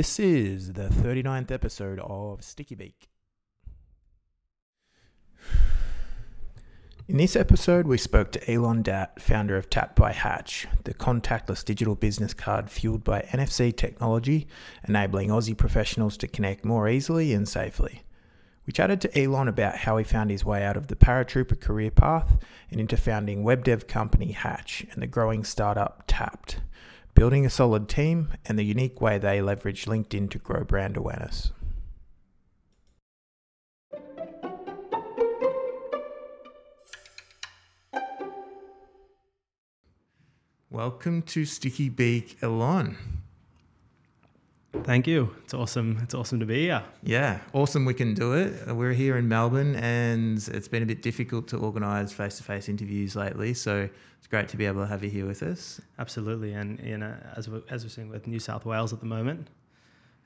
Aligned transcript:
This 0.00 0.18
is 0.18 0.72
the 0.72 0.88
39th 0.88 1.50
episode 1.50 1.98
of 1.98 2.42
Sticky 2.42 2.74
Beak. 2.74 3.10
In 7.06 7.18
this 7.18 7.36
episode, 7.36 7.86
we 7.86 7.98
spoke 7.98 8.32
to 8.32 8.50
Elon 8.50 8.80
Dat, 8.80 9.20
founder 9.20 9.58
of 9.58 9.68
Tapt 9.68 9.96
by 9.96 10.12
Hatch, 10.12 10.66
the 10.84 10.94
contactless 10.94 11.62
digital 11.62 11.96
business 11.96 12.32
card 12.32 12.70
fueled 12.70 13.04
by 13.04 13.28
NFC 13.30 13.76
technology, 13.76 14.48
enabling 14.88 15.28
Aussie 15.28 15.54
professionals 15.54 16.16
to 16.16 16.26
connect 16.26 16.64
more 16.64 16.88
easily 16.88 17.34
and 17.34 17.46
safely. 17.46 18.02
We 18.66 18.72
chatted 18.72 19.02
to 19.02 19.22
Elon 19.22 19.48
about 19.48 19.80
how 19.80 19.98
he 19.98 20.04
found 20.04 20.30
his 20.30 20.46
way 20.46 20.64
out 20.64 20.78
of 20.78 20.86
the 20.86 20.96
paratrooper 20.96 21.60
career 21.60 21.90
path 21.90 22.38
and 22.70 22.80
into 22.80 22.96
founding 22.96 23.42
web 23.42 23.64
dev 23.64 23.86
company 23.86 24.32
Hatch 24.32 24.86
and 24.92 25.02
the 25.02 25.06
growing 25.06 25.44
startup 25.44 26.04
Tapt, 26.06 26.60
building 27.14 27.44
a 27.44 27.50
solid 27.50 27.88
team 27.88 28.32
and 28.46 28.58
the 28.58 28.64
unique 28.64 29.00
way 29.00 29.18
they 29.18 29.42
leverage 29.42 29.84
LinkedIn 29.84 30.30
to 30.30 30.38
grow 30.38 30.64
brand 30.64 30.96
awareness. 30.96 31.52
Welcome 40.70 41.22
to 41.22 41.44
Sticky 41.44 41.88
Beak, 41.88 42.38
Elon. 42.42 42.96
Thank 44.84 45.06
you. 45.06 45.34
It's 45.44 45.52
awesome. 45.52 45.98
It's 46.02 46.14
awesome 46.14 46.38
to 46.40 46.46
be 46.46 46.62
here. 46.62 46.82
Yeah, 47.02 47.40
awesome. 47.52 47.84
We 47.84 47.94
can 47.94 48.14
do 48.14 48.34
it. 48.34 48.72
We're 48.72 48.92
here 48.92 49.16
in 49.18 49.28
Melbourne, 49.28 49.74
and 49.76 50.38
it's 50.52 50.68
been 50.68 50.82
a 50.82 50.86
bit 50.86 51.02
difficult 51.02 51.48
to 51.48 51.58
organise 51.58 52.12
face-to-face 52.12 52.68
interviews 52.68 53.16
lately. 53.16 53.52
So 53.52 53.88
it's 54.18 54.26
great 54.28 54.48
to 54.48 54.56
be 54.56 54.66
able 54.66 54.82
to 54.82 54.86
have 54.86 55.02
you 55.02 55.10
here 55.10 55.26
with 55.26 55.42
us. 55.42 55.80
Absolutely, 55.98 56.52
and 56.54 56.78
you 56.80 56.98
know, 56.98 57.14
as 57.36 57.48
we're, 57.48 57.62
as 57.68 57.84
we're 57.84 57.90
seeing 57.90 58.08
with 58.08 58.26
New 58.28 58.38
South 58.38 58.64
Wales 58.64 58.92
at 58.92 59.00
the 59.00 59.06
moment, 59.06 59.48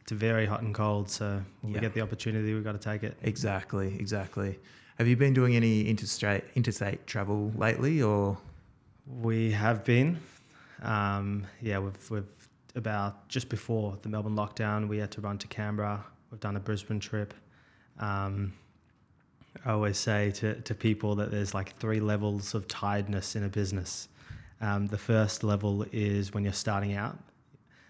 it's 0.02 0.12
very 0.12 0.44
hot 0.46 0.60
and 0.62 0.74
cold. 0.74 1.10
So 1.10 1.42
when 1.62 1.72
Yeah. 1.72 1.78
we 1.78 1.80
get 1.80 1.94
the 1.94 2.02
opportunity, 2.02 2.52
we've 2.54 2.64
got 2.64 2.72
to 2.72 2.78
take 2.78 3.02
it. 3.02 3.16
Exactly, 3.22 3.96
exactly. 3.98 4.58
Have 4.98 5.08
you 5.08 5.16
been 5.16 5.32
doing 5.32 5.56
any 5.56 5.88
interstate 5.88 6.44
interstate 6.54 7.06
travel 7.06 7.50
lately, 7.56 8.02
or 8.02 8.36
We 9.06 9.50
have 9.52 9.84
been, 9.84 10.18
um, 10.82 11.46
yeah, 11.60 11.78
we've 11.78 12.10
we've 12.10 12.43
about 12.74 13.28
just 13.28 13.48
before 13.48 13.96
the 14.02 14.08
Melbourne 14.08 14.36
lockdown, 14.36 14.88
we 14.88 14.98
had 14.98 15.10
to 15.12 15.20
run 15.20 15.38
to 15.38 15.46
Canberra. 15.46 16.04
We've 16.30 16.40
done 16.40 16.56
a 16.56 16.60
Brisbane 16.60 17.00
trip. 17.00 17.34
Um, 17.98 18.52
I 19.64 19.70
always 19.70 19.98
say 19.98 20.30
to, 20.32 20.60
to 20.60 20.74
people 20.74 21.14
that 21.16 21.30
there's 21.30 21.54
like 21.54 21.76
three 21.78 22.00
levels 22.00 22.54
of 22.54 22.66
tiredness 22.66 23.36
in 23.36 23.44
a 23.44 23.48
business. 23.48 24.08
Um, 24.60 24.86
the 24.86 24.98
first 24.98 25.44
level 25.44 25.84
is 25.92 26.32
when 26.32 26.42
you're 26.44 26.52
starting 26.52 26.94
out. 26.94 27.18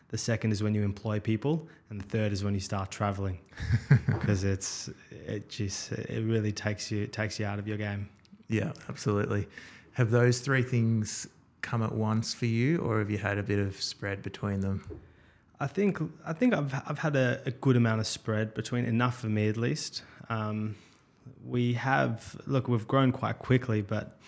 The 0.09 0.19
second 0.19 0.53
is 0.53 0.63
when 0.63 0.75
you 0.75 0.83
employ 0.83 1.19
people, 1.19 1.67
and 1.91 2.01
the 2.01 2.05
third 2.05 2.33
is 2.33 2.45
when 2.45 2.55
you 2.55 2.61
start 2.61 2.91
traveling, 2.91 3.39
because 4.07 4.45
it's 4.45 4.91
it 5.11 5.49
just 5.49 5.91
it 5.93 6.25
really 6.25 6.53
takes 6.53 6.91
you 6.91 7.03
it 7.03 7.13
takes 7.13 7.41
you 7.41 7.47
out 7.47 7.59
of 7.59 7.67
your 7.67 7.77
game. 7.77 8.09
yeah, 8.49 8.73
absolutely. 8.89 9.49
Have 9.93 10.11
those 10.11 10.39
three 10.39 10.63
things 10.63 11.27
come 11.65 11.83
at 11.83 11.93
once 11.93 12.35
for 12.35 12.47
you, 12.47 12.79
or 12.79 12.99
have 12.99 13.11
you 13.11 13.19
had 13.19 13.39
a 13.39 13.43
bit 13.43 13.59
of 13.59 13.81
spread 13.83 14.23
between 14.23 14.61
them? 14.61 14.87
I 15.59 15.67
think 15.67 15.99
I 16.25 16.33
think 16.33 16.55
I've 16.55 16.75
I've 16.87 16.99
had 16.99 17.17
a, 17.17 17.41
a 17.47 17.51
good 17.51 17.77
amount 17.77 18.01
of 18.01 18.07
spread 18.07 18.55
between 18.55 18.85
enough 18.85 19.21
for 19.21 19.29
me 19.29 19.49
at 19.49 19.57
least. 19.57 20.03
Um, 20.29 20.77
we 21.45 21.73
have 21.73 22.37
look 22.47 22.69
we've 22.69 22.87
grown 22.87 23.13
quite 23.13 23.39
quickly, 23.39 23.81
but 23.81 24.19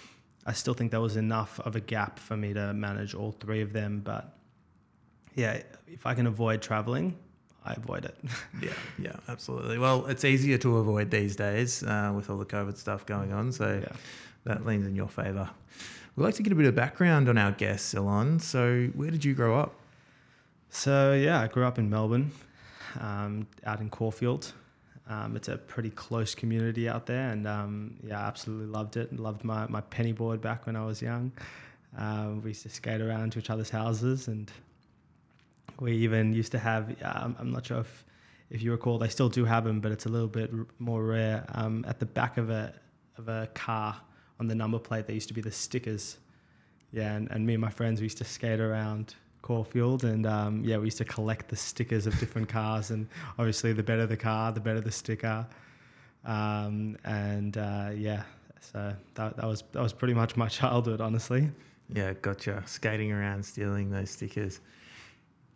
I 0.46 0.52
still 0.52 0.74
think 0.74 0.90
there 0.90 1.00
was 1.00 1.16
enough 1.16 1.60
of 1.60 1.76
a 1.76 1.80
gap 1.80 2.18
for 2.18 2.36
me 2.36 2.54
to 2.54 2.72
manage 2.72 3.14
all 3.14 3.32
three 3.32 3.60
of 3.60 3.72
them. 3.72 4.00
But 4.02 4.34
yeah, 5.34 5.60
if 5.86 6.06
I 6.06 6.14
can 6.14 6.26
avoid 6.26 6.62
traveling, 6.62 7.16
I 7.64 7.74
avoid 7.74 8.06
it. 8.06 8.16
Yeah, 8.62 8.72
yeah, 8.98 9.16
absolutely. 9.28 9.78
Well, 9.78 10.06
it's 10.06 10.24
easier 10.24 10.56
to 10.58 10.78
avoid 10.78 11.10
these 11.10 11.36
days 11.36 11.82
uh, 11.82 12.12
with 12.16 12.30
all 12.30 12.38
the 12.38 12.46
COVID 12.46 12.76
stuff 12.78 13.04
going 13.04 13.32
on, 13.32 13.52
so 13.52 13.80
yeah. 13.82 13.96
that 14.44 14.64
leans 14.64 14.86
in 14.86 14.96
your 14.96 15.08
favour. 15.08 15.50
We'd 16.16 16.24
like 16.24 16.34
to 16.36 16.42
get 16.42 16.52
a 16.52 16.56
bit 16.56 16.64
of 16.66 16.74
background 16.74 17.28
on 17.28 17.36
our 17.36 17.52
guests, 17.52 17.94
Elon. 17.94 18.40
So, 18.40 18.86
where 18.94 19.10
did 19.10 19.22
you 19.22 19.34
grow 19.34 19.58
up? 19.58 19.74
So 20.70 21.12
yeah, 21.12 21.40
I 21.40 21.46
grew 21.46 21.64
up 21.64 21.78
in 21.78 21.88
Melbourne, 21.88 22.32
um, 23.00 23.46
out 23.64 23.80
in 23.80 23.88
Caulfield. 23.88 24.52
Um, 25.08 25.36
it's 25.36 25.48
a 25.48 25.56
pretty 25.56 25.90
close 25.90 26.34
community 26.34 26.88
out 26.88 27.06
there, 27.06 27.30
and 27.30 27.46
um, 27.46 27.96
yeah, 28.02 28.20
I 28.20 28.26
absolutely 28.26 28.66
loved 28.66 28.96
it. 28.96 29.10
And 29.10 29.20
loved 29.20 29.44
my 29.44 29.66
my 29.68 29.80
penny 29.82 30.12
board 30.12 30.40
back 30.40 30.66
when 30.66 30.74
I 30.74 30.84
was 30.84 31.00
young. 31.00 31.32
Um, 31.96 32.42
we 32.42 32.50
used 32.50 32.62
to 32.64 32.68
skate 32.68 33.00
around 33.00 33.32
to 33.32 33.38
each 33.38 33.48
other's 33.48 33.70
houses, 33.70 34.28
and 34.28 34.50
we 35.80 35.92
even 35.92 36.32
used 36.32 36.52
to 36.52 36.58
have. 36.58 36.94
I'm 37.02 37.52
not 37.52 37.66
sure 37.66 37.78
if 37.78 38.04
if 38.50 38.62
you 38.62 38.72
recall, 38.72 38.98
they 38.98 39.08
still 39.08 39.28
do 39.28 39.44
have 39.44 39.64
them, 39.64 39.80
but 39.80 39.92
it's 39.92 40.06
a 40.06 40.08
little 40.08 40.28
bit 40.28 40.50
r- 40.52 40.66
more 40.78 41.04
rare. 41.04 41.44
Um, 41.54 41.84
at 41.88 42.00
the 42.00 42.06
back 42.06 42.36
of 42.36 42.50
a 42.50 42.74
of 43.16 43.28
a 43.28 43.48
car 43.54 43.96
on 44.40 44.46
the 44.46 44.54
number 44.54 44.78
plate, 44.78 45.06
there 45.06 45.14
used 45.14 45.28
to 45.28 45.34
be 45.34 45.40
the 45.40 45.50
stickers. 45.50 46.18
Yeah, 46.92 47.14
and, 47.14 47.30
and 47.30 47.46
me 47.46 47.54
and 47.54 47.60
my 47.60 47.70
friends 47.70 48.00
we 48.00 48.04
used 48.04 48.18
to 48.18 48.24
skate 48.24 48.60
around 48.60 49.14
Caulfield, 49.42 50.04
and 50.04 50.26
um, 50.26 50.62
yeah, 50.64 50.76
we 50.78 50.86
used 50.86 50.98
to 50.98 51.04
collect 51.04 51.48
the 51.48 51.56
stickers 51.56 52.06
of 52.06 52.18
different 52.18 52.48
cars, 52.48 52.90
and 52.90 53.06
obviously 53.38 53.72
the 53.72 53.82
better 53.82 54.06
the 54.06 54.16
car, 54.16 54.52
the 54.52 54.60
better 54.60 54.80
the 54.80 54.90
sticker. 54.90 55.46
Um, 56.24 56.96
and 57.04 57.56
uh, 57.56 57.90
yeah, 57.94 58.22
so 58.60 58.92
that, 59.14 59.36
that 59.36 59.46
was 59.46 59.62
that 59.72 59.82
was 59.82 59.92
pretty 59.92 60.14
much 60.14 60.36
my 60.36 60.48
childhood, 60.60 61.00
honestly. 61.00 61.50
Yeah, 61.94 62.14
gotcha. 62.14 62.62
Skating 62.66 63.12
around, 63.12 63.44
stealing 63.44 63.90
those 63.90 64.10
stickers. 64.10 64.60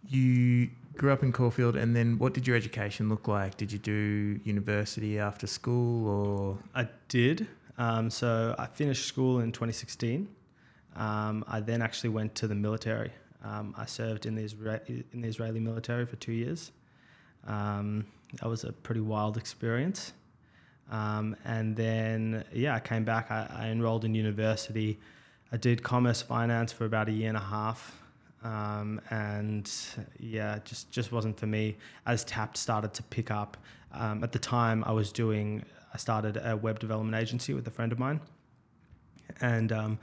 You 0.08 0.70
grew 0.96 1.12
up 1.12 1.22
in 1.22 1.32
Caulfield, 1.32 1.76
and 1.76 1.94
then 1.94 2.18
what 2.18 2.32
did 2.32 2.46
your 2.46 2.56
education 2.56 3.08
look 3.08 3.28
like? 3.28 3.56
Did 3.56 3.72
you 3.72 3.78
do 3.78 4.40
university 4.44 5.18
after 5.18 5.46
school, 5.46 6.08
or 6.08 6.58
I 6.74 6.88
did. 7.08 7.46
Um, 7.80 8.10
so 8.10 8.54
I 8.58 8.66
finished 8.66 9.06
school 9.06 9.40
in 9.40 9.52
2016. 9.52 10.28
Um, 10.96 11.42
I 11.48 11.60
then 11.60 11.80
actually 11.80 12.10
went 12.10 12.34
to 12.34 12.46
the 12.46 12.54
military. 12.54 13.10
Um, 13.42 13.74
I 13.76 13.86
served 13.86 14.26
in 14.26 14.34
the, 14.34 14.42
Isra- 14.42 14.86
in 15.14 15.22
the 15.22 15.28
Israeli 15.28 15.60
military 15.60 16.04
for 16.04 16.16
two 16.16 16.32
years. 16.32 16.72
Um, 17.46 18.04
that 18.38 18.46
was 18.50 18.64
a 18.64 18.72
pretty 18.72 19.00
wild 19.00 19.38
experience. 19.38 20.12
Um, 20.90 21.34
and 21.46 21.74
then, 21.74 22.44
yeah, 22.52 22.74
I 22.74 22.80
came 22.80 23.02
back. 23.02 23.30
I, 23.30 23.48
I 23.50 23.68
enrolled 23.68 24.04
in 24.04 24.14
university. 24.14 25.00
I 25.50 25.56
did 25.56 25.82
commerce 25.82 26.20
finance 26.20 26.72
for 26.72 26.84
about 26.84 27.08
a 27.08 27.12
year 27.12 27.28
and 27.28 27.38
a 27.38 27.40
half. 27.40 27.98
Um, 28.44 29.00
and 29.08 29.70
yeah, 30.18 30.58
just 30.64 30.90
just 30.90 31.12
wasn't 31.12 31.38
for 31.38 31.46
me. 31.46 31.76
As 32.06 32.24
Tapt 32.24 32.56
started 32.58 32.92
to 32.94 33.02
pick 33.04 33.30
up, 33.30 33.56
at 33.94 34.32
the 34.32 34.38
time 34.38 34.82
I 34.84 34.92
was 34.92 35.12
doing, 35.12 35.62
I 35.92 35.96
started 35.96 36.36
a 36.36 36.56
web 36.56 36.78
development 36.78 37.20
agency 37.20 37.54
with 37.54 37.66
a 37.66 37.70
friend 37.70 37.92
of 37.92 37.98
mine, 37.98 38.20
and 39.40 39.72
um, 39.72 39.98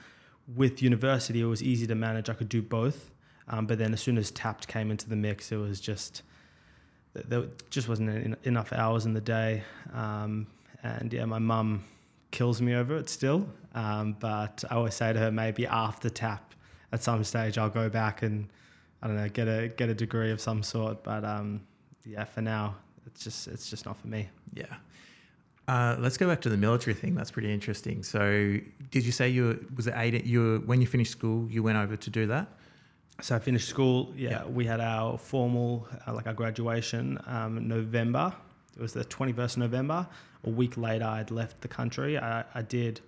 with 0.56 0.82
university 0.82 1.42
it 1.42 1.46
was 1.46 1.64
easy 1.64 1.88
to 1.88 1.96
manage. 1.96 2.30
I 2.30 2.34
could 2.34 2.50
do 2.50 2.62
both, 2.62 3.12
um, 3.48 3.66
but 3.66 3.78
then 3.78 3.94
as 3.94 4.02
soon 4.02 4.18
as 4.18 4.32
Tapt 4.32 4.68
came 4.68 4.92
into 4.92 5.10
the 5.10 5.16
mix, 5.16 5.52
it 5.52 5.58
was 5.58 5.80
just 5.80 6.24
there 7.14 7.46
just 7.70 7.88
wasn't 7.88 8.10
en- 8.10 8.38
enough 8.44 8.74
hours 8.74 9.06
in 9.06 9.14
the 9.14 9.22
day, 9.22 9.64
um, 9.94 10.48
and 10.84 11.12
yeah, 11.12 11.26
my 11.26 11.40
mum 11.40 11.84
kills 12.32 12.62
me 12.62 12.76
over 12.76 12.98
it 12.98 13.10
still. 13.10 13.48
Um, 13.74 14.16
but 14.20 14.64
I 14.70 14.76
always 14.76 14.96
say 14.96 15.14
to 15.14 15.20
her, 15.20 15.32
maybe 15.32 15.68
after 15.68 16.10
Tap, 16.10 16.54
at 16.92 17.04
some 17.04 17.24
stage, 17.24 17.58
I'll 17.58 17.70
go 17.70 17.90
back 17.90 18.22
and 18.22 18.48
I 19.02 19.08
don't 19.08 19.18
know, 19.18 19.30
get 19.30 19.48
a 19.48 19.68
get 19.70 19.90
a 19.90 19.94
degree 19.94 20.32
of 20.32 20.42
some 20.42 20.64
sort. 20.64 21.04
But 21.04 21.24
um, 21.24 21.62
yeah, 22.06 22.24
for 22.24 22.42
now, 22.42 22.76
it's 23.06 23.24
just 23.24 23.48
it's 23.48 23.70
just 23.70 23.86
not 23.86 23.98
for 23.98 24.08
me. 24.08 24.30
yeah? 24.54 24.66
Uh, 25.68 25.98
let's 26.00 26.18
go 26.18 26.28
back 26.28 26.40
to 26.42 26.50
the 26.50 26.56
military 26.58 26.94
thing. 26.94 27.14
That's 27.14 27.32
pretty 27.32 27.52
interesting. 27.52 28.02
So, 28.04 28.58
did 28.90 29.06
you 29.06 29.12
say 29.12 29.28
you 29.30 29.44
were, 29.48 29.58
was 29.76 29.88
it 29.88 29.94
eight? 29.98 30.24
You 30.26 30.40
were, 30.42 30.60
when 30.60 30.80
you 30.80 30.88
finished 30.88 31.12
school, 31.12 31.48
you 31.52 31.62
went 31.62 31.78
over 31.78 31.98
to 31.98 32.10
do 32.10 32.26
that. 32.28 32.48
So 33.20 33.36
I 33.36 33.40
finished 33.40 33.68
school. 33.68 34.14
Yeah, 34.16 34.30
Yeah. 34.30 34.46
we 34.46 34.66
had 34.66 34.80
our 34.80 35.18
formal, 35.18 35.88
uh, 36.08 36.14
like 36.14 36.28
our 36.28 36.34
graduation, 36.34 37.20
um, 37.26 37.68
November. 37.68 38.34
It 38.78 38.82
was 38.82 38.94
the 38.94 39.04
21st 39.04 39.54
of 39.54 39.58
November. 39.58 40.08
A 40.46 40.50
week 40.50 40.78
later, 40.78 41.06
I'd 41.06 41.32
left 41.32 41.60
the 41.62 41.68
country. 41.68 42.18
I, 42.18 42.46
I 42.54 42.62
did. 42.62 43.02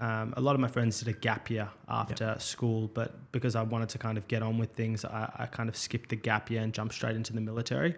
Um, 0.00 0.32
a 0.36 0.40
lot 0.40 0.54
of 0.56 0.60
my 0.60 0.68
friends 0.68 0.98
did 0.98 1.06
a 1.08 1.12
gap 1.12 1.50
year 1.50 1.68
after 1.86 2.34
school, 2.40 2.88
but 2.94 3.30
because 3.30 3.54
I 3.54 3.62
wanted 3.62 3.90
to 3.90 3.98
kind 3.98 4.18
of 4.18 4.26
get 4.26 4.42
on 4.42 4.58
with 4.58 4.72
things, 4.72 5.04
I, 5.04 5.30
I 5.36 5.46
kind 5.46 5.68
of 5.68 5.76
skipped 5.76 6.08
the 6.08 6.16
gap 6.16 6.50
year 6.50 6.62
and 6.62 6.72
jumped 6.72 6.94
straight 6.94 7.14
into 7.14 7.32
the 7.34 7.40
military. 7.42 7.94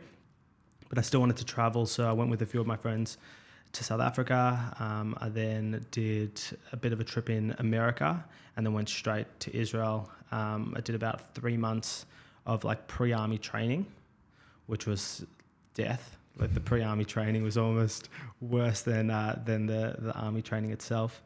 But 0.91 0.99
I 0.99 1.03
still 1.03 1.21
wanted 1.21 1.37
to 1.39 1.45
travel, 1.47 1.87
so 1.87 2.07
I 2.07 2.13
went 2.13 2.31
with 2.31 2.43
a 2.43 2.47
few 2.47 2.61
of 2.61 2.67
my 2.67 2.77
friends 2.77 3.17
to 3.75 3.85
South 3.85 4.01
Africa. 4.01 4.75
Um, 4.79 5.17
I 5.21 5.29
then 5.29 5.85
did 5.91 6.41
a 6.73 6.77
bit 6.77 6.93
of 6.93 7.01
a 7.01 7.05
trip 7.05 7.29
in 7.29 7.55
America 7.59 8.25
and 8.57 8.65
then 8.65 8.73
went 8.73 8.89
straight 8.89 9.27
to 9.41 9.57
Israel. 9.57 10.11
Um, 10.33 10.75
I 10.77 10.81
did 10.81 10.95
about 10.95 11.35
three 11.35 11.57
months 11.57 12.07
of 12.47 12.65
like 12.65 12.87
pre 12.87 13.13
army 13.13 13.39
training, 13.39 13.87
which 14.67 14.87
was 14.87 15.25
death. 15.75 16.17
Like 16.37 16.55
the 16.55 16.61
pre 16.61 16.83
army 16.83 17.05
training 17.05 17.43
was 17.43 17.59
almost 17.59 18.09
worse 18.41 18.83
than, 18.83 19.11
uh, 19.11 19.41
than 19.45 19.67
the, 19.67 19.97
the 19.99 20.13
army 20.15 20.43
training 20.43 20.71
itself. 20.71 21.23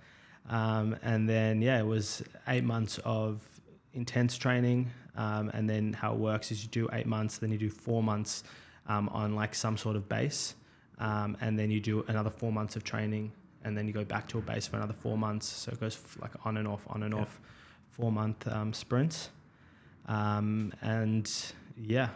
Um, 0.49 0.97
and 1.03 1.29
then, 1.29 1.61
yeah, 1.61 1.79
it 1.79 1.87
was 1.87 2.23
eight 2.49 2.65
months 2.65 2.99
of 3.05 3.43
intense 3.95 4.37
training. 4.37 4.91
Um, 5.17 5.51
and 5.53 5.69
then 5.69 5.93
how 5.93 6.13
it 6.13 6.19
works 6.19 6.51
is 6.53 6.63
you 6.63 6.71
do 6.71 6.89
eight 6.93 7.07
months, 7.07 7.39
then 7.39 7.51
you 7.51 7.59
do 7.59 7.71
four 7.71 8.03
months 8.03 8.45
um, 8.87 9.09
on 9.11 9.35
like 9.35 9.55
some 9.55 9.77
sort 9.77 9.97
of 9.97 10.09
base, 10.09 10.55
um, 11.01 11.37
and 11.41 11.59
then 11.59 11.71
you 11.71 11.81
do 11.81 12.05
another 12.09 12.31
four 12.31 12.53
months 12.53 12.77
of 12.77 12.85
training, 12.85 13.33
and 13.65 13.77
then 13.77 13.87
you 13.87 13.93
go 13.93 14.05
back 14.05 14.29
to 14.29 14.39
a 14.39 14.41
base 14.43 14.67
for 14.67 14.77
another 14.77 14.95
four 14.95 15.17
months. 15.19 15.47
So 15.47 15.73
it 15.73 15.81
goes 15.81 15.95
f- 15.97 16.19
like 16.21 16.33
on 16.47 16.57
and 16.57 16.67
off, 16.69 16.83
on 16.89 17.03
and 17.03 17.15
Yeah. 17.15 17.21
off, 17.23 17.41
four 17.91 18.11
month 18.13 18.47
um, 18.49 18.73
sprints, 18.73 19.31
um, 20.07 20.73
and 20.83 21.31
yeah. 21.77 22.09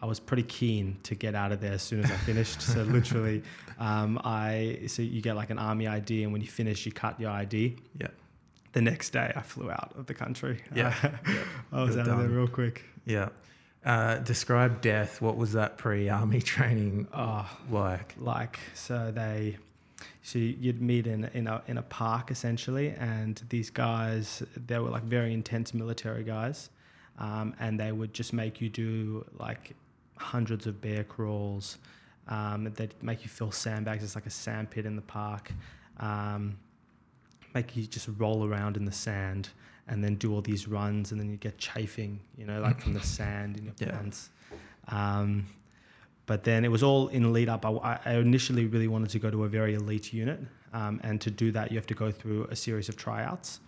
I 0.00 0.06
was 0.06 0.20
pretty 0.20 0.44
keen 0.44 0.96
to 1.02 1.16
get 1.16 1.34
out 1.34 1.50
of 1.50 1.60
there 1.60 1.72
as 1.72 1.82
soon 1.82 2.04
as 2.04 2.10
I 2.12 2.14
finished. 2.18 2.62
so 2.62 2.82
literally, 2.98 3.42
um, 3.80 4.20
I 4.22 4.82
so 4.86 5.02
you 5.02 5.20
get 5.20 5.34
like 5.34 5.50
an 5.50 5.58
army 5.58 5.88
ID, 5.88 6.22
and 6.22 6.32
when 6.32 6.40
you 6.40 6.46
finish, 6.46 6.86
you 6.86 6.92
cut 6.92 7.18
your 7.18 7.30
ID. 7.32 7.74
Yeah. 8.00 8.06
The 8.74 8.80
next 8.80 9.10
day, 9.10 9.32
I 9.34 9.40
flew 9.42 9.72
out 9.72 9.92
of 9.98 10.06
the 10.06 10.14
country. 10.14 10.60
Yeah. 10.72 10.94
Yeah. 11.02 11.18
I 11.72 11.82
was 11.82 11.96
Good 11.96 12.06
out 12.06 12.12
of 12.12 12.18
there 12.20 12.28
real 12.28 12.46
quick. 12.46 12.84
Yeah. 13.06 13.30
Uh, 13.84 14.16
describe 14.18 14.80
death. 14.80 15.22
What 15.22 15.36
was 15.36 15.52
that 15.52 15.78
pre-army 15.78 16.40
training 16.54 17.06
Oh, 17.14 17.48
like? 17.70 18.14
like 18.18 18.58
so 18.74 19.10
they, 19.14 19.56
so 20.22 20.38
you'd 20.38 20.82
meet 20.82 21.06
in 21.06 21.24
in 21.32 21.46
a 21.46 21.62
in 21.68 21.78
a 21.78 21.82
park 21.82 22.30
essentially, 22.30 22.90
and 22.90 23.40
these 23.48 23.70
guys 23.70 24.42
they 24.66 24.78
were 24.78 24.90
like 24.90 25.04
very 25.04 25.32
intense 25.32 25.72
military 25.74 26.24
guys, 26.24 26.70
um, 27.18 27.54
and 27.60 27.78
they 27.78 27.92
would 27.92 28.12
just 28.12 28.32
make 28.32 28.60
you 28.60 28.68
do 28.68 29.24
like 29.38 29.74
hundreds 30.16 30.66
of 30.66 30.80
bear 30.80 31.04
crawls. 31.04 31.78
Um, 32.26 32.70
they'd 32.74 32.92
make 33.02 33.22
you 33.22 33.30
fill 33.30 33.52
sandbags. 33.52 34.02
It's 34.04 34.14
like 34.16 34.26
a 34.26 34.30
sand 34.30 34.70
pit 34.70 34.84
in 34.86 34.96
the 34.96 35.02
park. 35.02 35.50
Um, 35.98 36.58
make 37.54 37.74
you 37.76 37.86
just 37.86 38.08
roll 38.18 38.46
around 38.46 38.76
in 38.76 38.84
the 38.84 38.92
sand 38.92 39.48
and 39.88 40.02
then 40.04 40.14
do 40.16 40.32
all 40.34 40.40
these 40.42 40.68
runs, 40.68 41.12
and 41.12 41.20
then 41.20 41.28
you 41.30 41.36
get 41.36 41.58
chafing, 41.58 42.20
you 42.36 42.44
know, 42.46 42.60
like 42.60 42.80
from 42.80 42.94
the 42.94 43.00
sand 43.16 43.56
in 43.56 43.64
your 43.64 43.74
Yeah. 43.78 43.90
pants. 43.92 44.30
Um, 44.88 45.46
but 46.26 46.44
then 46.44 46.64
it 46.64 46.70
was 46.70 46.82
all 46.82 47.08
in 47.08 47.32
lead 47.32 47.48
up. 47.48 47.64
I, 47.64 47.98
I 48.04 48.12
initially 48.14 48.66
really 48.66 48.88
wanted 48.88 49.10
to 49.10 49.18
go 49.18 49.30
to 49.30 49.44
a 49.44 49.48
very 49.48 49.74
elite 49.74 50.12
unit, 50.12 50.40
um, 50.74 51.00
and 51.02 51.20
to 51.22 51.30
do 51.30 51.50
that, 51.52 51.70
you 51.70 51.76
have 51.78 51.86
to 51.86 51.94
go 51.94 52.10
through 52.10 52.44
a 52.50 52.56
series 52.56 52.88
of 52.88 52.96
tryouts. 52.96 53.60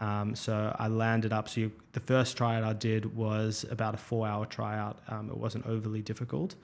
Um, 0.00 0.34
so 0.34 0.74
I 0.78 0.88
landed 0.88 1.32
up. 1.32 1.48
So 1.48 1.60
you, 1.62 1.72
the 1.92 2.00
first 2.00 2.36
tryout 2.36 2.64
I 2.64 2.72
did 2.72 3.14
was 3.16 3.64
about 3.70 3.94
a 3.94 3.96
four-hour 3.96 4.46
tryout. 4.46 4.98
Um, 5.08 5.30
it 5.30 5.36
wasn't 5.36 5.66
overly 5.66 6.02
difficult, 6.02 6.56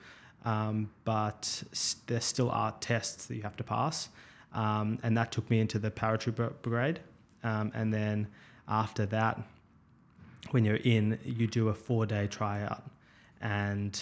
um, 0.45 0.89
but 1.05 1.63
there 2.07 2.19
still 2.21 2.51
are 2.51 2.73
tests 2.81 3.25
that 3.27 3.35
you 3.35 3.41
have 3.43 3.55
to 3.57 3.63
pass, 3.63 4.09
um, 4.53 4.99
and 5.01 5.17
that 5.17 5.31
took 5.31 5.49
me 5.49 5.59
into 5.59 5.79
the 5.79 5.89
paratrooper 5.89 6.51
brigade. 6.61 6.99
Um, 7.43 7.71
and 7.73 7.91
then 7.91 8.27
after 8.67 9.05
that, 9.07 9.41
when 10.51 10.65
you're 10.65 10.75
in, 10.77 11.19
you 11.23 11.47
do 11.47 11.69
a 11.69 11.73
four-day 11.73 12.27
tryout, 12.27 12.83
and 13.41 14.01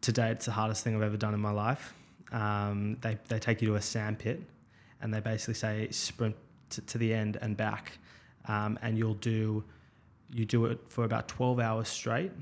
today 0.00 0.30
it's 0.30 0.46
the 0.46 0.52
hardest 0.52 0.84
thing 0.84 0.94
I've 0.94 1.02
ever 1.02 1.16
done 1.16 1.34
in 1.34 1.40
my 1.40 1.50
life. 1.50 1.94
Um, 2.32 2.96
they, 3.00 3.18
they 3.28 3.38
take 3.38 3.62
you 3.62 3.68
to 3.68 3.74
a 3.76 3.82
sand 3.82 4.18
pit 4.18 4.42
and 5.00 5.12
they 5.12 5.20
basically 5.20 5.54
say 5.54 5.88
sprint 5.90 6.36
to, 6.70 6.80
to 6.82 6.98
the 6.98 7.12
end 7.12 7.38
and 7.40 7.56
back. 7.56 7.98
Um, 8.46 8.78
and 8.82 8.98
you'll 8.98 9.14
do, 9.14 9.64
you 10.32 10.44
do 10.44 10.66
it 10.66 10.78
for 10.88 11.04
about 11.04 11.28
12 11.28 11.60
hours 11.60 11.88
straight. 11.88 12.32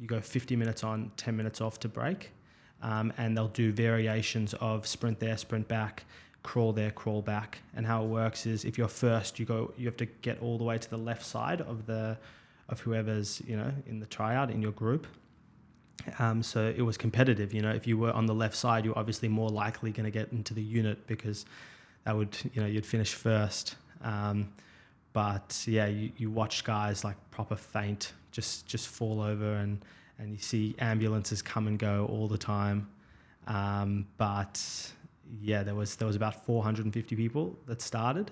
You 0.00 0.06
go 0.06 0.20
50 0.20 0.56
minutes 0.56 0.84
on, 0.84 1.10
10 1.16 1.36
minutes 1.36 1.60
off 1.60 1.80
to 1.80 1.88
break. 1.88 2.30
Um, 2.82 3.12
and 3.18 3.36
they'll 3.36 3.48
do 3.48 3.72
variations 3.72 4.54
of 4.54 4.86
sprint 4.86 5.18
there, 5.18 5.36
sprint 5.36 5.66
back, 5.66 6.04
crawl 6.42 6.72
there, 6.72 6.90
crawl 6.90 7.22
back. 7.22 7.58
And 7.74 7.86
how 7.86 8.04
it 8.04 8.06
works 8.08 8.46
is 8.46 8.64
if 8.64 8.78
you're 8.78 8.88
first, 8.88 9.38
you 9.38 9.46
go, 9.46 9.72
you 9.76 9.86
have 9.86 9.96
to 9.98 10.06
get 10.06 10.40
all 10.40 10.58
the 10.58 10.64
way 10.64 10.78
to 10.78 10.90
the 10.90 10.98
left 10.98 11.24
side 11.24 11.60
of 11.60 11.86
the, 11.86 12.16
of 12.68 12.80
whoever's, 12.80 13.42
you 13.46 13.56
know, 13.56 13.72
in 13.86 14.00
the 14.00 14.06
tryout 14.06 14.50
in 14.50 14.62
your 14.62 14.72
group. 14.72 15.06
Um, 16.18 16.42
so 16.42 16.72
it 16.76 16.82
was 16.82 16.96
competitive. 16.96 17.52
You 17.52 17.62
know, 17.62 17.70
if 17.70 17.86
you 17.86 17.98
were 17.98 18.12
on 18.12 18.26
the 18.26 18.34
left 18.34 18.56
side, 18.56 18.84
you're 18.84 18.98
obviously 18.98 19.28
more 19.28 19.50
likely 19.50 19.90
going 19.90 20.04
to 20.04 20.10
get 20.10 20.32
into 20.32 20.54
the 20.54 20.62
unit 20.62 21.06
because 21.06 21.44
that 22.04 22.16
would, 22.16 22.36
you 22.54 22.62
know, 22.62 22.66
you'd 22.66 22.86
finish 22.86 23.14
first. 23.14 23.76
Um, 24.02 24.48
but 25.12 25.64
yeah, 25.66 25.86
you, 25.86 26.12
you 26.16 26.30
watch 26.30 26.64
guys 26.64 27.04
like 27.04 27.16
proper 27.30 27.56
faint, 27.56 28.12
just 28.30 28.66
just 28.66 28.88
fall 28.88 29.20
over, 29.20 29.54
and 29.56 29.84
and 30.18 30.32
you 30.32 30.38
see 30.38 30.74
ambulances 30.78 31.42
come 31.42 31.66
and 31.66 31.78
go 31.78 32.06
all 32.06 32.28
the 32.28 32.38
time. 32.38 32.88
Um, 33.46 34.06
but 34.16 34.62
yeah, 35.40 35.62
there 35.62 35.74
was 35.74 35.96
there 35.96 36.06
was 36.06 36.16
about 36.16 36.44
450 36.46 37.16
people 37.16 37.58
that 37.66 37.82
started. 37.82 38.30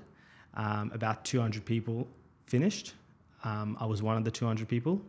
Um, 0.54 0.90
about 0.94 1.24
200 1.24 1.64
people 1.64 2.08
finished. 2.46 2.94
Um, 3.44 3.76
I 3.78 3.84
was 3.84 4.02
one 4.02 4.16
of 4.16 4.24
the 4.24 4.30
200 4.30 4.66
people 4.66 5.02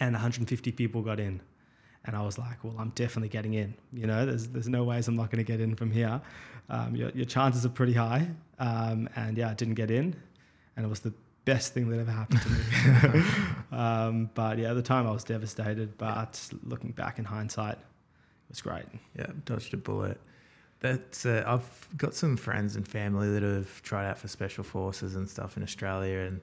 and 0.00 0.14
150 0.14 0.72
people 0.72 1.02
got 1.02 1.20
in. 1.20 1.40
And 2.04 2.16
I 2.16 2.22
was 2.22 2.38
like, 2.38 2.64
well, 2.64 2.74
I'm 2.78 2.90
definitely 2.90 3.28
getting 3.28 3.54
in. 3.54 3.74
You 3.92 4.06
know, 4.06 4.26
there's, 4.26 4.48
there's 4.48 4.68
no 4.68 4.82
ways 4.82 5.06
I'm 5.06 5.14
not 5.14 5.30
going 5.30 5.44
to 5.44 5.50
get 5.50 5.60
in 5.60 5.76
from 5.76 5.90
here. 5.90 6.20
Um, 6.68 6.96
your, 6.96 7.10
your 7.10 7.26
chances 7.26 7.64
are 7.64 7.68
pretty 7.68 7.92
high. 7.92 8.28
Um, 8.58 9.08
and 9.14 9.38
yeah, 9.38 9.50
I 9.50 9.54
didn't 9.54 9.74
get 9.74 9.90
in. 9.90 10.16
And 10.76 10.86
it 10.86 10.88
was 10.88 11.00
the 11.00 11.12
best 11.44 11.74
thing 11.74 11.88
that 11.90 12.00
ever 12.00 12.10
happened 12.10 12.40
to 12.42 12.48
me. 12.48 13.24
um, 13.78 14.30
but 14.34 14.58
yeah, 14.58 14.70
at 14.70 14.74
the 14.74 14.82
time 14.82 15.06
I 15.06 15.12
was 15.12 15.22
devastated. 15.22 15.96
But 15.96 16.42
looking 16.64 16.90
back 16.90 17.18
in 17.18 17.24
hindsight, 17.24 17.74
it 17.74 18.48
was 18.48 18.60
great. 18.60 18.86
Yeah, 19.16 19.26
dodged 19.44 19.74
a 19.74 19.76
bullet. 19.76 20.20
That's 20.82 21.24
uh, 21.26 21.44
I've 21.46 21.88
got 21.96 22.12
some 22.12 22.36
friends 22.36 22.74
and 22.74 22.86
family 22.86 23.30
that 23.30 23.42
have 23.44 23.82
tried 23.82 24.10
out 24.10 24.18
for 24.18 24.26
special 24.26 24.64
forces 24.64 25.14
and 25.14 25.30
stuff 25.30 25.56
in 25.56 25.62
Australia, 25.62 26.18
and 26.18 26.40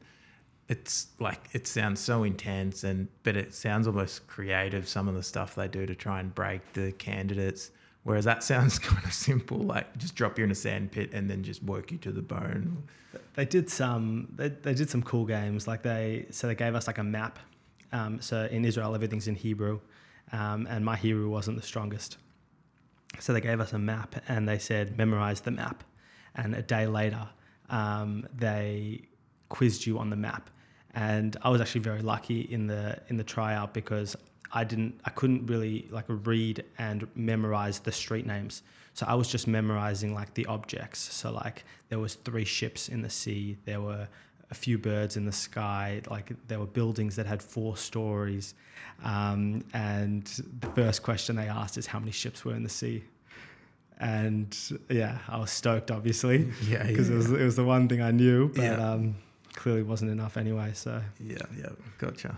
it's 0.70 1.08
like 1.20 1.50
it 1.52 1.68
sounds 1.68 2.00
so 2.00 2.24
intense, 2.24 2.86
and 2.86 3.10
but 3.24 3.36
it 3.36 3.54
sounds 3.54 3.86
almost 3.86 4.28
creative. 4.28 4.88
Some 4.88 5.10
of 5.10 5.16
the 5.16 5.24
stuff 5.24 5.56
they 5.56 5.68
do 5.68 5.86
to 5.86 5.94
try 5.94 6.22
and 6.22 6.34
break 6.34 6.62
the 6.72 6.94
candidates, 6.94 7.72
whereas 8.04 8.24
that 8.24 8.42
sounds 8.42 8.80
kind 8.80 9.04
of 9.04 9.12
simple, 9.12 9.58
like 9.58 9.98
just 9.98 10.16
drop 10.16 10.38
you 10.38 10.46
in 10.46 10.52
a 10.52 10.56
sand 10.56 10.94
pit 10.94 11.10
and 11.12 11.30
then 11.30 11.44
just 11.44 11.62
work 11.64 11.92
you 11.92 11.98
to 11.98 12.12
the 12.14 12.22
bone. 12.22 12.82
They 13.36 13.44
did 13.44 13.70
some. 13.70 14.30
They, 14.38 14.48
they 14.48 14.74
did 14.74 14.90
some 14.90 15.04
cool 15.04 15.26
games. 15.26 15.68
Like 15.68 15.84
they 15.84 16.28
so 16.30 16.48
they 16.48 16.56
gave 16.56 16.76
us 16.76 16.88
like 16.88 16.98
a 16.98 17.04
map. 17.04 17.40
Um, 17.92 18.22
so 18.22 18.48
in 18.50 18.64
Israel, 18.64 18.96
everything's 18.96 19.28
in 19.28 19.36
Hebrew, 19.36 19.82
um, 20.32 20.66
and 20.70 20.86
my 20.86 20.96
Hebrew 20.96 21.30
wasn't 21.30 21.58
the 21.58 21.68
strongest. 21.68 22.20
So 23.18 23.34
they 23.34 23.42
gave 23.42 23.60
us 23.60 23.74
a 23.74 23.80
map, 23.80 24.16
and 24.28 24.48
they 24.48 24.60
said 24.60 24.98
memorize 24.98 25.42
the 25.42 25.52
map. 25.52 25.84
And 26.36 26.54
a 26.56 26.62
day 26.62 26.86
later, 26.86 27.28
um, 27.70 28.28
they 28.36 29.08
quizzed 29.50 29.86
you 29.86 29.98
on 29.98 30.10
the 30.10 30.16
map. 30.16 30.50
And 30.94 31.36
I 31.42 31.50
was 31.50 31.62
actually 31.62 31.82
very 31.82 32.02
lucky 32.02 32.42
in 32.42 32.68
the 32.68 33.00
in 33.10 33.18
the 33.18 33.24
tryout 33.24 33.74
because 33.74 34.16
I 34.52 34.64
didn't 34.64 35.00
I 35.06 35.12
couldn't 35.12 35.46
really 35.48 35.88
like 35.92 36.06
read 36.08 36.64
and 36.78 37.08
memorize 37.16 37.80
the 37.80 37.92
street 37.92 38.26
names. 38.26 38.64
So 38.94 39.06
I 39.08 39.16
was 39.16 39.28
just 39.28 39.48
memorizing 39.48 40.14
like 40.14 40.34
the 40.34 40.46
objects. 40.48 41.00
So 41.00 41.32
like 41.32 41.64
there 41.90 42.00
was 42.00 42.16
three 42.16 42.46
ships 42.46 42.90
in 42.90 43.02
the 43.02 43.10
sea, 43.10 43.58
there 43.66 43.82
were 43.82 44.08
a 44.52 44.56
few 44.56 44.78
birds 44.78 45.16
in 45.18 45.26
the 45.26 45.32
sky, 45.32 46.02
like 46.10 46.32
there 46.48 46.60
were 46.60 46.66
buildings 46.66 47.16
that 47.18 47.26
had 47.26 47.42
four 47.42 47.78
stories. 47.78 48.56
Um, 49.04 49.64
and 49.74 50.26
the 50.60 50.68
first 50.68 51.04
question 51.04 51.36
they 51.36 51.48
asked 51.48 51.78
is 51.78 51.86
how 51.88 52.00
many 52.00 52.12
ships 52.12 52.44
were 52.44 52.56
in 52.56 52.64
the 52.64 52.70
sea. 52.70 53.04
And 54.00 54.58
yeah, 54.90 55.18
I 55.28 55.38
was 55.40 55.52
stoked 55.52 55.92
obviously 55.92 56.50
Yeah, 56.68 56.84
because 56.84 57.10
yeah. 57.10 57.16
it 57.16 57.18
was 57.18 57.32
it 57.32 57.44
was 57.44 57.56
the 57.58 57.66
one 57.66 57.88
thing 57.90 58.02
I 58.02 58.12
knew, 58.12 58.48
but 58.50 58.64
Yeah. 58.64 58.92
um, 58.92 59.16
clearly 59.54 59.84
wasn't 59.84 60.12
enough 60.12 60.38
anyway. 60.38 60.72
So 60.74 61.02
Yeah, 61.20 61.38
yeah, 61.58 61.70
gotcha. 61.98 62.38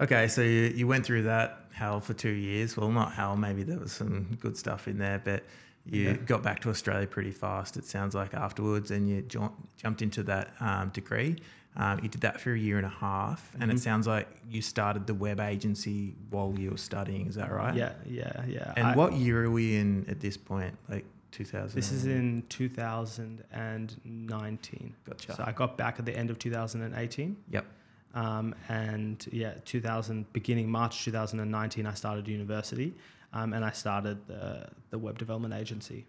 Okay, 0.00 0.28
so 0.28 0.42
you, 0.42 0.72
you 0.74 0.86
went 0.86 1.04
through 1.06 1.22
that 1.22 1.64
hell 1.72 2.00
for 2.00 2.12
two 2.14 2.30
years. 2.30 2.76
Well, 2.76 2.90
not 2.90 3.12
hell, 3.12 3.36
maybe 3.36 3.62
there 3.64 3.78
was 3.78 3.90
some 3.92 4.36
good 4.40 4.56
stuff 4.56 4.86
in 4.86 4.98
there, 4.98 5.20
but 5.24 5.42
you 5.90 6.02
Yeah. 6.02 6.16
got 6.16 6.42
back 6.42 6.60
to 6.60 6.70
Australia 6.70 7.06
pretty 7.06 7.30
fast, 7.30 7.76
it 7.76 7.84
sounds 7.84 8.14
like, 8.14 8.34
afterwards, 8.34 8.90
and 8.90 9.08
you 9.08 9.22
jo- 9.22 9.52
jumped 9.76 10.02
into 10.02 10.22
that 10.24 10.50
um, 10.60 10.88
degree. 10.90 11.36
Um, 11.76 12.00
you 12.02 12.08
did 12.08 12.22
that 12.22 12.40
for 12.40 12.52
a 12.52 12.58
year 12.58 12.76
and 12.78 12.86
a 12.86 12.90
half, 12.90 13.52
and 13.60 13.70
it 13.70 13.76
Mhm. 13.76 13.80
sounds 13.80 14.06
like 14.06 14.28
you 14.50 14.60
started 14.62 15.06
the 15.06 15.14
web 15.14 15.38
agency 15.38 16.14
while 16.30 16.54
you 16.58 16.70
were 16.72 16.76
studying. 16.76 17.26
Is 17.28 17.36
that 17.36 17.52
right? 17.52 17.74
yeah, 17.74 17.92
yeah, 18.06 18.44
yeah. 18.46 18.72
And 18.76 18.88
I- 18.88 18.96
what 18.96 19.12
year 19.14 19.44
are 19.44 19.50
we 19.50 19.76
in 19.76 20.04
at 20.08 20.20
this 20.20 20.36
point? 20.36 20.74
Like 20.88 21.04
2000? 21.30 21.76
This 21.76 21.92
is 21.92 22.06
in 22.06 22.42
2019. 22.48 24.94
Gotcha. 25.04 25.34
So 25.34 25.44
I 25.46 25.52
got 25.52 25.76
back 25.76 25.98
at 25.98 26.06
the 26.06 26.16
end 26.16 26.30
of 26.30 26.38
2018. 26.38 27.36
Yep. 27.50 27.66
Um, 28.14 28.54
and 28.68 29.24
yeah, 29.30 29.54
2000 29.64 30.32
beginning 30.32 30.70
March 30.70 31.04
2019, 31.04 31.86
I 31.86 31.94
started 31.94 32.26
university, 32.26 32.94
um, 33.32 33.52
and 33.52 33.64
I 33.64 33.70
started 33.70 34.26
the 34.26 34.68
the 34.90 34.98
web 34.98 35.18
development 35.18 35.54
agency. 35.54 36.06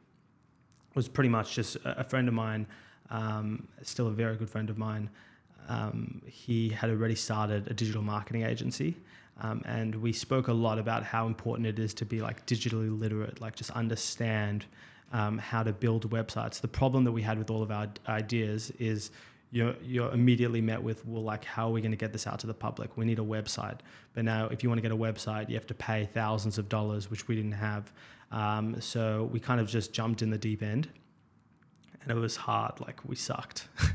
It 0.90 0.96
was 0.96 1.08
pretty 1.08 1.30
much 1.30 1.56
just 1.56 1.76
a, 1.78 2.02
a 2.02 2.04
friend 2.04 2.28
of 2.28 2.34
mine, 2.34 2.68
um, 3.10 3.68
still 3.84 4.08
a 4.08 4.12
very 4.12 4.36
good 4.36 4.50
friend 4.50 4.70
of 4.70 4.78
mine. 4.78 5.10
Um, 5.68 6.22
he 6.26 6.70
had 6.70 6.90
already 6.90 7.16
started 7.16 7.68
a 7.68 7.74
digital 7.74 8.02
marketing 8.02 8.44
agency, 8.44 8.96
um, 9.42 9.62
and 9.66 9.96
we 9.96 10.12
spoke 10.14 10.48
a 10.48 10.54
lot 10.54 10.80
about 10.80 11.04
how 11.04 11.28
important 11.28 11.68
it 11.68 11.78
is 11.80 11.94
to 11.96 12.06
be 12.06 12.22
like 12.22 12.46
digitally 12.46 12.98
literate, 12.98 13.40
like 13.40 13.56
just 13.56 13.72
understand 13.72 14.66
um, 15.12 15.38
how 15.38 15.64
to 15.64 15.74
build 15.74 16.10
websites. 16.10 16.60
The 16.62 16.68
problem 16.68 17.04
that 17.04 17.12
we 17.12 17.22
had 17.22 17.38
with 17.38 17.50
all 17.50 17.62
of 17.62 17.72
our 17.72 17.88
ideas 18.08 18.72
is 18.80 19.12
you're 19.52 19.76
you're 19.82 20.12
immediately 20.12 20.62
met 20.62 20.82
with 20.82 21.06
well 21.06 21.24
like 21.24 21.44
how 21.44 21.68
are 21.68 21.72
we 21.72 21.82
going 21.82 21.92
to 21.92 21.98
get 21.98 22.12
this 22.14 22.28
out 22.28 22.40
to 22.40 22.48
the 22.48 22.54
public? 22.54 22.98
We 22.98 23.06
need 23.06 23.20
a 23.20 23.24
website. 23.24 23.80
But 24.14 24.26
now 24.26 24.48
if 24.48 24.64
you 24.64 24.70
want 24.70 24.78
to 24.78 24.82
get 24.82 24.92
a 24.92 24.98
website 24.98 25.50
you 25.50 25.56
have 25.56 25.68
to 25.68 25.74
pay 25.74 26.08
thousands 26.14 26.58
of 26.58 26.70
dollars 26.70 27.10
which 27.10 27.28
we 27.28 27.36
didn't 27.36 27.54
have. 27.54 27.92
Um, 28.32 28.80
so 28.80 29.30
we 29.32 29.40
kind 29.40 29.60
of 29.60 29.68
just 29.68 29.92
jumped 29.92 30.22
in 30.22 30.30
the 30.30 30.38
deep 30.38 30.62
end. 30.62 30.90
And 32.02 32.12
it 32.12 32.20
was 32.20 32.36
hard. 32.36 32.80
Like 32.80 33.08
we 33.08 33.16
sucked. 33.16 33.68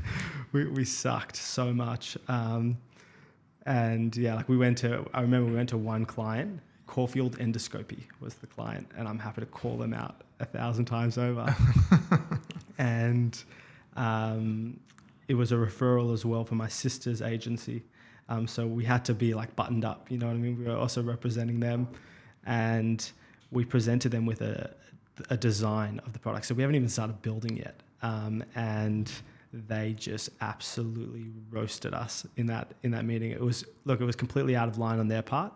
We, 0.51 0.65
we 0.67 0.85
sucked 0.85 1.35
so 1.35 1.73
much. 1.73 2.17
Um, 2.29 2.77
and 3.65 4.15
yeah 4.15 4.35
like 4.35 4.47
we 4.47 4.55
went 4.55 4.77
to 4.77 5.03
i 5.13 5.19
remember 5.19 5.49
we 5.49 5.55
went 5.57 5.69
to 5.69 5.77
one 5.77 6.05
client. 6.05 6.61
Caulfield 6.87 7.37
endoscopy 7.39 8.03
was 8.21 8.35
the 8.35 8.47
client. 8.47 8.89
And 8.97 9.07
i'm 9.07 9.19
happy 9.19 9.41
to 9.41 9.47
call 9.47 9.75
them 9.77 9.93
out 9.93 10.21
a 10.39 10.45
thousand 10.45 10.85
times 10.85 11.17
over. 11.17 11.53
And 12.77 13.41
um, 13.95 14.79
it 15.27 15.35
was 15.35 15.51
a 15.51 15.55
referral 15.55 16.13
as 16.13 16.25
well 16.25 16.43
for 16.43 16.55
my 16.55 16.67
sister's 16.67 17.21
agency. 17.21 17.83
Um, 18.29 18.47
so 18.47 18.65
we 18.65 18.83
had 18.83 19.05
to 19.05 19.13
be 19.13 19.33
like 19.33 19.55
buttoned 19.55 19.85
up, 19.85 20.09
you 20.09 20.17
know 20.17 20.27
what 20.27 20.33
I 20.33 20.39
mean? 20.39 20.57
We 20.57 20.65
were 20.65 20.77
also 20.77 21.03
representing 21.03 21.59
them 21.59 21.87
and 22.45 23.11
we 23.51 23.65
presented 23.65 24.11
them 24.11 24.25
with 24.25 24.41
a, 24.41 24.73
a 25.29 25.37
design 25.37 25.99
of 26.05 26.13
the 26.13 26.19
product. 26.19 26.45
So 26.45 26.55
we 26.55 26.63
haven't 26.63 26.75
even 26.75 26.89
started 26.89 27.21
building 27.21 27.57
yet. 27.57 27.81
Um, 28.01 28.43
and 28.55 29.11
they 29.53 29.93
just 29.93 30.29
absolutely 30.41 31.27
roasted 31.49 31.93
us 31.93 32.25
in 32.37 32.45
that 32.47 32.73
in 32.83 32.91
that 32.91 33.05
meeting. 33.05 33.31
It 33.31 33.41
was 33.41 33.63
look, 33.85 34.01
it 34.01 34.05
was 34.05 34.15
completely 34.15 34.55
out 34.55 34.67
of 34.67 34.77
line 34.77 34.99
on 34.99 35.07
their 35.07 35.21
part 35.21 35.53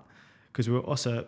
because 0.52 0.70
we 0.70 0.76
were 0.76 0.82
also 0.82 1.26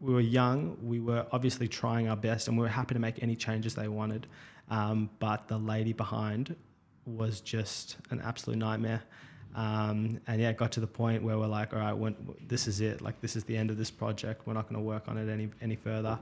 we 0.00 0.14
were 0.14 0.20
young. 0.20 0.76
We 0.82 1.00
were 1.00 1.26
obviously 1.32 1.68
trying 1.68 2.08
our 2.08 2.16
best, 2.16 2.48
and 2.48 2.56
we 2.56 2.62
were 2.62 2.68
happy 2.68 2.94
to 2.94 3.00
make 3.00 3.22
any 3.22 3.36
changes 3.36 3.74
they 3.74 3.88
wanted. 3.88 4.26
Um, 4.70 5.10
but 5.18 5.46
the 5.46 5.58
lady 5.58 5.92
behind 5.92 6.56
was 7.06 7.40
just 7.40 7.96
an 8.10 8.20
absolute 8.20 8.58
nightmare. 8.58 9.02
Um, 9.54 10.20
and 10.26 10.40
yeah, 10.40 10.50
it 10.50 10.58
got 10.58 10.72
to 10.72 10.80
the 10.80 10.86
point 10.86 11.22
where 11.22 11.38
we're 11.38 11.46
like, 11.46 11.72
all 11.72 11.78
right, 11.78 11.94
when, 11.94 12.14
this 12.46 12.68
is 12.68 12.82
it. 12.82 13.00
Like, 13.00 13.20
this 13.22 13.36
is 13.36 13.44
the 13.44 13.56
end 13.56 13.70
of 13.70 13.78
this 13.78 13.90
project. 13.90 14.46
We're 14.46 14.52
not 14.52 14.68
going 14.68 14.76
to 14.76 14.86
work 14.86 15.08
on 15.08 15.16
it 15.16 15.30
any 15.30 15.48
any 15.62 15.76
further. 15.76 16.18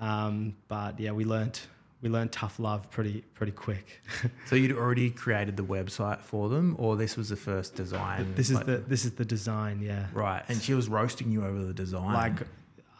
Um, 0.00 0.56
but 0.68 0.98
yeah, 0.98 1.12
we 1.12 1.24
learned 1.24 1.60
we 2.00 2.08
learned 2.08 2.32
tough 2.32 2.58
love 2.58 2.90
pretty 2.90 3.20
pretty 3.34 3.52
quick. 3.52 4.02
so 4.46 4.56
you'd 4.56 4.76
already 4.76 5.10
created 5.10 5.56
the 5.56 5.62
website 5.62 6.20
for 6.20 6.48
them, 6.48 6.74
or 6.78 6.96
this 6.96 7.16
was 7.16 7.28
the 7.28 7.36
first 7.36 7.76
design? 7.76 8.34
This 8.34 8.50
is 8.50 8.56
like, 8.56 8.66
the 8.66 8.78
this 8.78 9.04
is 9.04 9.12
the 9.12 9.24
design, 9.24 9.80
yeah. 9.80 10.06
Right, 10.12 10.42
and 10.48 10.60
she 10.60 10.74
was 10.74 10.88
roasting 10.88 11.30
you 11.30 11.44
over 11.44 11.62
the 11.64 11.72
design. 11.72 12.12
Like, 12.12 12.40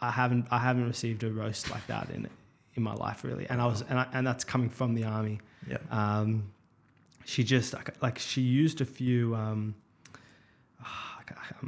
I 0.01 0.11
haven't 0.11 0.47
I 0.49 0.59
haven't 0.59 0.87
received 0.87 1.23
a 1.23 1.31
roast 1.31 1.69
like 1.69 1.85
that 1.87 2.09
in 2.09 2.29
in 2.75 2.83
my 2.83 2.93
life 2.93 3.25
really, 3.25 3.45
and 3.49 3.61
I 3.61 3.65
was 3.65 3.81
and 3.81 3.99
I, 3.99 4.07
and 4.13 4.25
that's 4.25 4.45
coming 4.45 4.69
from 4.69 4.95
the 4.95 5.03
army. 5.03 5.41
Yeah. 5.69 5.77
Um, 5.91 6.51
she 7.25 7.43
just 7.43 7.73
like 8.01 8.19
she 8.19 8.41
used 8.41 8.81
a 8.81 8.85
few 8.85 9.35
um, 9.35 9.75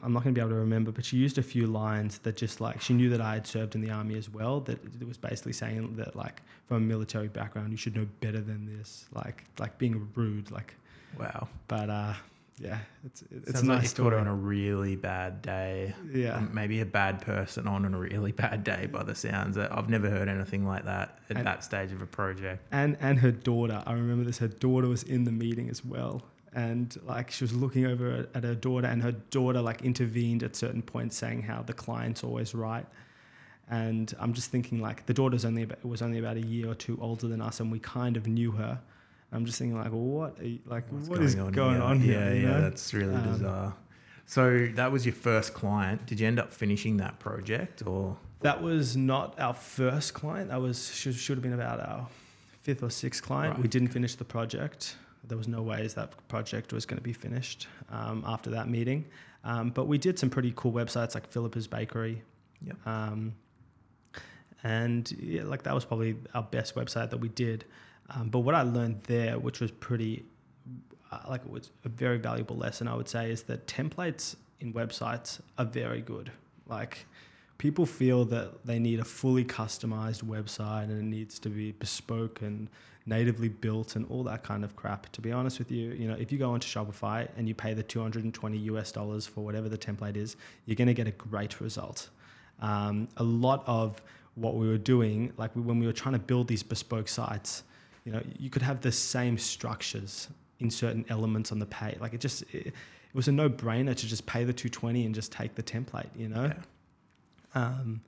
I'm 0.03 0.13
not 0.13 0.23
going 0.23 0.33
to 0.33 0.39
be 0.39 0.41
able 0.41 0.51
to 0.51 0.59
remember, 0.59 0.91
but 0.91 1.05
she 1.05 1.17
used 1.17 1.37
a 1.37 1.43
few 1.43 1.67
lines 1.67 2.19
that 2.19 2.35
just 2.35 2.61
like 2.61 2.81
she 2.81 2.93
knew 2.93 3.09
that 3.09 3.21
I 3.21 3.33
had 3.35 3.47
served 3.47 3.75
in 3.75 3.81
the 3.81 3.91
army 3.91 4.17
as 4.17 4.29
well. 4.29 4.59
That 4.61 4.79
it 4.99 5.07
was 5.07 5.17
basically 5.17 5.53
saying 5.53 5.95
that 5.97 6.15
like 6.15 6.41
from 6.67 6.77
a 6.77 6.79
military 6.81 7.27
background, 7.27 7.71
you 7.71 7.77
should 7.77 7.95
know 7.95 8.07
better 8.19 8.41
than 8.41 8.65
this. 8.77 9.05
Like 9.13 9.43
like 9.59 9.77
being 9.77 10.07
rude. 10.15 10.51
Like 10.51 10.75
wow. 11.19 11.47
But 11.67 11.89
uh, 11.89 12.13
yeah, 12.57 12.79
it's 13.03 13.21
it's 13.31 13.51
Sounds 13.51 13.63
nice. 13.63 13.83
Like 13.83 13.97
you 13.97 14.03
caught 14.05 14.13
on 14.13 14.27
a 14.27 14.33
really 14.33 14.95
bad 14.95 15.41
day. 15.41 15.93
Yeah, 16.13 16.39
maybe 16.53 16.79
a 16.79 16.85
bad 16.85 17.21
person 17.21 17.67
on 17.67 17.83
a 17.83 17.97
really 17.97 18.31
bad 18.31 18.63
day. 18.63 18.85
By 18.85 19.03
the 19.03 19.13
sounds, 19.13 19.57
I've 19.57 19.89
never 19.89 20.09
heard 20.09 20.29
anything 20.29 20.65
like 20.65 20.85
that 20.85 21.19
at 21.29 21.37
and, 21.37 21.45
that 21.45 21.65
stage 21.65 21.91
of 21.91 22.01
a 22.01 22.05
project. 22.05 22.65
And 22.71 22.97
and 23.01 23.19
her 23.19 23.31
daughter, 23.31 23.83
I 23.85 23.91
remember 23.91 24.23
this. 24.23 24.37
Her 24.37 24.47
daughter 24.47 24.87
was 24.87 25.03
in 25.03 25.25
the 25.25 25.33
meeting 25.33 25.69
as 25.69 25.83
well, 25.83 26.23
and 26.53 26.97
like 27.05 27.29
she 27.29 27.43
was 27.43 27.53
looking 27.53 27.85
over 27.87 28.25
at 28.33 28.43
her 28.43 28.55
daughter, 28.55 28.87
and 28.87 29.03
her 29.03 29.11
daughter 29.11 29.61
like 29.61 29.81
intervened 29.81 30.41
at 30.41 30.55
certain 30.55 30.81
points, 30.81 31.17
saying 31.17 31.41
how 31.41 31.61
the 31.61 31.73
client's 31.73 32.23
always 32.23 32.55
right. 32.55 32.85
And 33.69 34.13
I'm 34.17 34.31
just 34.31 34.49
thinking 34.49 34.79
like 34.79 35.07
the 35.07 35.13
daughter's 35.13 35.43
only 35.43 35.63
about, 35.63 35.83
was 35.83 36.01
only 36.01 36.19
about 36.19 36.37
a 36.37 36.41
year 36.41 36.69
or 36.69 36.75
two 36.75 36.97
older 37.01 37.27
than 37.27 37.41
us, 37.41 37.59
and 37.59 37.69
we 37.69 37.79
kind 37.79 38.15
of 38.15 38.27
knew 38.27 38.51
her 38.51 38.79
I'm 39.35 39.45
just 39.45 39.59
thinking 39.59 39.77
like, 39.77 39.91
what, 39.91 40.43
you, 40.43 40.59
like, 40.65 40.89
What's 40.91 41.07
what 41.07 41.15
going 41.15 41.25
is 41.27 41.35
on 41.35 41.51
going 41.51 41.75
here? 41.75 41.83
on 41.83 41.99
here? 41.99 42.19
Yeah, 42.19 42.33
yeah, 42.33 42.47
know? 42.51 42.61
that's 42.61 42.93
really 42.93 43.15
um, 43.15 43.31
bizarre. 43.31 43.73
So 44.25 44.67
that 44.75 44.91
was 44.91 45.05
your 45.05 45.13
first 45.13 45.53
client. 45.53 46.05
Did 46.05 46.19
you 46.19 46.27
end 46.27 46.39
up 46.39 46.51
finishing 46.51 46.97
that 46.97 47.19
project 47.19 47.83
or? 47.85 48.17
That 48.41 48.61
was 48.61 48.95
not 48.95 49.39
our 49.39 49.53
first 49.53 50.13
client. 50.13 50.49
That 50.49 50.61
was 50.61 50.93
should, 50.93 51.15
should 51.15 51.37
have 51.37 51.43
been 51.43 51.53
about 51.53 51.79
our 51.79 52.07
fifth 52.61 52.81
or 52.81 52.89
sixth 52.89 53.23
client. 53.23 53.55
Right. 53.55 53.63
We 53.63 53.67
didn't 53.67 53.89
finish 53.89 54.15
the 54.15 54.25
project. 54.25 54.97
There 55.27 55.37
was 55.37 55.47
no 55.47 55.61
ways 55.61 55.93
that 55.95 56.27
project 56.27 56.71
was 56.71 56.85
going 56.85 56.97
to 56.97 57.03
be 57.03 57.13
finished 57.13 57.67
um, 57.89 58.23
after 58.27 58.49
that 58.51 58.69
meeting. 58.69 59.05
Um, 59.43 59.69
but 59.69 59.87
we 59.87 59.97
did 59.97 60.17
some 60.17 60.29
pretty 60.29 60.53
cool 60.55 60.71
websites 60.71 61.13
like 61.13 61.27
Phillippa's 61.27 61.67
Bakery. 61.67 62.21
Yep. 62.61 62.87
Um, 62.87 63.33
and 64.63 65.11
yeah, 65.19 65.43
like 65.43 65.63
that 65.63 65.75
was 65.75 65.85
probably 65.85 66.15
our 66.33 66.43
best 66.43 66.75
website 66.75 67.11
that 67.11 67.19
we 67.19 67.29
did. 67.29 67.65
Um, 68.09 68.29
but 68.29 68.39
what 68.39 68.55
I 68.55 68.61
learned 68.61 69.01
there, 69.03 69.39
which 69.39 69.59
was 69.59 69.71
pretty, 69.71 70.25
uh, 71.11 71.19
like 71.27 71.41
it 71.41 71.49
was 71.49 71.71
a 71.85 71.89
very 71.89 72.17
valuable 72.17 72.55
lesson, 72.55 72.87
I 72.87 72.95
would 72.95 73.09
say, 73.09 73.31
is 73.31 73.43
that 73.43 73.65
templates 73.67 74.35
in 74.61 74.73
websites 74.73 75.39
are 75.57 75.65
very 75.65 76.01
good. 76.01 76.31
Like 76.67 77.05
people 77.57 77.85
feel 77.85 78.25
that 78.25 78.65
they 78.65 78.79
need 78.79 78.99
a 78.99 79.05
fully 79.05 79.43
customized 79.43 80.23
website 80.23 80.83
and 80.83 80.99
it 80.99 81.03
needs 81.03 81.39
to 81.39 81.49
be 81.49 81.71
bespoke 81.73 82.41
and 82.41 82.69
natively 83.05 83.49
built 83.49 83.95
and 83.95 84.05
all 84.09 84.23
that 84.23 84.43
kind 84.43 84.63
of 84.63 84.75
crap. 84.75 85.11
To 85.11 85.21
be 85.21 85.31
honest 85.31 85.59
with 85.59 85.71
you, 85.71 85.91
you 85.91 86.07
know, 86.07 86.15
if 86.15 86.31
you 86.31 86.37
go 86.37 86.51
onto 86.51 86.67
Shopify 86.67 87.27
and 87.37 87.47
you 87.47 87.53
pay 87.53 87.73
the 87.73 87.83
220 87.83 88.57
US 88.57 88.91
dollars 88.91 89.27
for 89.27 89.41
whatever 89.41 89.69
the 89.69 89.77
template 89.77 90.15
is, 90.15 90.35
you're 90.65 90.75
going 90.75 90.87
to 90.87 90.93
get 90.93 91.07
a 91.07 91.11
great 91.11 91.61
result. 91.61 92.09
Um, 92.61 93.07
a 93.17 93.23
lot 93.23 93.63
of 93.67 94.01
what 94.35 94.55
we 94.55 94.67
were 94.67 94.77
doing, 94.77 95.31
like 95.37 95.51
when 95.53 95.79
we 95.79 95.85
were 95.85 95.93
trying 95.93 96.13
to 96.13 96.19
build 96.19 96.47
these 96.47 96.63
bespoke 96.63 97.07
sites, 97.07 97.63
you 98.05 98.11
know, 98.11 98.21
you 98.37 98.49
could 98.49 98.61
have 98.61 98.81
the 98.81 98.91
same 98.91 99.37
structures 99.37 100.29
in 100.59 100.69
certain 100.69 101.03
elements 101.09 101.51
on 101.51 101.59
the 101.59 101.65
pay. 101.65 101.97
Like 101.99 102.13
it 102.13 102.21
just, 102.21 102.43
it, 102.53 102.67
it 102.67 102.73
was 103.13 103.27
a 103.27 103.31
no 103.31 103.49
brainer 103.49 103.95
to 103.95 104.07
just 104.07 104.25
pay 104.25 104.43
the 104.43 104.53
220 104.53 105.05
and 105.05 105.13
just 105.13 105.31
take 105.31 105.55
the 105.55 105.63
template, 105.63 106.07
you 106.15 106.29
know? 106.29 106.45
Yeah. 106.45 107.61
Um, 107.61 108.01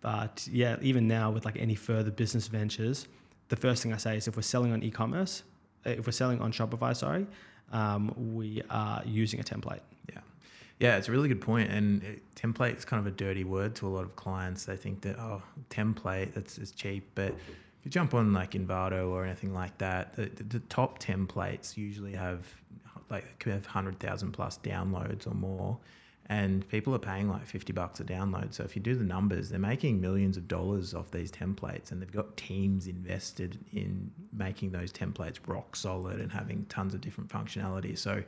but 0.00 0.48
yeah, 0.50 0.76
even 0.80 1.06
now 1.08 1.30
with 1.30 1.44
like 1.44 1.56
any 1.58 1.74
further 1.74 2.10
business 2.10 2.46
ventures, 2.46 3.08
the 3.48 3.56
first 3.56 3.82
thing 3.82 3.92
I 3.92 3.96
say 3.96 4.16
is 4.16 4.28
if 4.28 4.36
we're 4.36 4.42
selling 4.42 4.72
on 4.72 4.82
e-commerce, 4.82 5.42
uh, 5.84 5.90
if 5.90 6.06
we're 6.06 6.12
selling 6.12 6.40
on 6.40 6.52
Shopify, 6.52 6.96
sorry, 6.96 7.26
um, 7.72 8.14
we 8.34 8.62
are 8.70 9.02
using 9.04 9.40
a 9.40 9.42
template. 9.42 9.80
Yeah. 10.08 10.20
Yeah, 10.78 10.96
it's 10.96 11.08
a 11.08 11.12
really 11.12 11.28
good 11.28 11.40
point. 11.40 11.70
And 11.70 12.02
it, 12.02 12.22
template 12.34 12.78
is 12.78 12.84
kind 12.84 13.00
of 13.00 13.06
a 13.06 13.14
dirty 13.14 13.44
word 13.44 13.74
to 13.76 13.86
a 13.86 13.90
lot 13.90 14.04
of 14.04 14.16
clients. 14.16 14.64
They 14.64 14.76
think 14.76 15.02
that, 15.02 15.18
oh, 15.18 15.42
template, 15.68 16.34
that's, 16.34 16.56
that's 16.56 16.70
cheap. 16.70 17.10
But 17.14 17.34
if 17.80 17.86
you 17.86 17.90
jump 17.90 18.12
on 18.12 18.34
like 18.34 18.52
Envato 18.52 19.08
or 19.08 19.24
anything 19.24 19.54
like 19.54 19.76
that, 19.78 20.14
the, 20.14 20.26
the, 20.26 20.44
the 20.44 20.60
top 20.68 20.98
templates 20.98 21.78
usually 21.78 22.12
have 22.12 22.46
like 23.08 23.38
could 23.38 23.52
have 23.54 23.64
hundred 23.64 23.98
thousand 23.98 24.32
plus 24.32 24.58
downloads 24.58 25.26
or 25.26 25.34
more, 25.34 25.78
and 26.26 26.68
people 26.68 26.94
are 26.94 26.98
paying 26.98 27.28
like 27.28 27.46
fifty 27.46 27.72
bucks 27.72 27.98
a 27.98 28.04
download. 28.04 28.52
So 28.52 28.64
if 28.64 28.76
you 28.76 28.82
do 28.82 28.94
the 28.94 29.04
numbers, 29.04 29.48
they're 29.48 29.58
making 29.58 29.98
millions 29.98 30.36
of 30.36 30.46
dollars 30.46 30.94
off 30.94 31.10
these 31.10 31.32
templates, 31.32 31.90
and 31.90 32.02
they've 32.02 32.12
got 32.12 32.36
teams 32.36 32.86
invested 32.86 33.58
in 33.72 34.10
making 34.32 34.72
those 34.72 34.92
templates 34.92 35.38
rock 35.46 35.74
solid 35.74 36.20
and 36.20 36.30
having 36.30 36.66
tons 36.66 36.92
of 36.92 37.00
different 37.00 37.30
functionality. 37.30 37.96
So 37.96 38.22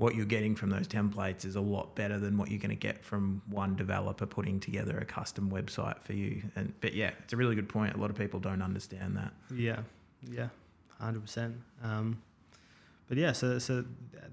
what 0.00 0.14
you're 0.14 0.24
getting 0.24 0.54
from 0.56 0.70
those 0.70 0.88
templates 0.88 1.44
is 1.44 1.56
a 1.56 1.60
lot 1.60 1.94
better 1.94 2.18
than 2.18 2.38
what 2.38 2.50
you're 2.50 2.58
going 2.58 2.70
to 2.70 2.74
get 2.74 3.04
from 3.04 3.42
one 3.50 3.76
developer 3.76 4.24
putting 4.24 4.58
together 4.58 4.96
a 4.96 5.04
custom 5.04 5.50
website 5.50 6.00
for 6.02 6.14
you. 6.14 6.42
And 6.56 6.72
but 6.80 6.94
yeah, 6.94 7.10
it's 7.22 7.34
a 7.34 7.36
really 7.36 7.54
good 7.54 7.68
point. 7.68 7.94
A 7.94 7.98
lot 7.98 8.08
of 8.08 8.16
people 8.16 8.40
don't 8.40 8.62
understand 8.62 9.14
that. 9.18 9.30
Yeah, 9.54 9.80
yeah, 10.26 10.48
hundred 10.98 11.18
um, 11.18 11.22
percent. 11.22 11.54
But 13.08 13.18
yeah, 13.18 13.32
so 13.32 13.58
so 13.58 13.84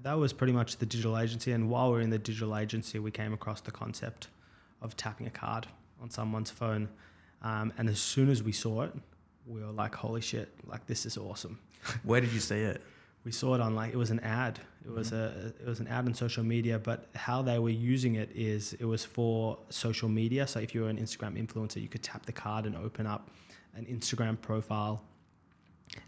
that 0.02 0.14
was 0.14 0.32
pretty 0.32 0.54
much 0.54 0.78
the 0.78 0.86
digital 0.86 1.18
agency. 1.18 1.52
And 1.52 1.68
while 1.68 1.92
we 1.92 1.98
are 1.98 2.00
in 2.00 2.08
the 2.08 2.18
digital 2.18 2.56
agency, 2.56 2.98
we 2.98 3.10
came 3.10 3.34
across 3.34 3.60
the 3.60 3.70
concept 3.70 4.28
of 4.80 4.96
tapping 4.96 5.26
a 5.26 5.30
card 5.30 5.66
on 6.00 6.08
someone's 6.08 6.50
phone. 6.50 6.88
Um, 7.42 7.74
and 7.76 7.90
as 7.90 8.00
soon 8.00 8.30
as 8.30 8.42
we 8.42 8.52
saw 8.52 8.84
it, 8.84 8.92
we 9.46 9.60
were 9.60 9.72
like, 9.72 9.94
"Holy 9.94 10.22
shit! 10.22 10.48
Like 10.66 10.86
this 10.86 11.04
is 11.04 11.18
awesome." 11.18 11.58
Where 12.04 12.22
did 12.22 12.32
you 12.32 12.40
see 12.40 12.60
it? 12.60 12.80
We 13.28 13.32
saw 13.32 13.54
it 13.54 13.60
on 13.60 13.74
like 13.74 13.92
it 13.92 13.96
was 13.98 14.10
an 14.10 14.20
ad. 14.20 14.58
It 14.86 14.90
was 14.90 15.10
mm-hmm. 15.10 15.48
a 15.48 15.48
it 15.62 15.66
was 15.66 15.80
an 15.80 15.88
ad 15.88 16.06
on 16.06 16.14
social 16.14 16.42
media, 16.42 16.78
but 16.78 17.08
how 17.14 17.42
they 17.42 17.58
were 17.58 17.78
using 17.94 18.14
it 18.14 18.30
is 18.34 18.72
it 18.80 18.86
was 18.86 19.04
for 19.04 19.58
social 19.68 20.08
media. 20.08 20.46
So 20.46 20.60
if 20.60 20.74
you 20.74 20.80
were 20.84 20.88
an 20.88 20.96
Instagram 20.96 21.36
influencer, 21.36 21.78
you 21.82 21.88
could 21.88 22.02
tap 22.02 22.24
the 22.24 22.32
card 22.32 22.64
and 22.64 22.74
open 22.74 23.06
up 23.06 23.28
an 23.76 23.84
Instagram 23.84 24.40
profile. 24.40 25.02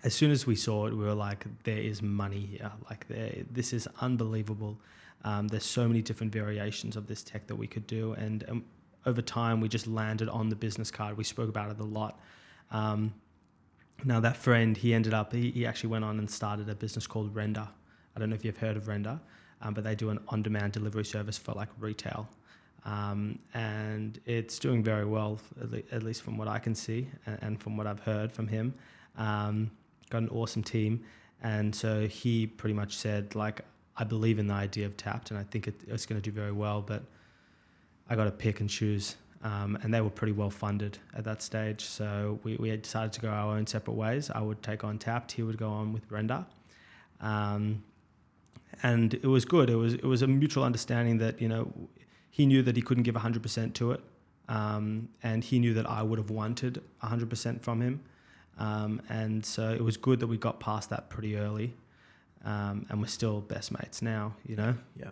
As 0.03 0.15
soon 0.15 0.31
as 0.31 0.47
we 0.47 0.57
saw 0.57 0.87
it, 0.87 0.95
we 0.95 1.05
were 1.05 1.21
like, 1.29 1.45
"There 1.65 1.83
is 1.93 2.01
money 2.01 2.47
here! 2.53 2.73
Like, 2.89 3.07
there, 3.07 3.45
this 3.51 3.75
is 3.75 3.87
unbelievable." 4.01 4.79
Um, 5.23 5.47
there's 5.47 5.67
so 5.67 5.87
many 5.87 6.01
different 6.01 6.33
variations 6.33 6.97
of 6.97 7.07
this 7.07 7.23
tech 7.23 7.47
that 7.49 7.57
we 7.57 7.67
could 7.67 7.87
do, 7.87 8.15
and 8.15 8.49
um, 8.49 8.65
over 9.05 9.21
time, 9.21 9.61
we 9.61 9.69
just 9.69 9.87
landed 9.87 10.31
on 10.31 10.49
the 10.49 10.57
business 10.57 10.91
card. 10.91 11.19
We 11.19 11.25
spoke 11.25 11.51
about 11.51 11.71
it 11.71 11.81
a 11.81 11.91
lot. 12.01 12.19
Um, 12.71 13.13
now 14.05 14.21
that 14.21 14.37
friend, 14.37 14.77
he 14.77 14.95
ended 14.95 15.15
up 15.15 15.33
he, 15.33 15.51
he 15.51 15.67
actually 15.67 15.91
went 15.91 16.05
on 16.05 16.19
and 16.19 16.31
started 16.31 16.69
a 16.69 16.75
business 16.75 17.07
called 17.07 17.35
Render, 17.35 17.67
I 18.15 18.19
don't 18.19 18.31
know 18.31 18.37
if 18.37 18.45
you've 18.45 18.57
heard 18.57 18.77
of 18.77 18.89
Render, 18.89 19.19
um, 19.63 19.75
but 19.75 19.85
they 19.85 19.95
do 19.95 20.11
an 20.11 20.19
on-demand 20.29 20.73
delivery 20.73 21.05
service 21.05 21.39
for 21.39 21.53
like 21.53 21.69
retail, 21.79 22.29
um, 22.85 23.39
and 23.55 24.19
it's 24.27 24.59
doing 24.59 24.83
very 24.83 25.05
well, 25.05 25.39
at, 25.61 25.71
le- 25.71 25.83
at, 25.93 26.03
least 26.03 26.23
from 26.23 26.37
what 26.37 26.49
I 26.49 26.59
can 26.59 26.75
see 26.75 27.09
and, 27.27 27.39
and 27.43 27.61
from 27.61 27.77
what 27.77 27.87
I've 27.87 28.01
heard 28.01 28.33
from 28.33 28.49
him. 28.49 28.75
Um, 29.17 29.71
got 30.09 30.23
an 30.23 30.29
awesome 30.31 30.63
team, 30.63 31.05
and 31.43 31.75
so 31.75 32.07
he 32.07 32.47
pretty 32.47 32.75
much 32.75 32.97
said 32.97 33.35
like, 33.35 33.61
I 33.97 34.05
believe 34.05 34.39
in 34.39 34.47
the 34.47 34.55
idea 34.55 34.87
of 34.87 34.97
Tapt, 34.97 35.31
and 35.31 35.39
I 35.39 35.43
think 35.45 35.69
it, 35.69 35.75
it's 35.87 36.07
going 36.07 36.21
to 36.21 36.31
do 36.31 36.35
very 36.35 36.53
well, 36.53 36.81
but 36.81 37.03
I 38.09 38.17
got 38.17 38.25
to 38.25 38.31
pick 38.31 38.61
and 38.61 38.69
choose. 38.69 39.17
Um, 39.43 39.79
and 39.83 39.93
they 39.93 40.03
were 40.03 40.11
pretty 40.11 40.33
well 40.33 40.51
funded 40.51 40.99
at 41.17 41.25
that 41.25 41.41
stage. 41.41 41.85
So 41.85 42.39
we, 42.43 42.57
we 42.57 42.69
had 42.69 42.83
decided 42.83 43.13
to 43.15 43.21
go 43.21 43.29
our 43.29 43.57
own 43.57 43.67
separate 43.67 43.95
ways. 43.95 44.31
I 44.31 44.43
would 44.43 44.63
take 44.63 44.85
on 44.85 44.99
Tapt, 44.99 45.33
he 45.33 45.43
would 45.43 45.57
go 45.57 45.71
on 45.71 45.95
with 45.95 46.03
Render. 46.11 46.45
Um, 47.21 47.83
and 48.83 49.15
it 49.15 49.27
was 49.27 49.45
good. 49.45 49.71
It 49.71 49.77
was 49.77 49.95
it 49.95 50.05
was 50.05 50.23
a 50.23 50.27
mutual 50.27 50.65
understanding 50.65 51.19
that 51.19 51.41
you 51.41 51.49
know 51.49 51.73
he 52.31 52.47
knew 52.47 52.63
that 52.63 52.77
he 52.77 52.83
couldn't 52.83 53.03
give 53.03 53.15
100% 53.15 53.75
to 53.75 53.93
it, 53.93 54.01
um, 54.49 55.09
and 55.23 55.43
he 55.43 55.59
knew 55.59 55.75
that 55.75 55.89
I 55.89 56.03
would 56.03 56.19
have 56.19 56.31
wanted 56.31 56.81
100% 57.03 57.61
from 57.61 57.81
him. 57.81 58.01
Um, 58.59 59.03
and 59.09 59.45
so 59.45 59.71
it 59.71 59.83
was 59.83 59.97
good 59.97 60.21
that 60.21 60.29
we 60.29 60.37
got 60.37 60.61
past 60.61 60.91
that 60.91 61.11
pretty 61.11 61.37
early, 61.37 61.75
um, 62.45 62.87
and 62.89 63.01
we're 63.01 63.09
still 63.09 63.41
best 63.41 63.73
mates 63.73 64.01
now. 64.03 64.35
You 64.47 64.57
know. 64.57 64.75
Yeah. 64.99 65.11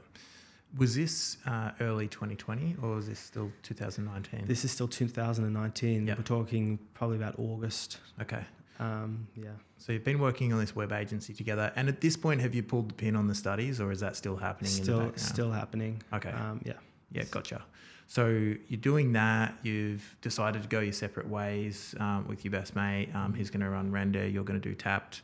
Was 0.76 0.94
this 0.94 1.38
uh, 1.46 1.70
early 1.80 2.08
2020 2.08 2.76
or 2.82 2.96
was 2.96 3.08
this 3.08 3.18
still 3.18 3.50
2019? 3.62 4.44
This 4.46 4.64
is 4.64 4.70
still 4.70 4.88
2019. 4.88 6.06
Yep. 6.06 6.18
We're 6.18 6.22
talking 6.22 6.78
probably 6.94 7.16
about 7.16 7.38
August. 7.38 7.98
Okay. 8.20 8.44
Um, 8.78 9.26
yeah. 9.34 9.48
So 9.78 9.92
you've 9.92 10.04
been 10.04 10.18
working 10.18 10.52
on 10.52 10.60
this 10.60 10.76
web 10.76 10.92
agency 10.92 11.32
together, 11.32 11.72
and 11.74 11.88
at 11.88 12.00
this 12.00 12.16
point, 12.16 12.40
have 12.40 12.54
you 12.54 12.62
pulled 12.62 12.90
the 12.90 12.94
pin 12.94 13.16
on 13.16 13.26
the 13.26 13.34
studies, 13.34 13.80
or 13.80 13.90
is 13.90 14.00
that 14.00 14.14
still 14.14 14.36
happening? 14.36 14.70
in 14.70 14.78
the 14.78 14.84
Still, 14.84 15.12
still 15.16 15.50
happening. 15.50 16.02
Okay. 16.12 16.30
Um, 16.30 16.60
yeah. 16.64 16.74
Yeah, 17.10 17.24
gotcha. 17.24 17.64
So 18.06 18.26
you're 18.26 18.80
doing 18.80 19.12
that. 19.12 19.54
You've 19.62 20.16
decided 20.22 20.62
to 20.62 20.68
go 20.68 20.80
your 20.80 20.92
separate 20.92 21.28
ways 21.28 21.94
um, 22.00 22.26
with 22.26 22.44
your 22.44 22.52
best 22.52 22.74
mate. 22.74 23.10
Um, 23.14 23.34
he's 23.34 23.50
going 23.50 23.60
to 23.60 23.70
run 23.70 23.92
Render. 23.92 24.26
You're 24.26 24.44
going 24.44 24.60
to 24.60 24.68
do 24.68 24.74
Tapt. 24.74 25.22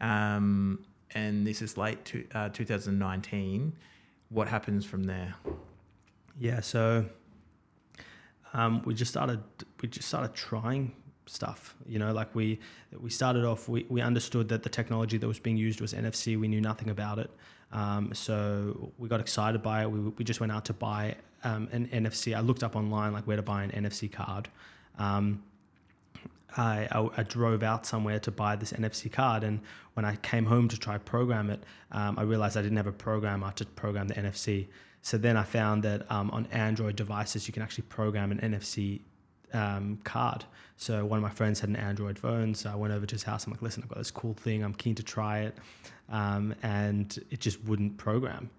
Um, 0.00 0.84
and 1.14 1.46
this 1.46 1.60
is 1.60 1.76
late 1.76 2.04
to, 2.06 2.24
uh, 2.34 2.48
2019. 2.50 3.72
What 4.30 4.48
happens 4.48 4.84
from 4.86 5.04
there? 5.04 5.34
Yeah. 6.38 6.60
So 6.60 7.06
um, 8.54 8.82
we 8.84 8.94
just 8.94 9.10
started. 9.10 9.40
We 9.82 9.88
just 9.88 10.08
started 10.08 10.34
trying 10.34 10.92
stuff. 11.26 11.76
You 11.86 11.98
know, 11.98 12.12
like 12.12 12.34
we 12.34 12.58
we 12.98 13.10
started 13.10 13.44
off. 13.44 13.68
We 13.68 13.86
we 13.88 14.00
understood 14.00 14.48
that 14.48 14.62
the 14.62 14.68
technology 14.68 15.18
that 15.18 15.26
was 15.26 15.38
being 15.38 15.56
used 15.56 15.80
was 15.80 15.92
NFC. 15.92 16.38
We 16.38 16.48
knew 16.48 16.60
nothing 16.60 16.90
about 16.90 17.18
it. 17.18 17.30
Um, 17.72 18.12
so 18.14 18.92
we 18.98 19.08
got 19.08 19.20
excited 19.20 19.62
by 19.62 19.82
it. 19.82 19.90
We, 19.90 20.00
we 20.00 20.24
just 20.24 20.40
went 20.40 20.50
out 20.52 20.64
to 20.66 20.72
buy 20.72 21.16
um, 21.44 21.68
an 21.72 21.86
NFC. 21.88 22.36
I 22.36 22.40
looked 22.40 22.64
up 22.64 22.74
online 22.74 23.12
like 23.12 23.26
where 23.26 23.36
to 23.36 23.42
buy 23.42 23.62
an 23.62 23.70
NFC 23.70 24.10
card. 24.10 24.48
Um, 24.98 25.42
I, 26.56 26.88
I, 26.90 27.08
I, 27.16 27.22
drove 27.22 27.62
out 27.62 27.86
somewhere 27.86 28.18
to 28.20 28.30
buy 28.30 28.56
this 28.56 28.72
NFC 28.72 29.10
card, 29.10 29.44
and 29.44 29.60
when 29.94 30.04
I 30.04 30.16
came 30.16 30.46
home 30.46 30.68
to 30.68 30.78
try 30.78 30.98
program 30.98 31.50
it, 31.50 31.62
um, 31.92 32.18
I 32.18 32.22
realized 32.22 32.56
I 32.56 32.62
didn't 32.62 32.76
have 32.76 32.86
a 32.86 32.92
programmer 32.92 33.52
to 33.52 33.66
program 33.66 34.08
the 34.08 34.14
NFC. 34.14 34.66
So 35.02 35.16
then 35.16 35.36
I 35.36 35.44
found 35.44 35.82
that 35.84 36.10
um, 36.10 36.30
on 36.30 36.46
Android 36.46 36.96
devices 36.96 37.46
you 37.46 37.54
can 37.54 37.62
actually 37.62 37.84
program 37.84 38.32
an 38.32 38.38
NFC 38.38 39.00
um, 39.52 39.98
card. 40.04 40.44
So 40.76 41.04
one 41.04 41.18
of 41.18 41.22
my 41.22 41.30
friends 41.30 41.60
had 41.60 41.70
an 41.70 41.76
Android 41.76 42.18
phone, 42.18 42.54
so 42.54 42.70
I 42.70 42.74
went 42.74 42.92
over 42.92 43.06
to 43.06 43.14
his 43.14 43.22
house. 43.22 43.46
I'm 43.46 43.52
like, 43.52 43.62
listen, 43.62 43.82
I've 43.82 43.88
got 43.88 43.98
this 43.98 44.10
cool 44.10 44.34
thing. 44.34 44.62
I'm 44.62 44.74
keen 44.74 44.94
to 44.94 45.02
try 45.02 45.40
it, 45.40 45.56
um, 46.08 46.54
and 46.62 47.18
it 47.30 47.40
just 47.40 47.62
wouldn't 47.64 47.96
program. 47.96 48.50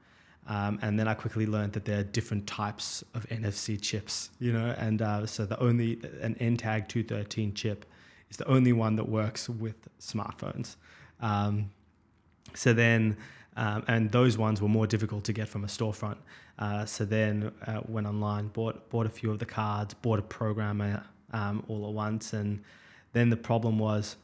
Um, 0.48 0.80
and 0.82 0.98
then 1.00 1.08
I 1.08 1.14
quickly 1.14 1.46
learned 1.46 1.74
that 1.74 1.86
there 1.86 2.00
are 2.00 2.04
different 2.04 2.48
types 2.48 3.04
of 3.14 3.28
NFC 3.30 3.80
chips, 3.80 4.32
you 4.40 4.52
know, 4.52 4.74
and 4.78 5.02
uh, 5.02 5.26
so 5.26 5.46
the 5.46 5.60
only 5.60 6.00
an 6.22 6.36
NTAG 6.36 6.88
213 6.88 7.54
chip 7.54 7.86
is 8.30 8.38
the 8.38 8.48
only 8.48 8.74
one 8.74 8.96
that 8.96 9.08
works 9.08 9.48
with 9.48 9.76
smartphones. 10.00 10.78
Um, 11.22 11.70
so 12.56 12.74
then, 12.74 13.18
um, 13.56 13.84
and 13.88 14.12
those 14.12 14.38
ones 14.38 14.62
were 14.62 14.68
more 14.68 14.88
difficult 14.88 15.24
to 15.26 15.34
get 15.34 15.48
from 15.48 15.64
a 15.64 15.68
storefront. 15.68 16.18
Uh, 16.58 16.86
so 16.86 17.06
then 17.06 17.52
uh, 17.68 17.82
went 17.88 18.08
online, 18.08 18.48
bought 18.48 18.90
bought 18.90 19.06
a 19.06 19.10
few 19.10 19.32
of 19.32 19.40
the 19.40 19.46
cards, 19.46 19.94
bought 19.94 20.20
a 20.20 20.24
programmer 20.24 21.04
um, 21.32 21.64
all 21.68 21.88
at 21.88 21.94
once, 21.94 22.34
and 22.34 22.62
then 23.14 23.30
the 23.30 23.38
problem 23.38 23.78
was, 23.80 24.16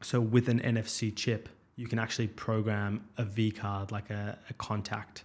so 0.00 0.20
with 0.20 0.48
an 0.48 0.60
NFC 0.60 1.14
chip, 1.14 1.48
you 1.80 1.88
can 1.88 1.98
actually 1.98 2.28
program 2.28 3.02
a 3.16 3.24
vCard, 3.24 3.90
like 3.90 4.10
a, 4.10 4.38
a 4.50 4.52
contact, 4.54 5.24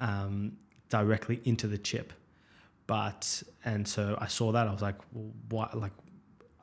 um, 0.00 0.52
directly 0.90 1.40
into 1.46 1.66
the 1.66 1.78
chip. 1.78 2.12
But 2.86 3.42
and 3.64 3.88
so 3.88 4.14
I 4.20 4.26
saw 4.26 4.52
that 4.52 4.68
I 4.68 4.72
was 4.72 4.82
like, 4.82 4.96
well, 5.12 5.32
what? 5.48 5.78
Like, 5.78 5.92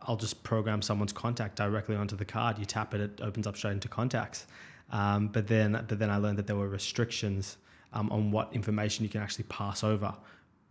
I'll 0.03 0.15
just 0.15 0.43
program 0.43 0.83
someone's 0.83 1.11
contact 1.11 1.55
directly 1.55 1.95
onto 1.95 2.15
the 2.15 2.23
card. 2.23 2.59
You 2.59 2.65
tap 2.65 2.93
it, 2.93 3.01
it 3.01 3.21
opens 3.23 3.47
up 3.47 3.57
straight 3.57 3.71
into 3.71 3.87
contacts. 3.87 4.45
Um, 4.91 5.29
but 5.29 5.47
then, 5.47 5.71
but 5.87 5.97
then 5.97 6.11
I 6.11 6.17
learned 6.17 6.37
that 6.37 6.45
there 6.45 6.55
were 6.55 6.69
restrictions 6.69 7.57
um, 7.93 8.11
on 8.11 8.29
what 8.29 8.53
information 8.53 9.03
you 9.03 9.09
can 9.09 9.21
actually 9.21 9.45
pass 9.45 9.83
over 9.83 10.13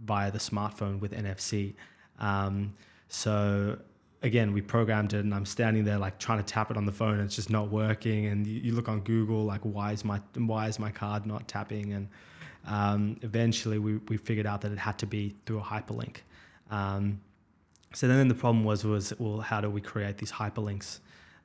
via 0.05 0.31
the 0.31 0.39
smartphone 0.39 1.01
with 1.01 1.11
NFC. 1.11 1.75
Um, 2.21 2.75
so 3.09 3.79
again, 4.23 4.53
we 4.53 4.61
programmed 4.61 5.15
it, 5.15 5.21
and 5.21 5.35
I'm 5.35 5.47
standing 5.47 5.85
there 5.85 5.99
like 5.99 6.19
trying 6.19 6.39
to 6.39 6.45
tap 6.45 6.71
it 6.71 6.77
on 6.77 6.85
the 6.85 6.93
phone, 6.93 7.15
and 7.15 7.23
it's 7.23 7.37
just 7.37 7.51
not 7.51 7.71
working. 7.71 8.27
And 8.27 8.47
you, 8.47 8.61
you 8.61 8.73
look 8.73 8.89
on 8.89 9.01
Google, 9.01 9.45
like 9.45 9.61
why 9.63 9.93
is 9.93 10.05
my 10.05 10.21
why 10.35 10.69
is 10.69 10.79
my 10.79 10.91
card 10.91 11.27
not 11.27 11.49
tapping? 11.49 11.93
And 11.93 12.09
um, 12.67 13.17
eventually, 13.23 13.79
we 13.79 13.97
we 14.09 14.17
figured 14.17 14.47
out 14.47 14.61
that 14.63 14.73
it 14.73 14.79
had 14.79 14.99
to 14.99 15.07
be 15.07 15.35
through 15.47 15.59
a 15.59 15.63
hyperlink. 15.63 16.19
Um, 16.71 17.21
so 17.93 18.07
then 18.07 18.29
the 18.29 18.35
problem 18.35 18.65
was 18.65 18.85
was 18.85 19.13
well, 19.19 19.41
how 19.41 19.61
do 19.61 19.71
we 19.71 19.81
create 19.81 20.19
these 20.19 20.33
hyperlinks? 20.33 21.01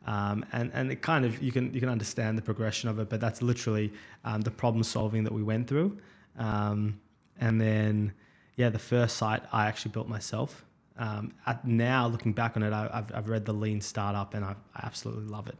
Um, 0.06 0.46
and 0.52 0.72
and 0.74 0.92
it 0.92 1.02
kind 1.02 1.26
of 1.26 1.42
you 1.42 1.52
can 1.52 1.74
you 1.74 1.80
can 1.80 1.90
understand 1.90 2.38
the 2.38 2.42
progression 2.42 2.90
of 2.90 3.00
it, 3.00 3.10
but 3.10 3.20
that's 3.20 3.42
literally 3.42 3.92
um, 4.24 4.42
the 4.42 4.52
problem 4.52 4.84
solving 4.84 5.24
that 5.24 5.34
we 5.34 5.44
went 5.44 5.68
through. 5.68 5.98
Um, 6.38 7.00
and 7.40 7.60
then 7.60 8.14
yeah, 8.56 8.70
the 8.70 8.80
first 8.80 9.18
site 9.18 9.44
I 9.52 9.66
actually 9.66 9.92
built 9.92 10.08
myself. 10.08 10.66
Um, 10.98 11.34
now 11.64 12.08
looking 12.08 12.32
back 12.32 12.56
on 12.56 12.64
it, 12.64 12.72
I, 12.72 12.90
have 12.94 13.12
I've 13.14 13.30
read 13.30 13.46
the 13.46 13.54
Lean 13.54 13.82
Startup 13.82 14.34
and 14.34 14.46
I, 14.46 14.56
I 14.76 14.86
absolutely 14.86 15.26
love 15.26 15.48
it. 15.48 15.58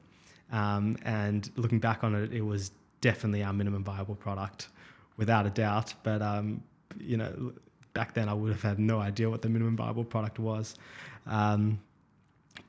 Um, 0.52 0.98
and 1.04 1.50
looking 1.56 1.80
back 1.80 2.04
on 2.04 2.16
it, 2.16 2.32
it 2.32 2.42
was 2.42 2.72
definitely 3.02 3.44
our 3.44 3.54
minimum 3.54 3.84
viable 3.84 4.16
product, 4.16 4.70
without 5.18 5.46
a 5.46 5.50
doubt. 5.50 5.94
But 6.04 6.22
um, 6.22 6.62
you 7.00 7.18
know, 7.18 7.54
back 7.94 8.14
then 8.14 8.30
I 8.30 8.34
would 8.34 8.52
have 8.52 8.62
had 8.62 8.80
no 8.80 9.00
idea 9.00 9.30
what 9.30 9.42
the 9.42 9.50
minimum 9.50 9.76
viable 9.76 10.04
product 10.04 10.40
was. 10.40 10.76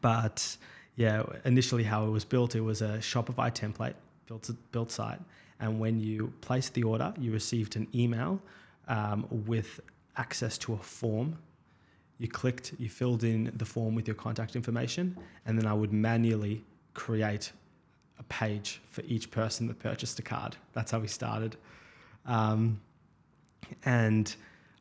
but 0.01 0.57
yeah, 0.97 1.23
initially 1.45 1.85
how 1.85 2.07
it 2.07 2.11
was 2.11 2.25
built, 2.25 2.55
it 2.55 2.63
was 2.63 2.81
a 2.83 2.99
Shopify 2.99 3.55
template 3.55 3.95
built 4.27 4.51
built 4.73 4.91
site, 4.91 5.21
and 5.61 5.79
when 5.79 6.01
you 6.01 6.33
placed 6.41 6.75
the 6.75 6.83
order, 6.83 7.13
you 7.19 7.33
received 7.33 7.77
an 7.77 7.87
email 7.95 8.41
um, 8.89 9.27
with 9.47 9.81
access 10.17 10.57
to 10.59 10.73
a 10.75 10.79
form. 10.79 11.37
You 12.19 12.29
clicked, 12.29 12.75
you 12.79 12.89
filled 12.89 13.25
in 13.25 13.53
the 13.57 13.65
form 13.65 13.95
with 13.95 14.07
your 14.07 14.15
contact 14.15 14.57
information, 14.57 15.17
and 15.45 15.59
then 15.59 15.67
I 15.67 15.75
would 15.75 15.93
manually 15.93 16.65
create 16.95 17.53
a 18.19 18.23
page 18.25 18.81
for 18.91 19.03
each 19.03 19.31
person 19.31 19.67
that 19.67 19.79
purchased 19.79 20.19
a 20.19 20.23
card. 20.23 20.57
That's 20.73 20.91
how 20.91 20.99
we 20.99 21.09
started, 21.09 21.57
um, 22.25 22.81
and 23.85 24.35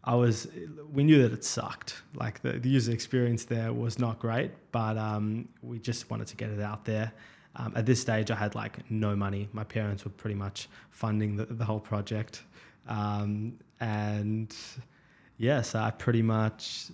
I 0.08 0.14
was, 0.14 0.48
we 0.94 1.04
knew 1.04 1.22
that 1.24 1.34
it 1.34 1.44
sucked. 1.44 2.04
Like 2.14 2.42
the, 2.44 2.54
the 2.54 2.70
user 2.70 2.92
experience 2.92 3.44
there 3.44 3.74
was 3.74 3.98
not 3.98 4.20
great, 4.20 4.52
but 4.72 4.98
um, 4.98 5.50
we 5.64 5.80
just 5.80 6.12
wanted 6.12 6.28
to 6.28 6.36
get 6.36 6.52
it 6.52 6.62
out 6.62 6.86
there. 6.86 7.12
Um, 7.56 7.74
at 7.76 7.88
this 7.88 8.02
stage, 8.02 8.30
I 8.30 8.36
had 8.36 8.54
like 8.54 8.80
no 8.92 9.16
money. 9.16 9.50
My 9.52 9.64
parents 9.64 10.06
were 10.06 10.12
pretty 10.12 10.36
much 10.36 10.70
funding 10.92 11.36
the, 11.36 11.46
the 11.46 11.66
whole 11.66 11.80
project. 11.80 12.44
Um, 12.88 13.58
and 13.80 14.56
yeah, 15.38 15.64
so 15.64 15.80
I 15.80 15.90
pretty 15.90 16.22
much, 16.22 16.92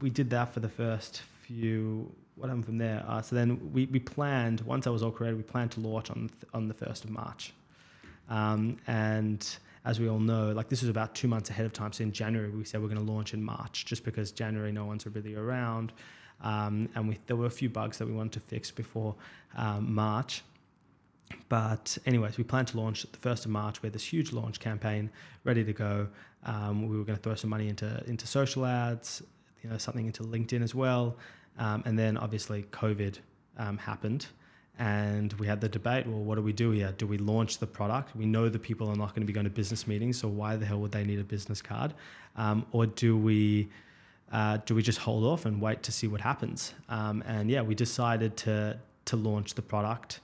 we 0.00 0.10
did 0.10 0.30
that 0.30 0.52
for 0.52 0.60
the 0.60 0.68
first 0.68 1.22
few, 1.42 2.12
what 2.36 2.48
happened 2.48 2.66
from 2.66 2.78
there? 2.78 3.04
Uh, 3.06 3.22
so 3.22 3.36
then 3.36 3.72
we, 3.72 3.86
we 3.86 3.98
planned, 3.98 4.60
once 4.62 4.86
I 4.86 4.90
was 4.90 5.02
all 5.02 5.10
created, 5.10 5.36
we 5.36 5.42
planned 5.42 5.72
to 5.72 5.80
launch 5.80 6.10
on, 6.10 6.30
on 6.52 6.68
the 6.68 6.74
1st 6.74 7.04
of 7.04 7.10
March. 7.10 7.52
Um, 8.28 8.78
and 8.86 9.46
as 9.84 10.00
we 10.00 10.08
all 10.08 10.18
know, 10.18 10.52
like 10.52 10.68
this 10.68 10.80
was 10.80 10.88
about 10.88 11.14
two 11.14 11.28
months 11.28 11.50
ahead 11.50 11.66
of 11.66 11.72
time. 11.72 11.92
So 11.92 12.02
in 12.02 12.12
January, 12.12 12.50
we 12.50 12.64
said 12.64 12.80
we're 12.80 12.88
going 12.88 13.04
to 13.04 13.12
launch 13.12 13.34
in 13.34 13.42
March, 13.42 13.84
just 13.84 14.04
because 14.04 14.32
January 14.32 14.72
no 14.72 14.86
one's 14.86 15.06
really 15.06 15.34
around, 15.34 15.92
um, 16.40 16.88
and 16.94 17.08
we, 17.08 17.18
there 17.26 17.36
were 17.36 17.46
a 17.46 17.50
few 17.50 17.68
bugs 17.68 17.98
that 17.98 18.06
we 18.06 18.12
wanted 18.12 18.32
to 18.32 18.40
fix 18.40 18.70
before 18.70 19.14
um, 19.56 19.94
March. 19.94 20.42
But 21.48 21.96
anyways, 22.06 22.38
we 22.38 22.44
planned 22.44 22.68
to 22.68 22.78
launch 22.78 23.02
the 23.10 23.18
first 23.18 23.44
of 23.44 23.50
March. 23.50 23.82
We 23.82 23.86
had 23.86 23.92
this 23.92 24.04
huge 24.04 24.32
launch 24.32 24.60
campaign 24.60 25.10
ready 25.44 25.64
to 25.64 25.72
go. 25.72 26.08
Um, 26.44 26.88
we 26.88 26.96
were 26.96 27.04
going 27.04 27.16
to 27.16 27.22
throw 27.22 27.34
some 27.34 27.50
money 27.50 27.68
into 27.68 28.02
into 28.06 28.26
social 28.26 28.66
ads, 28.66 29.22
you 29.64 29.70
know, 29.70 29.78
something 29.78 30.06
into 30.06 30.22
LinkedIn 30.22 30.62
as 30.62 30.74
well, 30.74 31.16
um, 31.58 31.82
and 31.86 31.98
then 31.98 32.16
obviously 32.16 32.64
COVID 32.64 33.18
um, 33.58 33.78
happened, 33.78 34.26
and 34.78 35.32
we 35.34 35.46
had 35.46 35.60
the 35.60 35.68
debate 35.68 36.06
well 36.06 36.22
what 36.22 36.34
do 36.34 36.42
we 36.42 36.52
do 36.52 36.70
here? 36.72 36.92
Do 36.98 37.06
we 37.06 37.18
launch 37.18 37.58
the 37.58 37.66
product? 37.66 38.14
We 38.16 38.26
know 38.26 38.48
the 38.48 38.58
people 38.58 38.88
are 38.88 38.96
not 38.96 39.10
going 39.10 39.22
to 39.22 39.26
be 39.26 39.32
going 39.32 39.44
to 39.44 39.50
business 39.50 39.86
meetings 39.86 40.18
so 40.18 40.28
why 40.28 40.56
the 40.56 40.66
hell 40.66 40.80
would 40.80 40.92
they 40.92 41.04
need 41.04 41.20
a 41.20 41.24
business 41.24 41.62
card? 41.62 41.94
Um, 42.36 42.66
or 42.72 42.86
do 42.86 43.16
we 43.16 43.68
uh, 44.32 44.58
do 44.66 44.74
we 44.74 44.82
just 44.82 44.98
hold 44.98 45.24
off 45.24 45.46
and 45.46 45.60
wait 45.60 45.82
to 45.84 45.92
see 45.92 46.08
what 46.08 46.20
happens? 46.20 46.74
Um, 46.88 47.22
and 47.26 47.50
yeah 47.50 47.62
we 47.62 47.74
decided 47.74 48.36
to 48.38 48.76
to 49.06 49.16
launch 49.16 49.54
the 49.54 49.62
product. 49.62 50.20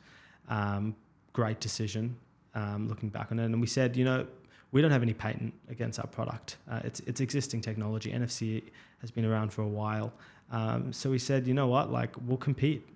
Um, 0.49 0.97
great 1.33 1.61
decision 1.61 2.17
um, 2.57 2.89
looking 2.89 3.09
back 3.09 3.31
on 3.31 3.39
it. 3.39 3.45
And 3.45 3.61
we 3.61 3.69
said 3.69 3.97
you 3.97 4.05
know 4.05 4.27
we 4.73 4.81
don't 4.81 4.91
have 4.91 5.03
any 5.03 5.15
patent 5.15 5.53
against 5.69 5.99
our 5.99 6.07
product 6.07 6.57
uh, 6.71 6.81
it's 6.85 7.01
it's 7.01 7.21
existing 7.21 7.61
technology 7.61 8.13
nfc 8.13 8.63
has 9.01 9.11
been 9.11 9.25
around 9.25 9.53
for 9.53 9.63
a 9.63 9.69
while 9.69 10.13
um, 10.53 10.93
so 10.93 11.11
we 11.11 11.19
said 11.19 11.47
you 11.47 11.55
know 11.55 11.69
what 11.69 11.91
like 11.91 12.15
we'll 12.27 12.37
compete 12.37 12.87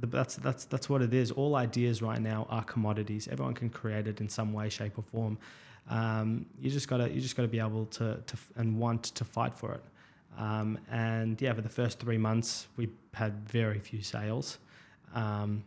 that's 0.00 0.36
that's 0.36 0.64
that's 0.66 0.88
what 0.88 1.02
it 1.02 1.14
is. 1.14 1.30
All 1.30 1.56
ideas 1.56 2.02
right 2.02 2.20
now 2.20 2.46
are 2.50 2.64
commodities. 2.64 3.28
Everyone 3.28 3.54
can 3.54 3.70
create 3.70 4.06
it 4.06 4.20
in 4.20 4.28
some 4.28 4.52
way, 4.52 4.68
shape, 4.68 4.98
or 4.98 5.02
form. 5.02 5.38
Um, 5.88 6.46
you 6.60 6.70
just 6.70 6.88
gotta 6.88 7.10
you 7.10 7.20
just 7.20 7.36
gotta 7.36 7.48
be 7.48 7.58
able 7.58 7.86
to 7.86 8.22
to 8.26 8.36
and 8.56 8.78
want 8.78 9.04
to 9.04 9.24
fight 9.24 9.54
for 9.54 9.72
it. 9.72 9.82
Um, 10.38 10.78
and 10.90 11.40
yeah, 11.40 11.52
for 11.52 11.60
the 11.60 11.68
first 11.68 12.00
three 12.00 12.18
months, 12.18 12.66
we 12.76 12.88
had 13.12 13.48
very 13.48 13.78
few 13.78 14.02
sales, 14.02 14.58
um, 15.14 15.62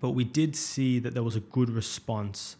but 0.00 0.10
we 0.10 0.24
did 0.24 0.54
see 0.54 1.00
that 1.00 1.14
there 1.14 1.24
was 1.24 1.36
a 1.36 1.40
good 1.40 1.68
response 1.68 2.56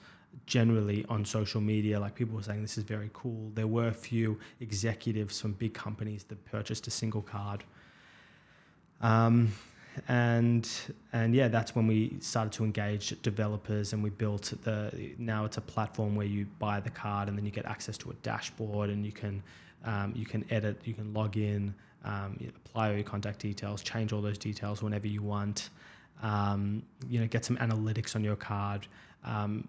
generally 0.46 1.04
on 1.08 1.24
social 1.24 1.60
media. 1.60 1.98
Like 1.98 2.14
people 2.14 2.36
were 2.36 2.42
saying, 2.42 2.62
this 2.62 2.78
is 2.78 2.84
very 2.84 3.10
cool. 3.12 3.50
There 3.54 3.66
were 3.66 3.88
a 3.88 3.94
few 3.94 4.38
executives 4.60 5.40
from 5.40 5.52
big 5.52 5.74
companies 5.74 6.24
that 6.24 6.44
purchased 6.44 6.86
a 6.86 6.90
single 6.90 7.22
card. 7.22 7.64
Um, 9.00 9.52
and 10.08 10.68
and 11.12 11.34
yeah, 11.34 11.48
that's 11.48 11.76
when 11.76 11.86
we 11.86 12.16
started 12.20 12.52
to 12.54 12.64
engage 12.64 13.20
developers, 13.22 13.92
and 13.92 14.02
we 14.02 14.10
built 14.10 14.52
the. 14.62 15.12
Now 15.18 15.44
it's 15.44 15.58
a 15.58 15.60
platform 15.60 16.16
where 16.16 16.26
you 16.26 16.46
buy 16.58 16.80
the 16.80 16.90
card, 16.90 17.28
and 17.28 17.36
then 17.36 17.44
you 17.44 17.50
get 17.50 17.66
access 17.66 17.98
to 17.98 18.10
a 18.10 18.14
dashboard, 18.22 18.88
and 18.90 19.04
you 19.04 19.12
can 19.12 19.42
um, 19.84 20.12
you 20.16 20.24
can 20.24 20.44
edit, 20.50 20.80
you 20.84 20.94
can 20.94 21.12
log 21.12 21.36
in, 21.36 21.74
um, 22.04 22.36
you 22.40 22.50
apply 22.64 22.88
all 22.88 22.94
your 22.94 23.04
contact 23.04 23.40
details, 23.40 23.82
change 23.82 24.12
all 24.12 24.22
those 24.22 24.38
details 24.38 24.82
whenever 24.82 25.06
you 25.06 25.22
want. 25.22 25.70
Um, 26.22 26.82
you 27.08 27.20
know, 27.20 27.26
get 27.26 27.44
some 27.44 27.56
analytics 27.56 28.14
on 28.14 28.22
your 28.22 28.36
card. 28.36 28.86
Um, 29.24 29.68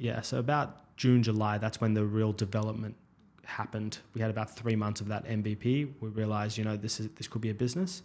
yeah, 0.00 0.22
so 0.22 0.38
about 0.38 0.96
June, 0.96 1.22
July, 1.22 1.58
that's 1.58 1.80
when 1.80 1.94
the 1.94 2.04
real 2.04 2.32
development 2.32 2.96
happened. 3.44 3.98
We 4.14 4.20
had 4.20 4.30
about 4.30 4.50
three 4.50 4.76
months 4.76 5.00
of 5.00 5.08
that 5.08 5.26
MVP. 5.26 5.92
We 6.00 6.08
realized, 6.08 6.56
you 6.56 6.64
know, 6.64 6.76
this 6.76 7.00
is 7.00 7.08
this 7.16 7.28
could 7.28 7.42
be 7.42 7.50
a 7.50 7.54
business. 7.54 8.02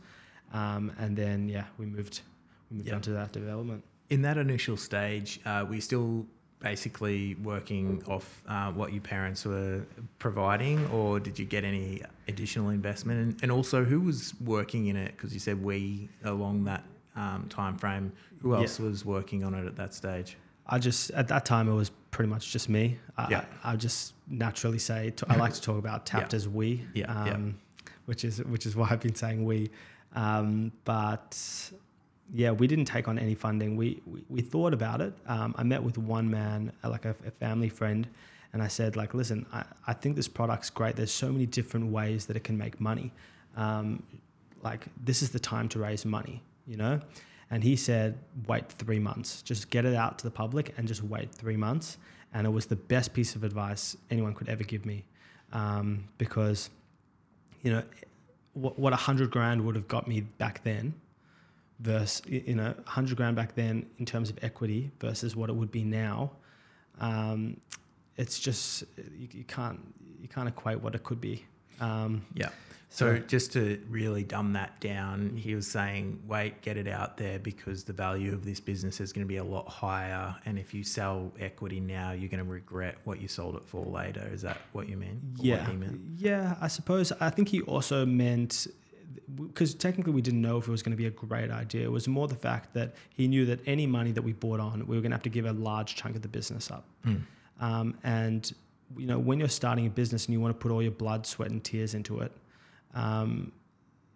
Um, 0.54 0.92
and 1.00 1.16
then 1.16 1.48
yeah, 1.48 1.66
we 1.78 1.86
moved 1.86 2.22
we 2.70 2.78
moved 2.78 2.88
yep. 2.88 2.98
on 2.98 3.02
to 3.04 3.12
that 3.12 3.32
development. 3.32 3.84
In 4.10 4.22
that 4.24 4.38
initial 4.38 4.78
stage, 4.78 5.40
uh, 5.46 5.66
we 5.68 5.80
still 5.80 6.26
basically 6.60 7.36
working 7.44 8.04
off 8.08 8.44
uh, 8.48 8.72
what 8.72 8.92
your 8.92 9.02
parents 9.02 9.46
were 9.46 9.86
providing, 10.20 10.86
or 10.88 11.20
did 11.20 11.38
you 11.40 11.46
get 11.46 11.64
any 11.64 12.02
additional 12.28 12.70
investment? 12.70 13.20
And, 13.20 13.44
and 13.44 13.52
also, 13.52 13.84
who 13.84 14.02
was 14.02 14.34
working 14.42 14.88
in 14.88 14.96
it? 14.96 15.16
Because 15.16 15.34
you 15.34 15.40
said 15.40 15.64
we 15.64 16.10
along 16.24 16.66
that 16.66 16.84
um, 17.16 17.48
time 17.50 17.78
frame. 17.78 18.12
Who 18.42 18.54
else 18.54 18.80
yeah. 18.80 18.86
was 18.86 19.06
working 19.06 19.44
on 19.44 19.54
it 19.54 19.66
at 19.66 19.76
that 19.78 19.94
stage? 19.94 20.38
I 20.68 20.80
just 20.80 21.12
at 21.12 21.28
that 21.28 21.46
time 21.46 21.70
it 21.70 21.74
was 21.74 21.92
pretty 22.12 22.30
much 22.30 22.52
just 22.52 22.70
me. 22.70 22.98
I, 23.18 23.28
yeah. 23.30 23.46
I, 23.64 23.74
I 23.74 23.76
just 23.76 24.14
naturally 24.28 24.80
say 24.80 25.14
I 25.30 25.36
like 25.36 25.54
to 25.54 25.62
talk 25.62 25.78
about 25.78 26.06
Tapt 26.06 26.34
yeah. 26.34 26.38
as 26.38 26.48
we. 26.48 26.86
Yeah. 26.94 27.06
Um, 27.14 27.28
yeah. 27.28 27.92
Which 28.06 28.24
is 28.24 28.44
which 28.44 28.66
is 28.66 28.76
why 28.76 28.88
I've 28.90 29.02
been 29.02 29.16
saying 29.16 29.44
we. 29.44 29.70
Um, 30.14 30.72
but 30.84 31.38
yeah, 32.34 32.52
we 32.52 32.68
didn't 32.68 32.86
take 32.86 33.08
on 33.08 33.20
any 33.20 33.36
funding. 33.36 33.76
We 33.76 34.02
we, 34.06 34.24
we 34.30 34.42
thought 34.42 34.74
about 34.74 35.02
it. 35.02 35.14
Um, 35.28 35.54
I 35.58 35.64
met 35.64 35.82
with 35.82 35.98
one 35.98 36.30
man, 36.30 36.72
uh, 36.84 36.90
like 36.90 37.06
a, 37.06 37.16
a, 37.26 37.32
family 37.32 37.70
friend, 37.70 38.08
and 38.54 38.62
I 38.62 38.68
said, 38.68 38.96
like, 38.96 39.14
listen, 39.14 39.46
I, 39.52 39.64
I 39.88 39.94
think 39.94 40.16
this 40.16 40.28
product's 40.28 40.70
great. 40.70 40.96
There's 40.96 41.12
so 41.12 41.32
many 41.32 41.46
different 41.46 41.92
ways 41.92 42.26
that 42.28 42.38
it 42.38 42.44
can 42.44 42.58
make 42.58 42.80
money. 42.80 43.12
Um, 43.56 44.04
like 44.64 44.86
this 45.04 45.22
is 45.22 45.30
the 45.30 45.40
time 45.40 45.70
to 45.70 45.80
raise 45.80 46.06
money, 46.06 46.42
you 46.68 46.78
know. 46.78 47.00
And 47.52 47.64
he 47.64 47.76
said, 47.76 48.18
wait 48.48 48.70
three 48.70 49.00
months. 49.00 49.42
Just 49.42 49.70
get 49.70 49.86
it 49.86 49.96
out 49.96 50.18
to 50.20 50.24
the 50.24 50.32
public 50.32 50.74
and 50.78 50.88
just 50.88 51.04
wait 51.04 51.32
three 51.32 51.58
months. 51.58 51.98
And 52.34 52.46
it 52.46 52.50
was 52.50 52.66
the 52.66 52.76
best 52.76 53.14
piece 53.14 53.36
of 53.36 53.44
advice 53.44 53.96
anyone 54.10 54.34
could 54.34 54.50
ever 54.50 54.64
give 54.64 54.86
me, 54.86 55.06
um, 55.54 56.06
because, 56.18 56.70
you 57.62 57.72
know, 57.72 57.84
what 58.56 58.80
what 58.80 58.94
a 58.94 58.98
hundred 58.98 59.30
grand 59.32 59.64
would 59.64 59.76
have 59.76 59.88
got 59.88 60.08
me 60.08 60.22
back 60.22 60.64
then 60.64 60.94
versus 61.80 62.22
you 62.28 62.56
know 62.56 62.74
hundred 62.86 63.18
grand 63.18 63.36
back 63.36 63.54
then 63.56 63.86
in 64.00 64.06
terms 64.06 64.30
of 64.30 64.40
equity 64.42 64.92
versus 65.00 65.36
what 65.36 65.50
it 65.50 65.54
would 65.54 65.72
be 65.72 65.84
now. 65.84 66.32
Um, 67.00 67.58
it's 68.18 68.40
just 68.40 68.84
you, 68.98 69.28
you, 69.32 69.44
can't 69.44 69.80
you 70.22 70.28
can't 70.28 70.48
equate 70.48 70.80
what 70.80 70.96
it 70.96 71.04
could 71.04 71.22
be. 71.22 71.46
Um, 71.80 72.26
yeah. 72.34 72.50
So, 72.96 73.18
just 73.18 73.52
to 73.54 73.82
really 73.90 74.24
dumb 74.24 74.54
that 74.54 74.80
down, 74.80 75.36
he 75.36 75.54
was 75.54 75.68
saying, 75.68 76.22
wait, 76.26 76.62
get 76.62 76.78
it 76.78 76.88
out 76.88 77.18
there 77.18 77.40
because 77.40 77.84
the 77.84 77.92
value 77.92 78.34
of 78.34 78.46
this 78.46 78.62
business 78.62 79.02
is 79.02 79.12
going 79.12 79.26
to 79.26 79.28
be 79.28 79.36
a 79.36 79.44
lot 79.44 79.68
higher. 79.68 80.34
And 80.46 80.58
if 80.58 80.74
you 80.74 80.82
sell 80.82 81.34
equity 81.38 81.82
now, 81.82 82.14
you're 82.14 82.30
going 82.30 82.44
to 82.44 82.50
regret 82.50 82.96
what 83.04 83.20
you 83.20 83.28
sold 83.28 83.58
it 83.58 83.66
for 83.66 83.86
later. 83.86 84.26
Is 84.32 84.44
that 84.44 84.60
what 84.72 84.88
you 84.88 84.96
mean? 84.96 85.20
Yeah. 85.36 85.70
Yeah, 86.16 86.56
I 86.62 86.70
suppose. 86.70 87.12
I 87.20 87.30
think 87.30 87.50
he 87.50 87.62
also 87.64 88.06
meant 88.06 88.66
because 89.36 89.74
technically 89.74 90.14
we 90.14 90.22
didn't 90.22 90.42
know 90.42 90.58
if 90.58 90.68
it 90.68 90.72
was 90.72 90.82
going 90.82 90.92
to 90.92 90.98
be 90.98 91.08
a 91.08 91.12
great 91.12 91.52
idea. 91.52 91.84
It 91.84 91.92
was 91.92 92.08
more 92.08 92.30
the 92.30 92.36
fact 92.36 92.74
that 92.76 92.96
he 93.10 93.28
knew 93.28 93.46
that 93.48 93.60
any 93.66 93.88
money 93.88 94.14
that 94.14 94.22
we 94.22 94.32
bought 94.32 94.62
on, 94.62 94.88
we 94.88 94.96
were 94.96 95.02
going 95.02 95.12
to 95.12 95.16
have 95.16 95.24
to 95.24 95.30
give 95.30 95.46
a 95.46 95.52
large 95.52 95.96
chunk 95.96 96.16
of 96.16 96.22
the 96.22 96.30
business 96.30 96.72
up. 96.72 96.86
Mm. 97.06 97.22
Um, 97.60 97.98
and 98.06 98.54
you 98.96 99.06
know, 99.06 99.20
when 99.20 99.40
you're 99.40 99.50
starting 99.50 99.86
a 99.86 99.90
business 99.90 100.28
and 100.28 100.34
you 100.34 100.40
want 100.40 100.58
to 100.58 100.62
put 100.62 100.72
all 100.72 100.82
your 100.82 100.92
blood, 100.92 101.26
sweat, 101.26 101.52
and 101.52 101.62
tears 101.62 101.94
into 101.94 102.22
it, 102.22 102.32
um, 102.96 103.52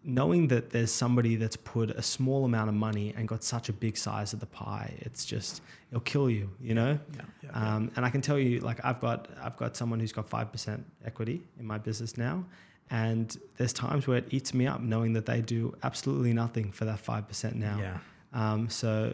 knowing 0.03 0.47
that 0.47 0.69
there's 0.69 0.91
somebody 0.91 1.35
that's 1.35 1.57
put 1.57 1.91
a 1.91 2.01
small 2.01 2.45
amount 2.45 2.69
of 2.69 2.75
money 2.75 3.13
and 3.17 3.27
got 3.27 3.43
such 3.43 3.69
a 3.69 3.73
big 3.73 3.97
size 3.97 4.33
of 4.33 4.39
the 4.39 4.45
pie, 4.45 4.93
it's 4.99 5.25
just 5.25 5.61
it'll 5.91 6.01
kill 6.01 6.29
you, 6.29 6.49
you 6.61 6.73
know. 6.73 6.97
Yeah, 7.15 7.21
yeah, 7.43 7.49
um, 7.53 7.85
yeah. 7.85 7.89
And 7.97 8.05
I 8.05 8.09
can 8.09 8.21
tell 8.21 8.39
you, 8.39 8.59
like 8.61 8.83
I've 8.83 8.99
got 8.99 9.27
I've 9.41 9.57
got 9.57 9.75
someone 9.75 9.99
who's 9.99 10.13
got 10.13 10.27
five 10.29 10.51
percent 10.51 10.85
equity 11.05 11.41
in 11.59 11.65
my 11.65 11.77
business 11.77 12.17
now, 12.17 12.43
and 12.89 13.37
there's 13.57 13.73
times 13.73 14.07
where 14.07 14.17
it 14.17 14.27
eats 14.31 14.53
me 14.53 14.67
up 14.67 14.81
knowing 14.81 15.13
that 15.13 15.25
they 15.25 15.41
do 15.41 15.75
absolutely 15.83 16.33
nothing 16.33 16.71
for 16.71 16.85
that 16.85 16.99
five 16.99 17.27
percent 17.27 17.55
now. 17.55 17.77
Yeah. 17.79 17.97
Um, 18.31 18.69
so 18.69 19.13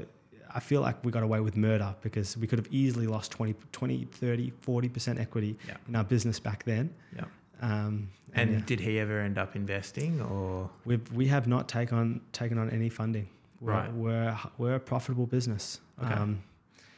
I 0.54 0.60
feel 0.60 0.82
like 0.82 1.04
we 1.04 1.12
got 1.12 1.24
away 1.24 1.42
with 1.42 1.58
murder 1.58 1.94
because 2.02 2.38
we 2.38 2.48
could 2.48 2.60
have 2.60 2.68
easily 2.72 3.08
lost 3.08 3.32
20, 3.32 3.56
20 3.72 4.06
30, 4.06 4.52
40% 4.66 5.20
equity 5.20 5.58
yeah. 5.68 5.76
in 5.88 5.96
our 5.96 6.04
business 6.04 6.40
back 6.40 6.64
then. 6.64 6.94
Yeah. 7.16 7.26
Um, 7.62 8.10
and, 8.34 8.50
and 8.50 8.60
yeah. 8.60 8.66
did 8.66 8.80
he 8.80 9.00
ever 9.00 9.20
end 9.22 9.38
up 9.38 9.56
investing, 9.56 10.22
or 10.22 10.70
we've 10.84 11.12
we 11.14 11.28
have 11.28 11.48
not 11.48 11.70
taken 11.70 11.98
on 11.98 12.22
taken 12.32 12.58
on 12.58 12.70
any 12.70 12.90
funding. 12.90 13.30
We're, 13.62 13.72
right, 13.72 13.94
we're 13.94 14.38
we're 14.58 14.76
a 14.76 14.80
profitable 14.80 15.26
business. 15.26 15.80
Okay. 16.04 16.14
Um, 16.14 16.44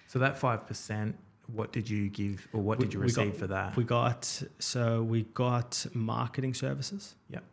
so 0.07 0.19
that 0.19 0.37
five 0.37 0.65
percent, 0.65 1.15
what 1.53 1.71
did 1.71 1.89
you 1.89 2.09
give, 2.09 2.47
or 2.53 2.61
what 2.61 2.79
we, 2.79 2.85
did 2.85 2.93
you 2.93 2.99
receive 2.99 3.33
got, 3.33 3.39
for 3.39 3.47
that? 3.47 3.75
We 3.75 3.83
got 3.83 4.43
so 4.59 5.03
we 5.03 5.23
got 5.33 5.85
marketing 5.93 6.53
services. 6.53 7.15
Yep. 7.29 7.43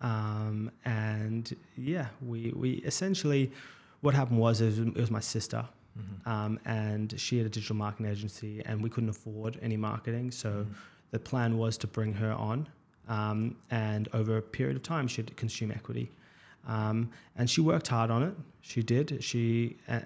Um, 0.00 0.70
and 0.84 1.54
yeah, 1.76 2.06
we 2.26 2.52
we 2.56 2.74
essentially 2.84 3.52
what 4.00 4.14
happened 4.14 4.38
was 4.38 4.60
it 4.60 4.66
was, 4.66 4.78
it 4.78 4.96
was 4.96 5.10
my 5.10 5.20
sister. 5.20 5.64
Mm-hmm. 5.98 6.28
Um, 6.28 6.60
and 6.66 7.18
she 7.18 7.38
had 7.38 7.46
a 7.46 7.48
digital 7.48 7.76
marketing 7.76 8.10
agency, 8.10 8.62
and 8.66 8.82
we 8.82 8.90
couldn't 8.90 9.10
afford 9.10 9.58
any 9.60 9.76
marketing, 9.76 10.30
so. 10.30 10.48
Mm-hmm 10.48 10.72
the 11.16 11.20
plan 11.30 11.56
was 11.56 11.78
to 11.78 11.86
bring 11.86 12.12
her 12.12 12.32
on, 12.32 12.68
um, 13.08 13.56
and 13.70 14.06
over 14.12 14.36
a 14.36 14.42
period 14.42 14.76
of 14.76 14.82
time, 14.82 15.08
she'd 15.08 15.34
consume 15.36 15.70
equity. 15.70 16.10
Um, 16.68 17.10
and 17.36 17.48
she 17.48 17.60
worked 17.62 17.88
hard 17.88 18.10
on 18.10 18.22
it. 18.22 18.34
She 18.60 18.82
did. 18.82 19.24
She 19.24 19.76
uh, 19.88 20.00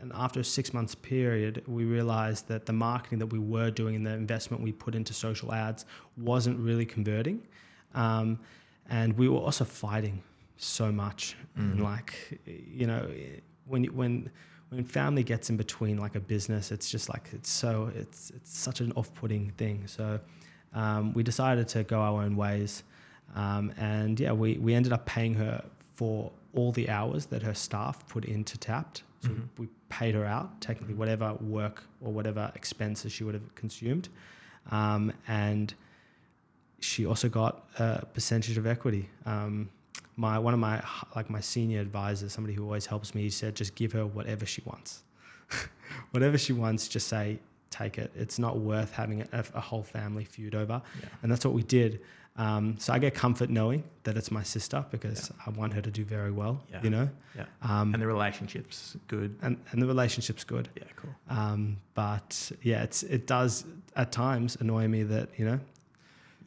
and 0.00 0.10
after 0.14 0.40
a 0.40 0.44
six 0.44 0.74
months 0.74 0.94
period, 0.94 1.62
we 1.66 1.84
realized 1.84 2.48
that 2.48 2.66
the 2.66 2.72
marketing 2.72 3.18
that 3.20 3.30
we 3.36 3.38
were 3.38 3.70
doing 3.70 3.94
and 3.94 4.04
the 4.04 4.14
investment 4.14 4.62
we 4.62 4.72
put 4.72 4.94
into 4.94 5.14
social 5.14 5.52
ads 5.52 5.84
wasn't 6.16 6.58
really 6.58 6.86
converting. 6.86 7.38
Um, 7.94 8.38
and 8.88 9.16
we 9.16 9.28
were 9.28 9.38
also 9.38 9.64
fighting 9.64 10.22
so 10.56 10.90
much. 10.90 11.36
Mm. 11.58 11.72
And 11.72 11.82
like, 11.82 12.40
you 12.80 12.86
know, 12.86 13.08
when 13.66 13.84
when 14.00 14.30
when 14.70 14.84
family 14.84 15.22
gets 15.22 15.48
in 15.50 15.56
between 15.56 15.96
like 15.98 16.16
a 16.16 16.20
business, 16.34 16.72
it's 16.72 16.90
just 16.90 17.08
like 17.08 17.30
it's 17.32 17.50
so 17.50 17.90
it's 17.94 18.30
it's 18.30 18.58
such 18.58 18.80
an 18.80 18.92
off-putting 18.96 19.52
thing. 19.52 19.86
So 19.86 20.18
um, 20.76 21.14
we 21.14 21.22
decided 21.22 21.66
to 21.68 21.82
go 21.82 21.98
our 21.98 22.22
own 22.22 22.36
ways. 22.36 22.84
Um, 23.34 23.72
and 23.78 24.20
yeah, 24.20 24.32
we, 24.32 24.58
we 24.58 24.74
ended 24.74 24.92
up 24.92 25.06
paying 25.06 25.34
her 25.34 25.64
for 25.94 26.30
all 26.54 26.70
the 26.70 26.88
hours 26.88 27.26
that 27.26 27.42
her 27.42 27.54
staff 27.54 28.06
put 28.08 28.26
into 28.26 28.56
Tapt. 28.58 29.02
So 29.22 29.30
mm-hmm. 29.30 29.42
we 29.58 29.68
paid 29.88 30.14
her 30.14 30.26
out, 30.26 30.60
technically, 30.60 30.94
whatever 30.94 31.34
work 31.40 31.82
or 32.00 32.12
whatever 32.12 32.52
expenses 32.54 33.10
she 33.10 33.24
would 33.24 33.34
have 33.34 33.54
consumed. 33.54 34.10
Um, 34.70 35.12
and 35.26 35.72
she 36.80 37.06
also 37.06 37.28
got 37.28 37.64
a 37.78 38.04
percentage 38.06 38.58
of 38.58 38.66
equity. 38.66 39.08
Um, 39.24 39.70
my 40.16 40.38
one 40.38 40.54
of 40.54 40.60
my 40.60 40.82
like 41.14 41.30
my 41.30 41.40
senior 41.40 41.80
advisors, 41.80 42.32
somebody 42.32 42.54
who 42.54 42.64
always 42.64 42.86
helps 42.86 43.14
me, 43.14 43.22
he 43.22 43.30
said 43.30 43.54
just 43.54 43.74
give 43.74 43.92
her 43.92 44.06
whatever 44.06 44.46
she 44.46 44.62
wants, 44.64 45.02
whatever 46.10 46.36
she 46.38 46.52
wants. 46.52 46.88
Just 46.88 47.08
say 47.08 47.38
take 47.70 47.98
it. 47.98 48.10
It's 48.16 48.38
not 48.38 48.58
worth 48.58 48.92
having 48.92 49.22
a, 49.22 49.44
a 49.54 49.60
whole 49.60 49.82
family 49.82 50.24
feud 50.24 50.54
over, 50.54 50.80
Yeah. 51.00 51.08
and 51.22 51.30
that's 51.30 51.44
what 51.44 51.54
we 51.54 51.62
did. 51.62 52.00
Um, 52.38 52.76
so 52.78 52.92
I 52.92 52.98
get 52.98 53.14
comfort 53.14 53.48
knowing 53.48 53.82
that 54.02 54.16
it's 54.18 54.30
my 54.30 54.42
sister 54.42 54.84
because 54.90 55.30
I 55.46 55.50
want 55.50 55.72
her 55.72 55.80
to 55.80 55.90
do 55.90 56.04
very 56.04 56.30
well. 56.30 56.62
Yeah. 56.70 56.82
You 56.82 56.90
know, 56.90 57.08
Yeah. 57.34 57.44
um, 57.62 57.94
And 57.94 58.02
the 58.02 58.06
relationship's 58.06 58.96
good. 59.08 59.34
and 59.40 59.56
and 59.72 59.80
the 59.82 59.86
relationship's 59.86 60.44
good. 60.44 60.68
Yeah, 60.76 60.84
cool. 60.96 61.14
Um, 61.30 61.78
but 61.94 62.52
yeah, 62.62 62.82
it's 62.82 63.02
it 63.04 63.26
does 63.26 63.64
at 63.96 64.12
times 64.12 64.56
annoy 64.60 64.86
me 64.86 65.02
that 65.04 65.30
you 65.38 65.46
know 65.46 65.58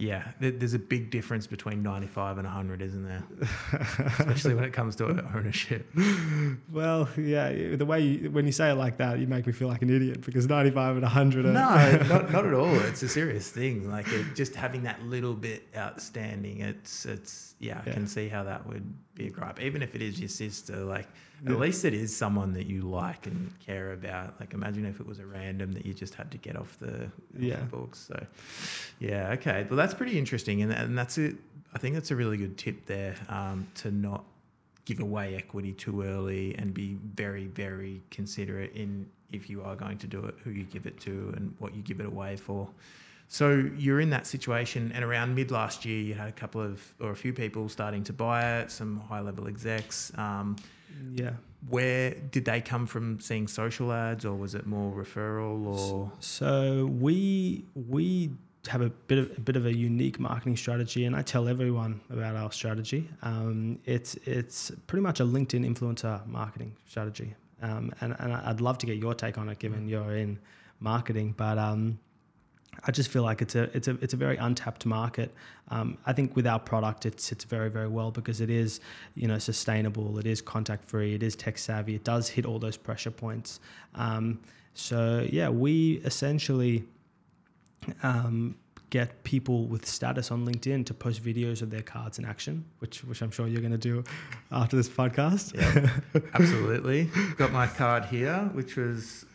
Yeah, 0.02 0.32
there's 0.40 0.74
a 0.74 0.80
big 0.80 1.12
difference 1.12 1.46
between 1.46 1.84
95 1.84 2.38
and 2.38 2.46
100, 2.48 2.82
isn't 2.82 3.04
there? 3.04 3.22
Especially 4.18 4.54
when 4.56 4.64
it 4.64 4.72
comes 4.72 4.96
to 4.96 5.06
ownership. 5.36 5.86
Well, 6.72 7.10
yeah, 7.18 7.76
the 7.76 7.86
way 7.86 8.00
you, 8.00 8.32
when 8.32 8.46
you 8.46 8.54
say 8.54 8.70
it 8.72 8.76
like 8.76 8.96
that, 9.00 9.20
you 9.20 9.28
make 9.28 9.46
me 9.46 9.52
feel 9.52 9.68
like 9.68 9.82
an 9.82 9.90
idiot 9.94 10.22
because 10.26 10.48
95 10.48 10.94
and 10.96 11.02
100 11.04 11.46
are. 11.48 11.52
No, 11.52 12.08
not, 12.08 12.32
not 12.32 12.46
at 12.46 12.54
all. 12.54 12.74
It's 12.82 13.04
a 13.04 13.10
serious 13.10 13.50
thing. 13.50 13.92
Like 13.92 14.08
it, 14.14 14.36
just 14.36 14.56
having 14.56 14.84
that 14.84 15.04
little 15.04 15.34
bit 15.34 15.68
outstanding. 15.76 16.62
It's 16.62 17.06
it's 17.06 17.56
yeah, 17.60 17.82
I 17.84 17.88
Yeah. 17.90 17.94
can 17.94 18.08
see 18.08 18.30
how 18.30 18.44
that 18.46 18.66
would 18.68 18.86
be 19.16 19.28
a 19.28 19.30
gripe. 19.30 19.60
Even 19.62 19.82
if 19.82 19.96
it 19.96 20.02
is 20.02 20.18
your 20.18 20.30
sister, 20.30 20.78
like 20.78 21.10
Yeah. 21.44 21.52
at 21.54 21.60
least 21.60 21.86
it 21.86 21.94
is 21.94 22.16
someone 22.16 22.54
that 22.54 22.68
you 22.68 22.82
like 22.82 23.28
and 23.28 23.52
care 23.66 23.94
about. 23.94 24.40
Like 24.40 24.54
imagine 24.54 24.86
if 24.86 25.00
it 25.00 25.06
was 25.08 25.20
a 25.20 25.26
random 25.26 25.72
that 25.74 25.86
you 25.86 25.94
just 25.94 26.14
had 26.14 26.32
to 26.32 26.38
get 26.38 26.56
off 26.58 26.78
the, 26.80 27.10
Yeah. 27.38 27.58
the 27.58 27.66
books. 27.66 28.00
So 28.08 28.26
yeah, 29.00 29.32
okay. 29.34 29.66
Well, 29.70 29.78
that's 29.78 29.94
pretty 29.94 30.18
interesting, 30.20 30.62
and 30.62 30.72
and 30.72 30.98
that's 30.98 31.18
it. 31.18 31.36
I 31.74 31.78
think 31.78 31.94
that's 31.96 32.12
a 32.12 32.16
really 32.16 32.38
good 32.38 32.58
tip 32.58 32.86
there 32.86 33.16
um, 33.30 33.68
to 33.76 33.92
not 33.92 34.24
give 34.86 35.00
away 35.02 35.36
equity 35.36 35.72
too 35.72 36.02
early 36.02 36.56
and 36.58 36.74
be 36.74 36.98
very 37.16 37.46
very 37.48 38.02
considerate 38.10 38.74
in 38.76 39.06
if 39.32 39.50
you 39.50 39.62
are 39.62 39.76
going 39.76 39.98
to 40.00 40.08
do 40.08 40.26
it, 40.26 40.34
who 40.44 40.50
you 40.50 40.64
give 40.64 40.88
it 40.88 41.00
to, 41.02 41.32
and 41.38 41.54
what 41.60 41.76
you 41.76 41.84
give 41.84 42.00
it 42.00 42.08
away 42.08 42.36
for. 42.36 42.68
So 43.28 43.70
you're 43.78 44.00
in 44.00 44.10
that 44.10 44.26
situation, 44.26 44.92
and 44.96 45.06
around 45.06 45.36
mid 45.36 45.52
last 45.52 45.86
year, 45.86 46.02
you 46.02 46.16
had 46.16 46.28
a 46.30 46.32
couple 46.32 46.60
of 46.62 46.82
or 47.00 47.12
a 47.12 47.16
few 47.16 47.32
people 47.32 47.70
starting 47.70 48.04
to 48.06 48.14
buy 48.14 48.60
it, 48.62 48.72
some 48.72 49.00
high 49.02 49.20
level 49.22 49.48
execs. 49.48 50.12
Um, 50.18 50.56
Yeah. 51.12 51.32
where 51.70 52.12
did 52.12 52.46
they 52.46 52.62
come 52.62 52.86
from? 52.88 53.20
Seeing 53.20 53.48
social 53.48 53.92
ads, 53.92 54.26
or 54.26 54.36
was 54.36 54.56
it 54.56 54.66
more 54.66 54.92
referral, 54.94 55.66
or 55.66 56.12
So 56.20 56.86
we 56.86 57.66
we 57.76 58.32
have 58.68 58.82
a 58.82 58.90
bit 58.90 59.18
of 59.18 59.38
a 59.38 59.42
bit 59.42 59.56
of 59.56 59.66
a 59.66 59.74
unique 59.76 60.20
marketing 60.20 60.58
strategy, 60.58 61.06
and 61.06 61.16
I 61.16 61.22
tell 61.22 61.48
everyone 61.48 62.02
about 62.10 62.36
our 62.36 62.52
strategy. 62.52 63.10
Um, 63.22 63.80
it's 63.86 64.16
it's 64.26 64.72
pretty 64.88 65.02
much 65.02 65.20
a 65.20 65.24
LinkedIn 65.24 65.66
influencer 65.66 66.26
marketing 66.28 66.76
strategy, 66.88 67.36
um, 67.62 67.92
and 68.02 68.16
and 68.20 68.34
I'd 68.34 68.62
love 68.62 68.78
to 68.80 68.86
get 68.86 68.98
your 68.98 69.14
take 69.14 69.38
on 69.38 69.50
it, 69.50 69.60
given 69.60 69.88
you're 69.88 70.16
in 70.16 70.40
marketing, 70.80 71.34
but. 71.38 71.58
Um, 71.58 72.00
I 72.84 72.92
just 72.92 73.10
feel 73.10 73.24
like 73.24 73.42
it's 73.42 73.56
a 73.56 73.64
it's 73.76 73.88
a 73.88 73.98
it's 74.02 74.14
a 74.14 74.18
very 74.18 74.38
untapped 74.38 74.86
market. 74.86 75.34
Um, 75.70 75.98
I 76.06 76.14
think 76.14 76.36
with 76.36 76.48
our 76.48 76.60
product, 76.60 77.06
it 77.06 77.20
sits 77.20 77.44
very 77.44 77.70
very 77.70 77.88
well 77.88 78.12
because 78.12 78.42
it 78.42 78.50
is 78.50 78.80
you 79.16 79.28
know 79.28 79.38
sustainable, 79.38 80.18
it 80.20 80.26
is 80.26 80.42
contact 80.42 80.90
free, 80.90 81.16
it 81.16 81.24
is 81.24 81.36
tech 81.36 81.58
savvy, 81.58 81.96
it 81.96 82.04
does 82.04 82.30
hit 82.30 82.46
all 82.46 82.60
those 82.60 82.78
pressure 82.78 83.12
points. 83.12 83.60
Um, 83.96 84.40
so 84.74 85.28
yeah, 85.30 85.50
we 85.50 86.02
essentially 86.06 86.86
um, 88.04 88.56
get 88.90 89.24
people 89.24 89.66
with 89.66 89.86
status 89.86 90.32
on 90.32 90.46
LinkedIn 90.46 90.86
to 90.86 90.94
post 90.94 91.24
videos 91.24 91.62
of 91.62 91.70
their 91.70 91.82
cards 91.82 92.20
in 92.20 92.26
action, 92.26 92.66
which 92.80 93.04
which 93.04 93.22
I'm 93.22 93.32
sure 93.32 93.48
you're 93.48 93.62
going 93.62 93.72
to 93.72 93.78
do 93.78 94.04
after 94.52 94.76
this 94.76 94.90
podcast. 94.90 95.56
Yeah, 95.56 96.22
absolutely. 96.34 97.10
Got 97.38 97.52
my 97.52 97.68
card 97.68 98.06
here, 98.06 98.50
which 98.54 98.76
was 98.76 99.26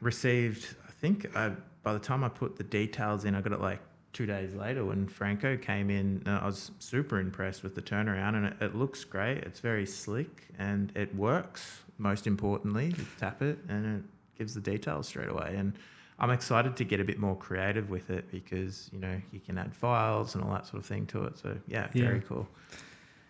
received. 0.00 0.76
I 0.86 0.92
think 0.92 1.34
I, 1.36 1.52
by 1.82 1.92
the 1.92 1.98
time 1.98 2.22
I 2.24 2.28
put 2.28 2.56
the 2.56 2.64
details 2.64 3.24
in, 3.24 3.34
I 3.34 3.40
got 3.40 3.52
it 3.52 3.60
like 3.60 3.80
two 4.12 4.26
days 4.26 4.54
later 4.54 4.84
when 4.84 5.08
Franco 5.08 5.56
came 5.56 5.88
in. 5.90 6.22
Uh, 6.26 6.40
I 6.42 6.46
was 6.46 6.70
super 6.78 7.18
impressed 7.18 7.62
with 7.62 7.74
the 7.74 7.82
turnaround, 7.82 8.34
and 8.36 8.46
it, 8.46 8.54
it 8.60 8.74
looks 8.74 9.04
great. 9.04 9.38
It's 9.38 9.60
very 9.60 9.86
slick 9.86 10.48
and 10.58 10.92
it 10.94 11.14
works. 11.14 11.80
Most 11.98 12.26
importantly, 12.26 12.86
you 12.96 13.06
tap 13.18 13.42
it 13.42 13.58
and 13.68 13.98
it 13.98 14.04
gives 14.38 14.54
the 14.54 14.60
details 14.60 15.08
straight 15.08 15.28
away. 15.28 15.54
And 15.56 15.72
I'm 16.18 16.30
excited 16.30 16.76
to 16.76 16.84
get 16.84 17.00
a 17.00 17.04
bit 17.04 17.18
more 17.18 17.36
creative 17.36 17.90
with 17.90 18.10
it 18.10 18.30
because 18.30 18.90
you 18.92 18.98
know 18.98 19.20
you 19.32 19.40
can 19.40 19.56
add 19.58 19.74
files 19.74 20.34
and 20.34 20.44
all 20.44 20.52
that 20.52 20.66
sort 20.66 20.78
of 20.80 20.86
thing 20.86 21.06
to 21.06 21.24
it. 21.24 21.38
So 21.38 21.56
yeah, 21.66 21.88
Yeah. 21.94 22.04
very 22.04 22.20
cool. 22.20 22.46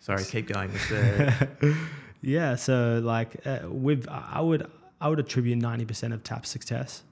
Sorry, 0.00 0.24
keep 0.24 0.48
going 0.48 0.72
with 0.72 0.88
the. 0.88 1.76
yeah 2.24 2.54
so 2.54 3.00
like 3.02 3.44
uh, 3.46 3.58
with 3.68 4.06
i 4.08 4.40
would 4.40 4.70
i 5.00 5.08
would 5.08 5.18
attribute 5.18 5.58
90% 5.58 6.12
of 6.12 6.22
tap 6.22 6.46
success 6.46 7.02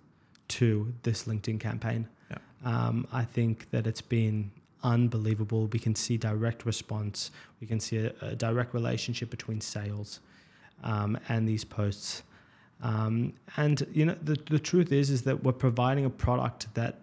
to 0.59 0.93
this 1.03 1.25
linkedin 1.25 1.59
campaign 1.59 2.07
Yeah. 2.31 2.39
um, 2.65 3.07
i 3.13 3.25
think 3.25 3.71
that 3.71 3.87
it's 3.87 4.03
been 4.03 4.51
unbelievable 4.83 5.67
we 5.67 5.79
can 5.79 5.95
see 5.95 6.17
direct 6.17 6.65
response 6.67 7.31
we 7.61 7.67
can 7.67 7.81
see 7.81 7.99
a, 7.99 8.13
a 8.23 8.35
direct 8.37 8.73
relationship 8.75 9.29
between 9.31 9.61
sales 9.61 10.21
um, 10.83 11.19
and 11.29 11.47
these 11.49 11.65
posts 11.65 12.23
um, 12.83 13.33
and 13.57 13.87
you 13.93 14.05
know 14.07 14.17
the, 14.23 14.37
the 14.51 14.59
truth 14.59 14.91
is 14.93 15.11
is 15.11 15.23
that 15.23 15.43
we're 15.45 15.53
providing 15.69 16.05
a 16.07 16.11
product 16.27 16.73
that 16.75 16.95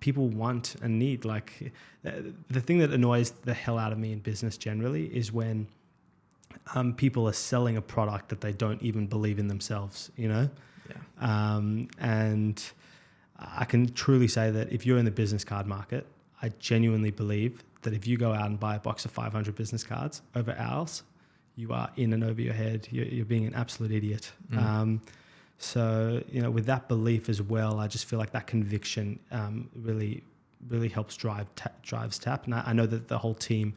people 0.00 0.26
want 0.28 0.74
and 0.82 0.98
need 0.98 1.24
like 1.24 1.72
uh, 2.04 2.10
the 2.50 2.60
thing 2.60 2.78
that 2.78 2.90
annoys 2.90 3.30
the 3.44 3.54
hell 3.54 3.78
out 3.78 3.92
of 3.92 3.98
me 3.98 4.12
in 4.12 4.18
business 4.18 4.56
generally 4.56 5.04
is 5.16 5.32
when 5.32 5.66
um, 6.74 6.92
people 6.92 7.28
are 7.28 7.32
selling 7.32 7.76
a 7.76 7.80
product 7.80 8.28
that 8.28 8.40
they 8.40 8.52
don't 8.52 8.82
even 8.82 9.06
believe 9.06 9.38
in 9.38 9.48
themselves, 9.48 10.10
you 10.16 10.28
know? 10.28 10.48
Yeah. 10.90 10.96
Um, 11.54 11.88
and 11.98 12.62
I 13.56 13.64
can 13.64 13.92
truly 13.92 14.28
say 14.28 14.50
that 14.50 14.72
if 14.72 14.86
you're 14.86 14.98
in 14.98 15.04
the 15.04 15.10
business 15.10 15.44
card 15.44 15.66
market, 15.66 16.06
I 16.42 16.50
genuinely 16.58 17.10
believe 17.10 17.62
that 17.82 17.92
if 17.92 18.06
you 18.06 18.16
go 18.16 18.32
out 18.32 18.46
and 18.46 18.58
buy 18.58 18.76
a 18.76 18.78
box 18.78 19.04
of 19.04 19.10
500 19.10 19.54
business 19.54 19.84
cards 19.84 20.22
over 20.34 20.54
ours, 20.58 21.02
you 21.56 21.72
are 21.72 21.90
in 21.96 22.12
and 22.12 22.24
over 22.24 22.40
your 22.40 22.54
head. 22.54 22.88
You're, 22.90 23.06
you're 23.06 23.24
being 23.24 23.46
an 23.46 23.54
absolute 23.54 23.92
idiot. 23.92 24.32
Mm. 24.50 24.58
Um, 24.58 25.00
so, 25.58 26.22
you 26.30 26.42
know, 26.42 26.50
with 26.50 26.66
that 26.66 26.88
belief 26.88 27.28
as 27.28 27.42
well, 27.42 27.78
I 27.78 27.86
just 27.86 28.06
feel 28.06 28.18
like 28.18 28.32
that 28.32 28.46
conviction 28.46 29.18
um, 29.30 29.68
really, 29.74 30.22
really 30.68 30.88
helps 30.88 31.16
drive 31.16 31.46
ta- 31.54 31.70
drives 31.82 32.18
tap. 32.18 32.46
And 32.46 32.54
I, 32.54 32.64
I 32.66 32.72
know 32.72 32.86
that 32.86 33.08
the 33.08 33.18
whole 33.18 33.34
team 33.34 33.74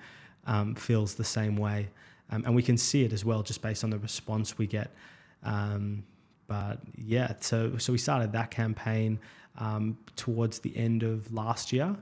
um, 0.48 0.76
feels 0.76 1.16
the 1.16 1.24
same 1.24 1.58
way. 1.58 1.90
Um, 2.32 2.44
and 2.46 2.56
we 2.56 2.64
can 2.64 2.78
see 2.78 3.04
it 3.04 3.14
as 3.14 3.24
well 3.24 3.44
just 3.44 3.62
based 3.62 3.84
on 3.84 3.90
the 3.90 4.00
response 4.00 4.58
we 4.58 4.68
get. 4.68 4.92
Um, 5.44 6.04
but 6.48 6.80
yeah, 6.98 7.34
so 7.40 7.78
so 7.78 7.92
we 7.92 7.98
started 7.98 8.32
that 8.34 8.52
campaign 8.52 9.20
um, 9.58 9.98
towards 10.16 10.60
the 10.60 10.76
end 10.78 11.04
of 11.04 11.32
last 11.34 11.72
year, 11.72 11.96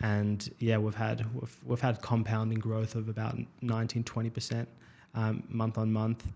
and 0.00 0.50
yeah, 0.58 0.78
we've 0.78 0.94
had 0.94 1.26
we've, 1.34 1.56
we've 1.64 1.80
had 1.80 2.00
compounding 2.02 2.58
growth 2.58 2.94
of 2.94 3.08
about 3.08 3.36
19, 3.62 4.04
20 4.04 4.30
percent 4.30 4.68
um, 5.14 5.42
month 5.48 5.78
on 5.78 5.92
month. 5.92 6.26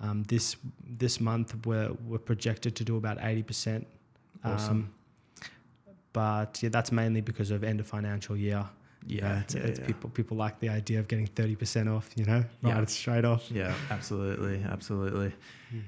Um, 0.00 0.24
this 0.24 0.56
this 0.98 1.20
month 1.20 1.54
we're 1.66 1.90
we're 2.06 2.18
projected 2.18 2.74
to 2.76 2.84
do 2.84 2.96
about 2.96 3.18
eighty 3.22 3.42
percent. 3.42 3.86
Awesome. 4.44 4.92
but 6.12 6.60
yeah, 6.62 6.68
that's 6.68 6.90
mainly 6.90 7.20
because 7.20 7.50
of 7.52 7.62
end 7.62 7.78
of 7.80 7.86
financial 7.86 8.36
year. 8.36 8.64
Yeah, 9.06 9.40
it's, 9.40 9.54
yeah, 9.54 9.62
it's 9.62 9.80
yeah. 9.80 9.86
people 9.86 10.10
people 10.10 10.36
like 10.36 10.58
the 10.60 10.68
idea 10.68 10.98
of 11.00 11.08
getting 11.08 11.26
thirty 11.26 11.56
percent 11.56 11.88
off. 11.88 12.10
You 12.16 12.24
know, 12.24 12.44
Yeah. 12.62 12.74
right? 12.74 12.82
It's 12.82 12.94
straight 12.94 13.24
off. 13.24 13.50
Yeah, 13.50 13.74
absolutely, 13.90 14.62
absolutely. 14.68 15.32
Hmm. 15.70 15.78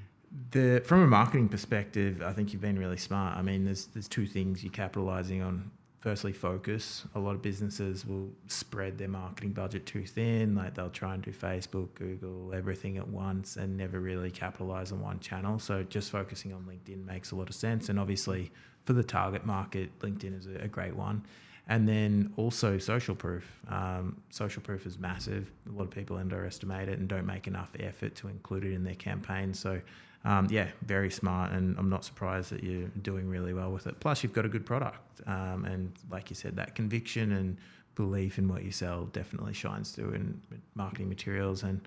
The 0.50 0.82
from 0.84 1.02
a 1.02 1.06
marketing 1.06 1.48
perspective, 1.48 2.22
I 2.22 2.32
think 2.32 2.52
you've 2.52 2.62
been 2.62 2.78
really 2.78 2.96
smart. 2.96 3.36
I 3.36 3.42
mean, 3.42 3.64
there's 3.64 3.86
there's 3.86 4.08
two 4.08 4.26
things 4.26 4.62
you're 4.64 4.72
capitalizing 4.72 5.42
on. 5.42 5.70
Firstly, 6.00 6.34
focus. 6.34 7.06
A 7.14 7.18
lot 7.18 7.34
of 7.34 7.40
businesses 7.40 8.04
will 8.04 8.28
spread 8.46 8.98
their 8.98 9.08
marketing 9.08 9.52
budget 9.52 9.86
too 9.86 10.04
thin. 10.04 10.54
Like 10.54 10.74
they'll 10.74 10.90
try 10.90 11.14
and 11.14 11.22
do 11.22 11.30
Facebook, 11.30 11.94
Google, 11.94 12.52
everything 12.52 12.98
at 12.98 13.08
once, 13.08 13.56
and 13.56 13.74
never 13.74 14.00
really 14.00 14.30
capitalize 14.30 14.92
on 14.92 15.00
one 15.00 15.18
channel. 15.18 15.58
So 15.58 15.82
just 15.82 16.10
focusing 16.10 16.52
on 16.52 16.64
LinkedIn 16.64 17.06
makes 17.06 17.30
a 17.30 17.36
lot 17.36 17.48
of 17.48 17.54
sense. 17.54 17.88
And 17.88 17.98
obviously, 17.98 18.52
for 18.84 18.92
the 18.92 19.02
target 19.02 19.46
market, 19.46 19.98
LinkedIn 20.00 20.38
is 20.38 20.46
a, 20.46 20.64
a 20.64 20.68
great 20.68 20.94
one. 20.94 21.24
And 21.68 21.88
then 21.88 22.30
also 22.36 22.76
social 22.76 23.14
proof. 23.14 23.50
Um, 23.68 24.20
social 24.28 24.60
proof 24.60 24.84
is 24.84 24.98
massive. 24.98 25.50
A 25.70 25.72
lot 25.72 25.84
of 25.84 25.90
people 25.90 26.18
underestimate 26.18 26.90
it 26.90 26.98
and 26.98 27.08
don't 27.08 27.24
make 27.24 27.46
enough 27.46 27.70
effort 27.80 28.14
to 28.16 28.28
include 28.28 28.64
it 28.64 28.74
in 28.74 28.84
their 28.84 28.94
campaign. 28.96 29.54
So, 29.54 29.80
um, 30.24 30.48
yeah, 30.50 30.68
very 30.82 31.10
smart. 31.10 31.52
And 31.52 31.78
I'm 31.78 31.90
not 31.90 32.04
surprised 32.04 32.50
that 32.50 32.62
you're 32.62 32.88
doing 33.02 33.28
really 33.28 33.52
well 33.52 33.70
with 33.70 33.86
it. 33.86 34.00
Plus, 34.00 34.22
you've 34.22 34.32
got 34.32 34.44
a 34.44 34.48
good 34.48 34.64
product. 34.64 35.20
Um, 35.26 35.64
and 35.64 35.92
like 36.10 36.30
you 36.30 36.36
said, 36.36 36.56
that 36.56 36.74
conviction 36.74 37.32
and 37.32 37.56
belief 37.94 38.38
in 38.38 38.48
what 38.48 38.64
you 38.64 38.70
sell 38.70 39.04
definitely 39.06 39.52
shines 39.52 39.92
through 39.92 40.12
in 40.12 40.40
marketing 40.74 41.08
materials. 41.08 41.62
And 41.62 41.80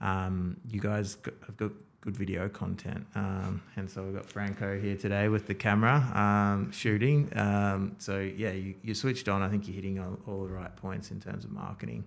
um, 0.00 0.56
you 0.70 0.80
guys 0.80 1.16
have 1.46 1.56
got 1.56 1.72
good 2.00 2.16
video 2.16 2.48
content. 2.48 3.06
Um, 3.14 3.62
and 3.76 3.90
so 3.90 4.02
we've 4.02 4.14
got 4.14 4.26
Franco 4.26 4.78
here 4.78 4.96
today 4.96 5.28
with 5.28 5.46
the 5.46 5.54
camera 5.54 5.96
um, 6.14 6.72
shooting. 6.72 7.30
Um, 7.36 7.94
so 7.98 8.18
yeah, 8.20 8.52
you, 8.52 8.74
you 8.82 8.94
switched 8.94 9.28
on. 9.28 9.42
I 9.42 9.48
think 9.48 9.66
you're 9.66 9.74
hitting 9.74 9.98
all, 9.98 10.18
all 10.26 10.44
the 10.44 10.52
right 10.52 10.74
points 10.76 11.10
in 11.10 11.20
terms 11.20 11.44
of 11.44 11.50
marketing, 11.50 12.04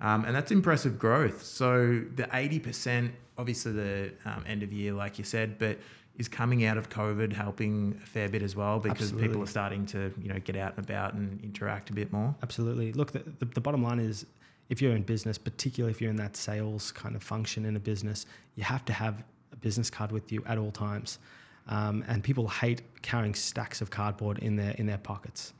um, 0.00 0.24
and 0.24 0.34
that's 0.34 0.50
impressive 0.50 0.98
growth. 0.98 1.42
So 1.42 2.02
the 2.14 2.28
eighty 2.32 2.58
percent, 2.58 3.12
obviously 3.36 3.72
the 3.72 4.12
um, 4.24 4.44
end 4.46 4.62
of 4.62 4.72
year, 4.72 4.92
like 4.92 5.18
you 5.18 5.24
said, 5.24 5.58
but 5.58 5.78
is 6.18 6.28
coming 6.28 6.64
out 6.64 6.78
of 6.78 6.88
COVID 6.88 7.30
helping 7.32 7.98
a 8.02 8.06
fair 8.06 8.28
bit 8.28 8.42
as 8.42 8.56
well 8.56 8.78
because 8.78 9.08
Absolutely. 9.08 9.28
people 9.28 9.42
are 9.42 9.46
starting 9.46 9.84
to 9.86 10.12
you 10.20 10.28
know 10.28 10.38
get 10.40 10.56
out 10.56 10.76
and 10.76 10.84
about 10.84 11.12
and 11.14 11.42
interact 11.44 11.90
a 11.90 11.92
bit 11.92 12.12
more. 12.12 12.34
Absolutely. 12.42 12.92
Look, 12.92 13.12
the, 13.12 13.22
the, 13.38 13.44
the 13.44 13.60
bottom 13.60 13.82
line 13.82 13.98
is 13.98 14.24
if 14.68 14.82
you're 14.82 14.96
in 14.96 15.02
business, 15.02 15.38
particularly 15.38 15.92
if 15.92 16.00
you're 16.00 16.10
in 16.10 16.16
that 16.16 16.36
sales 16.36 16.92
kind 16.92 17.14
of 17.14 17.22
function 17.22 17.64
in 17.64 17.76
a 17.76 17.80
business, 17.80 18.26
you 18.56 18.64
have 18.64 18.84
to 18.86 18.92
have 18.92 19.24
a 19.52 19.56
business 19.56 19.90
card 19.90 20.12
with 20.12 20.32
you 20.32 20.42
at 20.46 20.58
all 20.58 20.70
times. 20.70 21.18
Um, 21.68 22.04
and 22.08 22.22
people 22.22 22.48
hate 22.48 22.82
carrying 23.02 23.34
stacks 23.34 23.80
of 23.80 23.90
cardboard 23.90 24.38
in 24.38 24.56
their 24.56 24.72
in 24.72 24.86
their 24.86 24.98
pockets. 24.98 25.52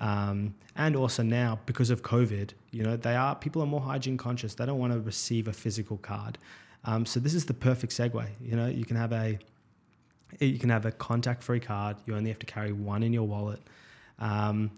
Um, 0.00 0.54
and 0.76 0.94
also 0.94 1.22
now 1.22 1.58
because 1.66 1.90
of 1.90 2.02
COVID, 2.02 2.50
you 2.70 2.82
know, 2.82 2.96
they 2.96 3.16
are 3.16 3.34
people 3.34 3.62
are 3.62 3.66
more 3.66 3.80
hygiene 3.80 4.16
conscious. 4.16 4.54
They 4.54 4.66
don't 4.66 4.78
want 4.78 4.92
to 4.92 5.00
receive 5.00 5.48
a 5.48 5.52
physical 5.52 5.98
card. 5.98 6.38
Um, 6.84 7.04
so 7.04 7.20
this 7.20 7.34
is 7.34 7.44
the 7.44 7.54
perfect 7.54 7.92
segue. 7.92 8.26
You 8.40 8.56
know, 8.56 8.66
you 8.66 8.84
can 8.84 8.96
have 8.96 9.12
a 9.12 9.38
you 10.38 10.58
can 10.58 10.70
have 10.70 10.86
a 10.86 10.92
contact 10.92 11.42
free 11.42 11.60
card. 11.60 11.96
You 12.06 12.14
only 12.14 12.30
have 12.30 12.38
to 12.38 12.46
carry 12.46 12.72
one 12.72 13.02
in 13.02 13.12
your 13.12 13.26
wallet. 13.26 13.60
Um, 14.18 14.70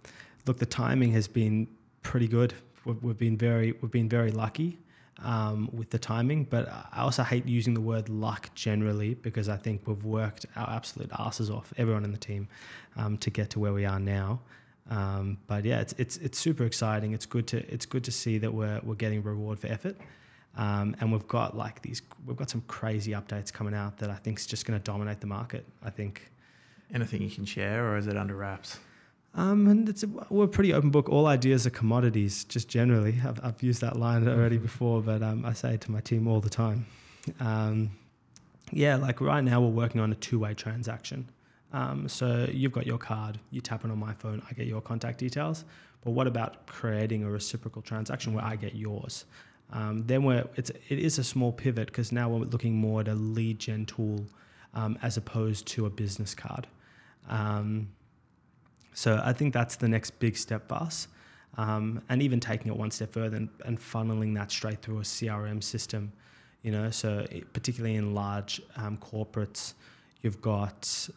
look, 0.46 0.58
the 0.58 0.66
timing 0.66 1.12
has 1.12 1.28
been 1.28 1.68
pretty 2.02 2.28
good. 2.28 2.54
We've, 2.84 3.18
been 3.18 3.36
very 3.36 3.72
we've 3.80 3.90
been 3.90 4.08
very 4.08 4.30
lucky 4.30 4.78
um, 5.22 5.70
with 5.72 5.90
the 5.90 5.98
timing, 5.98 6.44
but 6.44 6.68
I 6.68 7.02
also 7.02 7.22
hate 7.22 7.46
using 7.46 7.74
the 7.74 7.80
word 7.80 8.08
luck 8.08 8.50
generally 8.54 9.14
because 9.14 9.48
I 9.48 9.56
think 9.56 9.86
we've 9.86 10.04
worked 10.04 10.46
our 10.56 10.68
absolute 10.68 11.10
asses 11.18 11.50
off, 11.50 11.72
everyone 11.76 12.04
in 12.04 12.12
the 12.12 12.18
team, 12.18 12.48
um, 12.96 13.16
to 13.18 13.30
get 13.30 13.50
to 13.50 13.60
where 13.60 13.72
we 13.72 13.84
are 13.84 14.00
now. 14.00 14.40
Um, 14.90 15.38
but 15.46 15.64
yeah, 15.64 15.80
it's 15.80 15.94
it's 15.96 16.16
it's 16.18 16.38
super 16.38 16.64
exciting. 16.64 17.12
It's 17.12 17.26
good 17.26 17.46
to 17.48 17.58
it's 17.72 17.86
good 17.86 18.04
to 18.04 18.12
see 18.12 18.38
that 18.38 18.52
we're 18.52 18.80
we're 18.82 18.96
getting 18.96 19.22
reward 19.22 19.60
for 19.60 19.68
effort. 19.68 19.96
Um, 20.56 20.96
and 21.00 21.10
we've 21.10 21.26
got 21.28 21.56
like 21.56 21.80
these, 21.80 22.02
we've 22.26 22.36
got 22.36 22.50
some 22.50 22.62
crazy 22.68 23.12
updates 23.12 23.50
coming 23.50 23.72
out 23.74 23.96
that 23.98 24.10
I 24.10 24.16
think 24.16 24.38
is 24.38 24.46
just 24.46 24.66
going 24.66 24.78
to 24.78 24.82
dominate 24.82 25.20
the 25.20 25.26
market. 25.26 25.66
I 25.82 25.90
think. 25.90 26.30
Anything 26.94 27.22
you 27.22 27.30
can 27.30 27.46
share, 27.46 27.88
or 27.88 27.96
is 27.96 28.06
it 28.06 28.18
under 28.18 28.34
wraps? 28.34 28.78
Um, 29.34 29.66
and 29.66 29.88
it's 29.88 30.02
a, 30.02 30.08
we're 30.28 30.44
a 30.44 30.48
pretty 30.48 30.74
open 30.74 30.90
book. 30.90 31.08
All 31.08 31.26
ideas 31.26 31.66
are 31.66 31.70
commodities, 31.70 32.44
just 32.44 32.68
generally. 32.68 33.18
I've, 33.26 33.40
I've 33.42 33.62
used 33.62 33.80
that 33.80 33.96
line 33.96 34.28
already 34.28 34.58
before, 34.58 35.00
but 35.00 35.22
um, 35.22 35.44
I 35.46 35.52
say 35.54 35.74
it 35.74 35.80
to 35.82 35.90
my 35.90 36.00
team 36.00 36.28
all 36.28 36.40
the 36.40 36.50
time. 36.50 36.86
Um, 37.40 37.90
yeah, 38.70 38.96
like 38.96 39.20
right 39.20 39.42
now 39.42 39.60
we're 39.60 39.68
working 39.68 40.00
on 40.00 40.12
a 40.12 40.16
two-way 40.16 40.54
transaction. 40.54 41.28
Um, 41.72 42.08
so 42.08 42.46
you've 42.52 42.72
got 42.72 42.86
your 42.86 42.98
card, 42.98 43.38
you 43.50 43.60
tap 43.60 43.84
it 43.84 43.90
on 43.90 43.98
my 43.98 44.12
phone, 44.12 44.42
I 44.50 44.52
get 44.52 44.66
your 44.66 44.82
contact 44.82 45.18
details. 45.18 45.64
But 46.04 46.10
what 46.10 46.26
about 46.26 46.66
creating 46.66 47.24
a 47.24 47.30
reciprocal 47.30 47.80
transaction 47.80 48.34
where 48.34 48.44
I 48.44 48.56
get 48.56 48.74
yours? 48.74 49.24
Um, 49.72 50.04
then 50.06 50.22
we're 50.24 50.44
it's 50.56 50.70
it 50.70 50.98
is 50.98 51.18
a 51.18 51.24
small 51.24 51.50
pivot 51.50 51.86
because 51.86 52.12
now 52.12 52.28
we're 52.28 52.44
looking 52.44 52.74
more 52.74 53.00
at 53.00 53.08
a 53.08 53.14
lead 53.14 53.58
gen 53.58 53.86
tool 53.86 54.26
um, 54.74 54.98
as 55.02 55.16
opposed 55.16 55.66
to 55.68 55.86
a 55.86 55.90
business 55.90 56.34
card. 56.34 56.66
Um, 57.28 57.88
so 58.94 59.20
I 59.24 59.32
think 59.32 59.54
that's 59.54 59.76
the 59.76 59.88
next 59.88 60.18
big 60.18 60.36
step 60.36 60.68
for 60.68 60.74
us. 60.74 61.08
Um, 61.58 62.00
and 62.08 62.22
even 62.22 62.40
taking 62.40 62.72
it 62.72 62.76
one 62.76 62.90
step 62.90 63.12
further 63.12 63.36
and, 63.36 63.48
and, 63.66 63.78
funneling 63.78 64.34
that 64.36 64.50
straight 64.50 64.80
through 64.80 65.00
a 65.00 65.02
CRM 65.02 65.62
system, 65.62 66.10
you 66.62 66.72
know, 66.72 66.90
so 66.90 67.26
it, 67.30 67.52
particularly 67.52 67.96
in 67.96 68.14
large 68.14 68.62
um, 68.76 68.96
corporates, 68.96 69.74
you've 70.22 70.40
got 70.40 71.10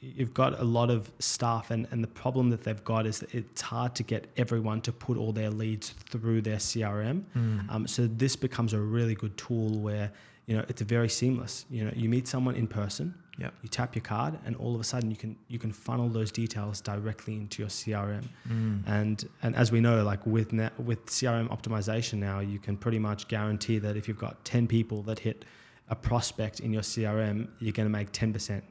you've 0.00 0.32
got 0.32 0.58
a 0.60 0.64
lot 0.64 0.88
of 0.88 1.10
staff 1.18 1.70
and, 1.70 1.86
and 1.90 2.02
the 2.02 2.08
problem 2.08 2.48
that 2.50 2.62
they've 2.64 2.84
got 2.84 3.06
is 3.06 3.18
that 3.18 3.34
it's 3.34 3.60
hard 3.60 3.94
to 3.94 4.02
get 4.02 4.28
everyone 4.36 4.80
to 4.80 4.92
put 4.92 5.18
all 5.18 5.32
their 5.32 5.50
leads 5.50 5.90
through 5.90 6.40
their 6.40 6.56
CRM. 6.56 7.22
Mm. 7.36 7.70
Um, 7.70 7.86
so 7.86 8.06
this 8.06 8.36
becomes 8.36 8.72
a 8.72 8.78
really 8.78 9.14
good 9.14 9.36
tool 9.36 9.78
where 9.78 10.10
you 10.46 10.56
know 10.56 10.64
it's 10.68 10.82
very 10.82 11.08
seamless. 11.08 11.66
You 11.70 11.84
know, 11.84 11.92
you 11.94 12.08
meet 12.08 12.28
someone 12.28 12.54
in 12.54 12.66
person, 12.66 13.14
Yep. 13.40 13.54
you 13.62 13.68
tap 13.68 13.94
your 13.94 14.02
card, 14.02 14.38
and 14.44 14.54
all 14.56 14.74
of 14.74 14.80
a 14.80 14.84
sudden 14.84 15.10
you 15.10 15.16
can 15.16 15.36
you 15.48 15.58
can 15.58 15.72
funnel 15.72 16.08
those 16.08 16.30
details 16.30 16.80
directly 16.80 17.34
into 17.34 17.62
your 17.62 17.68
CRM. 17.68 18.28
Mm. 18.48 18.82
And 18.86 19.28
and 19.42 19.56
as 19.56 19.72
we 19.72 19.80
know, 19.80 20.02
like 20.04 20.24
with 20.26 20.52
na- 20.52 20.70
with 20.78 21.06
CRM 21.06 21.48
optimization 21.48 22.14
now, 22.14 22.40
you 22.40 22.58
can 22.58 22.76
pretty 22.76 22.98
much 22.98 23.28
guarantee 23.28 23.78
that 23.78 23.96
if 23.96 24.06
you've 24.08 24.18
got 24.18 24.44
ten 24.44 24.66
people 24.66 25.02
that 25.04 25.18
hit 25.18 25.44
a 25.88 25.96
prospect 25.96 26.60
in 26.60 26.72
your 26.72 26.82
CRM, 26.82 27.48
you're 27.58 27.72
going 27.72 27.88
to 27.88 27.92
make 27.92 28.12
ten 28.12 28.32
percent. 28.32 28.64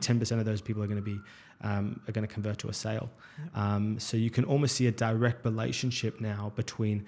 Ten 0.00 0.18
percent 0.18 0.40
of 0.40 0.46
those 0.46 0.60
people 0.60 0.82
are 0.82 0.86
going 0.86 0.96
to 0.96 1.02
be 1.02 1.18
um, 1.62 2.00
are 2.08 2.12
going 2.12 2.26
to 2.26 2.32
convert 2.32 2.58
to 2.58 2.68
a 2.68 2.72
sale. 2.72 3.08
Yep. 3.38 3.56
Um, 3.56 3.98
so 3.98 4.16
you 4.16 4.30
can 4.30 4.44
almost 4.44 4.76
see 4.76 4.86
a 4.86 4.92
direct 4.92 5.44
relationship 5.44 6.20
now 6.20 6.52
between 6.56 7.06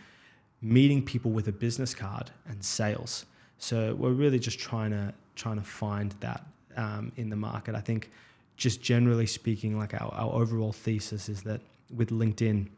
meeting 0.62 1.04
people 1.04 1.30
with 1.30 1.48
a 1.48 1.52
business 1.52 1.94
card 1.94 2.30
and 2.46 2.64
sales. 2.64 3.26
So 3.58 3.94
we're 3.94 4.12
really 4.12 4.38
just 4.38 4.58
trying 4.58 4.90
to 4.92 5.12
trying 5.34 5.56
to 5.56 5.64
find 5.64 6.14
that 6.20 6.46
um, 6.76 7.12
in 7.16 7.30
the 7.30 7.36
market. 7.36 7.74
I 7.74 7.80
think 7.80 8.10
just 8.56 8.82
generally 8.82 9.26
speaking, 9.26 9.78
like 9.78 9.94
our, 9.94 10.12
our 10.14 10.32
overall 10.32 10.72
thesis 10.72 11.28
is 11.28 11.42
that 11.42 11.60
with 11.94 12.10
LinkedIn 12.10 12.68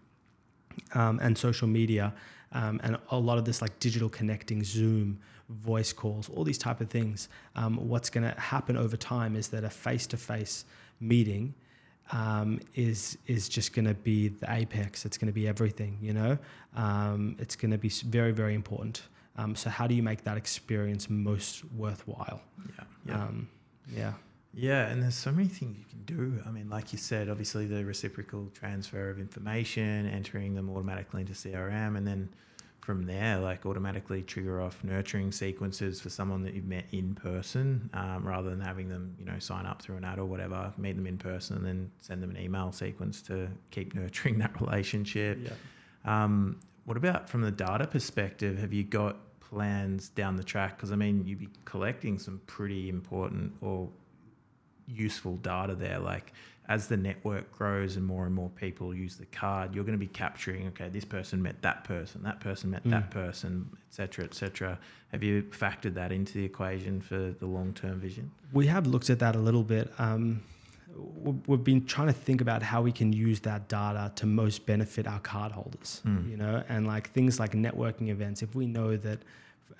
um, 0.94 1.20
and 1.22 1.36
social 1.36 1.68
media 1.68 2.12
um, 2.52 2.80
and 2.84 2.96
a 3.10 3.18
lot 3.18 3.38
of 3.38 3.44
this 3.44 3.60
like 3.60 3.78
digital 3.80 4.08
connecting, 4.08 4.62
Zoom, 4.64 5.18
voice 5.48 5.92
calls, 5.92 6.28
all 6.30 6.44
these 6.44 6.58
type 6.58 6.80
of 6.80 6.88
things, 6.88 7.28
um, 7.56 7.76
what's 7.88 8.08
going 8.08 8.24
to 8.24 8.40
happen 8.40 8.76
over 8.76 8.96
time 8.96 9.36
is 9.36 9.48
that 9.48 9.64
a 9.64 9.70
face-to-face 9.70 10.64
meeting 11.00 11.54
um, 12.12 12.60
is 12.74 13.18
is 13.26 13.48
just 13.48 13.72
going 13.72 13.86
to 13.86 13.94
be 13.94 14.28
the 14.28 14.46
apex. 14.52 15.04
It's 15.04 15.16
going 15.16 15.26
to 15.26 15.32
be 15.32 15.48
everything. 15.48 15.98
You 16.00 16.12
know, 16.12 16.38
um, 16.76 17.34
it's 17.38 17.56
going 17.56 17.70
to 17.70 17.78
be 17.78 17.88
very 17.88 18.30
very 18.30 18.54
important. 18.54 19.02
Um, 19.36 19.56
so 19.56 19.68
how 19.68 19.86
do 19.86 19.94
you 19.94 20.02
make 20.02 20.22
that 20.24 20.36
experience 20.36 21.10
most 21.10 21.64
worthwhile? 21.76 22.40
Yeah. 22.78 22.84
Yeah. 23.06 23.26
Yeah. 23.92 24.12
Yeah, 24.56 24.86
and 24.86 25.02
there's 25.02 25.16
so 25.16 25.32
many 25.32 25.48
things 25.48 25.76
you 25.76 25.84
can 25.84 26.04
do. 26.04 26.40
I 26.46 26.50
mean, 26.50 26.70
like 26.70 26.92
you 26.92 26.98
said, 26.98 27.28
obviously 27.28 27.66
the 27.66 27.84
reciprocal 27.84 28.50
transfer 28.54 29.10
of 29.10 29.18
information, 29.18 30.06
entering 30.08 30.54
them 30.54 30.70
automatically 30.70 31.22
into 31.22 31.32
CRM, 31.32 31.96
and 31.96 32.06
then 32.06 32.28
from 32.80 33.04
there, 33.04 33.38
like 33.38 33.64
automatically 33.66 34.22
trigger 34.22 34.60
off 34.60 34.84
nurturing 34.84 35.32
sequences 35.32 36.00
for 36.00 36.10
someone 36.10 36.42
that 36.42 36.54
you've 36.54 36.66
met 36.66 36.84
in 36.92 37.14
person, 37.14 37.88
um, 37.94 38.24
rather 38.24 38.50
than 38.50 38.60
having 38.60 38.88
them, 38.88 39.16
you 39.18 39.24
know, 39.24 39.38
sign 39.38 39.66
up 39.66 39.82
through 39.82 39.96
an 39.96 40.04
ad 40.04 40.18
or 40.18 40.26
whatever, 40.26 40.72
meet 40.76 40.94
them 40.94 41.06
in 41.06 41.16
person, 41.16 41.56
and 41.56 41.66
then 41.66 41.90
send 42.00 42.22
them 42.22 42.30
an 42.30 42.36
email 42.36 42.70
sequence 42.70 43.22
to 43.22 43.48
keep 43.70 43.94
nurturing 43.96 44.38
that 44.38 44.60
relationship. 44.60 45.38
Yeah. 45.42 45.50
Um, 46.04 46.60
what 46.84 46.96
about 46.96 47.28
from 47.28 47.40
the 47.40 47.50
data 47.50 47.86
perspective? 47.86 48.58
Have 48.58 48.72
you 48.72 48.84
got 48.84 49.16
plans 49.54 50.08
down 50.10 50.36
the 50.36 50.44
track? 50.44 50.76
Because 50.76 50.90
I 50.92 50.96
mean, 50.96 51.24
you'd 51.26 51.38
be 51.38 51.48
collecting 51.64 52.18
some 52.18 52.40
pretty 52.46 52.88
important 52.88 53.52
or 53.60 53.88
useful 54.86 55.36
data 55.36 55.74
there. 55.74 55.98
Like 55.98 56.32
as 56.68 56.88
the 56.88 56.96
network 56.96 57.52
grows 57.52 57.96
and 57.96 58.04
more 58.06 58.24
and 58.26 58.34
more 58.34 58.48
people 58.50 58.94
use 58.94 59.16
the 59.16 59.26
card, 59.26 59.74
you're 59.74 59.84
going 59.84 59.98
to 59.98 60.06
be 60.06 60.12
capturing. 60.24 60.66
Okay, 60.68 60.88
this 60.88 61.04
person 61.04 61.42
met 61.42 61.60
that 61.62 61.84
person, 61.84 62.22
that 62.24 62.40
person 62.40 62.70
met 62.70 62.82
that 62.84 63.10
Mm. 63.10 63.10
person, 63.10 63.70
etc., 63.88 64.24
etc. 64.24 64.78
Have 65.12 65.22
you 65.22 65.42
factored 65.44 65.94
that 65.94 66.10
into 66.10 66.32
the 66.34 66.44
equation 66.44 67.00
for 67.00 67.34
the 67.38 67.46
long 67.46 67.72
term 67.74 68.00
vision? 68.00 68.30
We 68.52 68.66
have 68.66 68.86
looked 68.86 69.10
at 69.10 69.18
that 69.20 69.36
a 69.36 69.38
little 69.38 69.62
bit. 69.62 69.92
Um, 69.98 70.42
we've 71.46 71.64
been 71.64 71.84
trying 71.84 72.06
to 72.06 72.12
think 72.14 72.40
about 72.40 72.62
how 72.62 72.80
we 72.80 72.92
can 72.92 73.12
use 73.12 73.40
that 73.40 73.68
data 73.68 74.12
to 74.16 74.26
most 74.26 74.64
benefit 74.64 75.06
our 75.06 75.20
cardholders. 75.20 76.00
Mm. 76.02 76.30
You 76.30 76.36
know, 76.36 76.62
and 76.68 76.86
like 76.86 77.10
things 77.10 77.38
like 77.40 77.52
networking 77.52 78.08
events. 78.08 78.42
If 78.42 78.54
we 78.54 78.66
know 78.66 78.96
that 78.96 79.20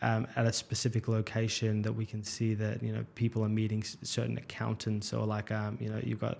um, 0.04 0.26
at 0.36 0.46
a 0.46 0.52
specific 0.52 1.08
location 1.08 1.80
that 1.82 1.92
we 1.92 2.04
can 2.04 2.22
see 2.22 2.52
that 2.54 2.82
you 2.82 2.92
know 2.92 3.04
people 3.14 3.42
are 3.42 3.48
meeting 3.48 3.82
certain 4.02 4.36
accountants 4.36 5.12
or 5.12 5.26
like 5.26 5.50
um, 5.50 5.78
you 5.80 5.88
know 5.88 6.00
you've 6.02 6.20
got. 6.20 6.38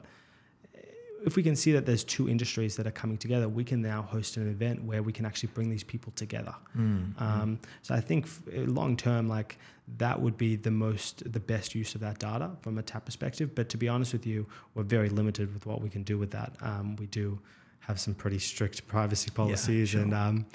If 1.27 1.37
we 1.37 1.42
can 1.42 1.57
see 1.57 1.72
that 1.72 1.87
there's 1.87 2.05
two 2.05 2.29
industries 2.29 2.77
that 2.77 2.87
are 2.87 2.90
coming 2.90 3.16
together, 3.16 3.48
we 3.48 3.64
can 3.64 3.81
now 3.81 4.03
host 4.03 4.37
an 4.37 4.46
event 4.46 4.85
where 4.85 5.03
we 5.03 5.11
can 5.11 5.24
actually 5.24 5.48
bring 5.55 5.70
these 5.70 5.83
people 5.83 6.12
together. 6.16 6.55
Mm. 6.77 7.18
Um, 7.18 7.59
so 7.81 7.94
I 7.94 8.00
think 8.03 8.27
f- 8.27 8.42
long 8.46 8.94
term, 8.94 9.27
like 9.27 9.57
that 9.96 10.20
would 10.20 10.37
be 10.37 10.57
the 10.57 10.70
most, 10.70 11.33
the 11.33 11.40
best 11.40 11.75
use 11.75 11.94
of 11.94 12.02
that 12.02 12.19
data 12.19 12.50
from 12.60 12.77
a 12.77 12.83
Tapt 12.83 13.06
perspective. 13.06 13.54
But 13.54 13.71
to 13.71 13.79
be 13.79 13.88
honest 13.88 14.12
with 14.12 14.27
you, 14.27 14.46
we're 14.75 14.83
very 14.83 15.08
limited 15.08 15.54
with 15.54 15.65
what 15.65 15.81
we 15.81 15.88
can 15.88 16.02
do 16.02 16.19
with 16.19 16.31
that. 16.33 16.52
Um, 16.60 16.94
we 16.96 17.06
do 17.06 17.38
have 17.87 17.98
some 17.98 18.14
pretty 18.14 18.38
strict 18.38 18.87
privacy 18.87 19.30
policies, 19.30 19.90
sure. 19.90 20.02
and 20.02 20.14
um, 20.14 20.46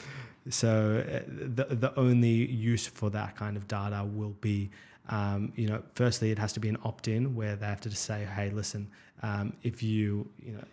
so 0.49 1.03
uh, 1.07 1.19
the 1.27 1.75
the 1.75 1.91
only 1.99 2.49
use 2.71 2.85
for 2.87 3.09
that 3.11 3.35
kind 3.35 3.55
of 3.57 3.67
data 3.67 4.03
will 4.03 4.35
be. 4.41 4.69
Um, 5.09 5.51
you 5.55 5.67
know, 5.67 5.81
firstly, 5.95 6.29
it 6.31 6.37
has 6.37 6.53
to 6.53 6.59
be 6.59 6.69
an 6.69 6.77
opt-in 6.83 7.35
where 7.35 7.55
they 7.55 7.65
have 7.65 7.81
to 7.81 7.89
just 7.89 8.03
say, 8.05 8.25
"Hey, 8.25 8.49
listen, 8.51 8.87
um, 9.23 9.53
if 9.63 9.81
you, 9.81 10.29
you 10.45 10.53
know, 10.53 10.63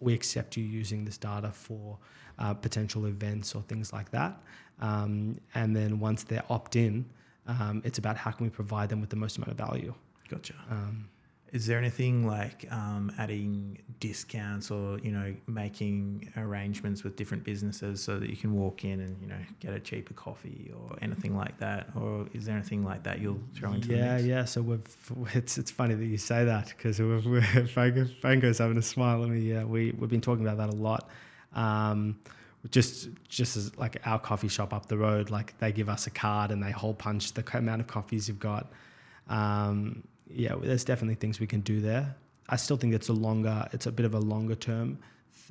we 0.00 0.14
accept 0.14 0.56
you 0.56 0.64
using 0.64 1.04
this 1.04 1.18
data 1.18 1.50
for 1.50 1.98
uh, 2.38 2.54
potential 2.54 3.06
events 3.06 3.54
or 3.54 3.62
things 3.62 3.92
like 3.92 4.10
that. 4.10 4.40
Um, 4.80 5.40
and 5.54 5.74
then 5.74 5.98
once 6.00 6.22
they're 6.24 6.44
opt 6.48 6.76
in, 6.76 7.04
Um, 7.46 7.82
it's 7.84 7.98
about 7.98 8.16
how 8.16 8.30
can 8.30 8.44
we 8.46 8.50
provide 8.50 8.88
them 8.88 9.00
with 9.00 9.10
the 9.10 9.16
most 9.16 9.36
amount 9.36 9.50
of 9.50 9.58
value. 9.58 9.94
Gotcha. 10.28 10.54
Is 11.52 11.66
there 11.66 11.78
anything 11.78 12.26
like 12.26 12.66
um, 12.72 13.12
adding 13.18 13.78
discounts 14.00 14.70
or 14.70 14.98
you 15.00 15.12
know 15.12 15.34
making 15.46 16.32
arrangements 16.38 17.04
with 17.04 17.14
different 17.14 17.44
businesses 17.44 18.02
so 18.02 18.18
that 18.18 18.30
you 18.30 18.36
can 18.36 18.54
walk 18.54 18.86
in 18.86 19.00
and 19.00 19.20
you 19.20 19.28
know 19.28 19.36
get 19.60 19.74
a 19.74 19.80
cheaper 19.80 20.14
coffee 20.14 20.72
or 20.74 20.96
anything 21.02 21.36
like 21.36 21.58
that? 21.58 21.88
Or 21.94 22.26
is 22.32 22.46
there 22.46 22.56
anything 22.56 22.84
like 22.84 23.02
that 23.02 23.20
you'll 23.20 23.40
throw 23.54 23.74
into 23.74 23.94
yeah, 23.94 24.16
yeah. 24.16 24.44
So 24.46 24.62
we've 24.62 24.80
it's 25.34 25.58
it's 25.58 25.70
funny 25.70 25.94
that 25.94 26.06
you 26.06 26.16
say 26.16 26.46
that 26.46 26.68
because 26.68 26.96
Franco, 27.70 28.06
Franco's 28.22 28.58
having 28.58 28.78
a 28.78 28.82
smile 28.82 29.22
at 29.22 29.28
me. 29.28 29.40
Yeah, 29.40 29.64
we 29.64 29.92
we've 29.92 30.10
been 30.10 30.22
talking 30.22 30.46
about 30.46 30.56
that 30.56 30.74
a 30.74 30.76
lot. 30.76 31.10
Um, 31.52 32.18
just 32.70 33.10
just 33.28 33.58
as 33.58 33.76
like 33.76 34.00
our 34.06 34.18
coffee 34.18 34.48
shop 34.48 34.72
up 34.72 34.86
the 34.86 34.96
road, 34.96 35.28
like 35.28 35.58
they 35.58 35.70
give 35.70 35.90
us 35.90 36.06
a 36.06 36.10
card 36.10 36.50
and 36.50 36.62
they 36.62 36.70
hole 36.70 36.94
punch 36.94 37.32
the 37.32 37.44
amount 37.58 37.82
of 37.82 37.88
coffees 37.88 38.26
you've 38.28 38.38
got. 38.38 38.72
Um, 39.28 40.04
yeah, 40.34 40.54
there's 40.60 40.84
definitely 40.84 41.16
things 41.16 41.40
we 41.40 41.46
can 41.46 41.60
do 41.60 41.80
there. 41.80 42.14
I 42.48 42.56
still 42.56 42.76
think 42.76 42.94
it's 42.94 43.08
a 43.08 43.12
longer, 43.12 43.68
it's 43.72 43.86
a 43.86 43.92
bit 43.92 44.04
of 44.06 44.14
a 44.14 44.18
longer 44.18 44.54
term, 44.54 44.98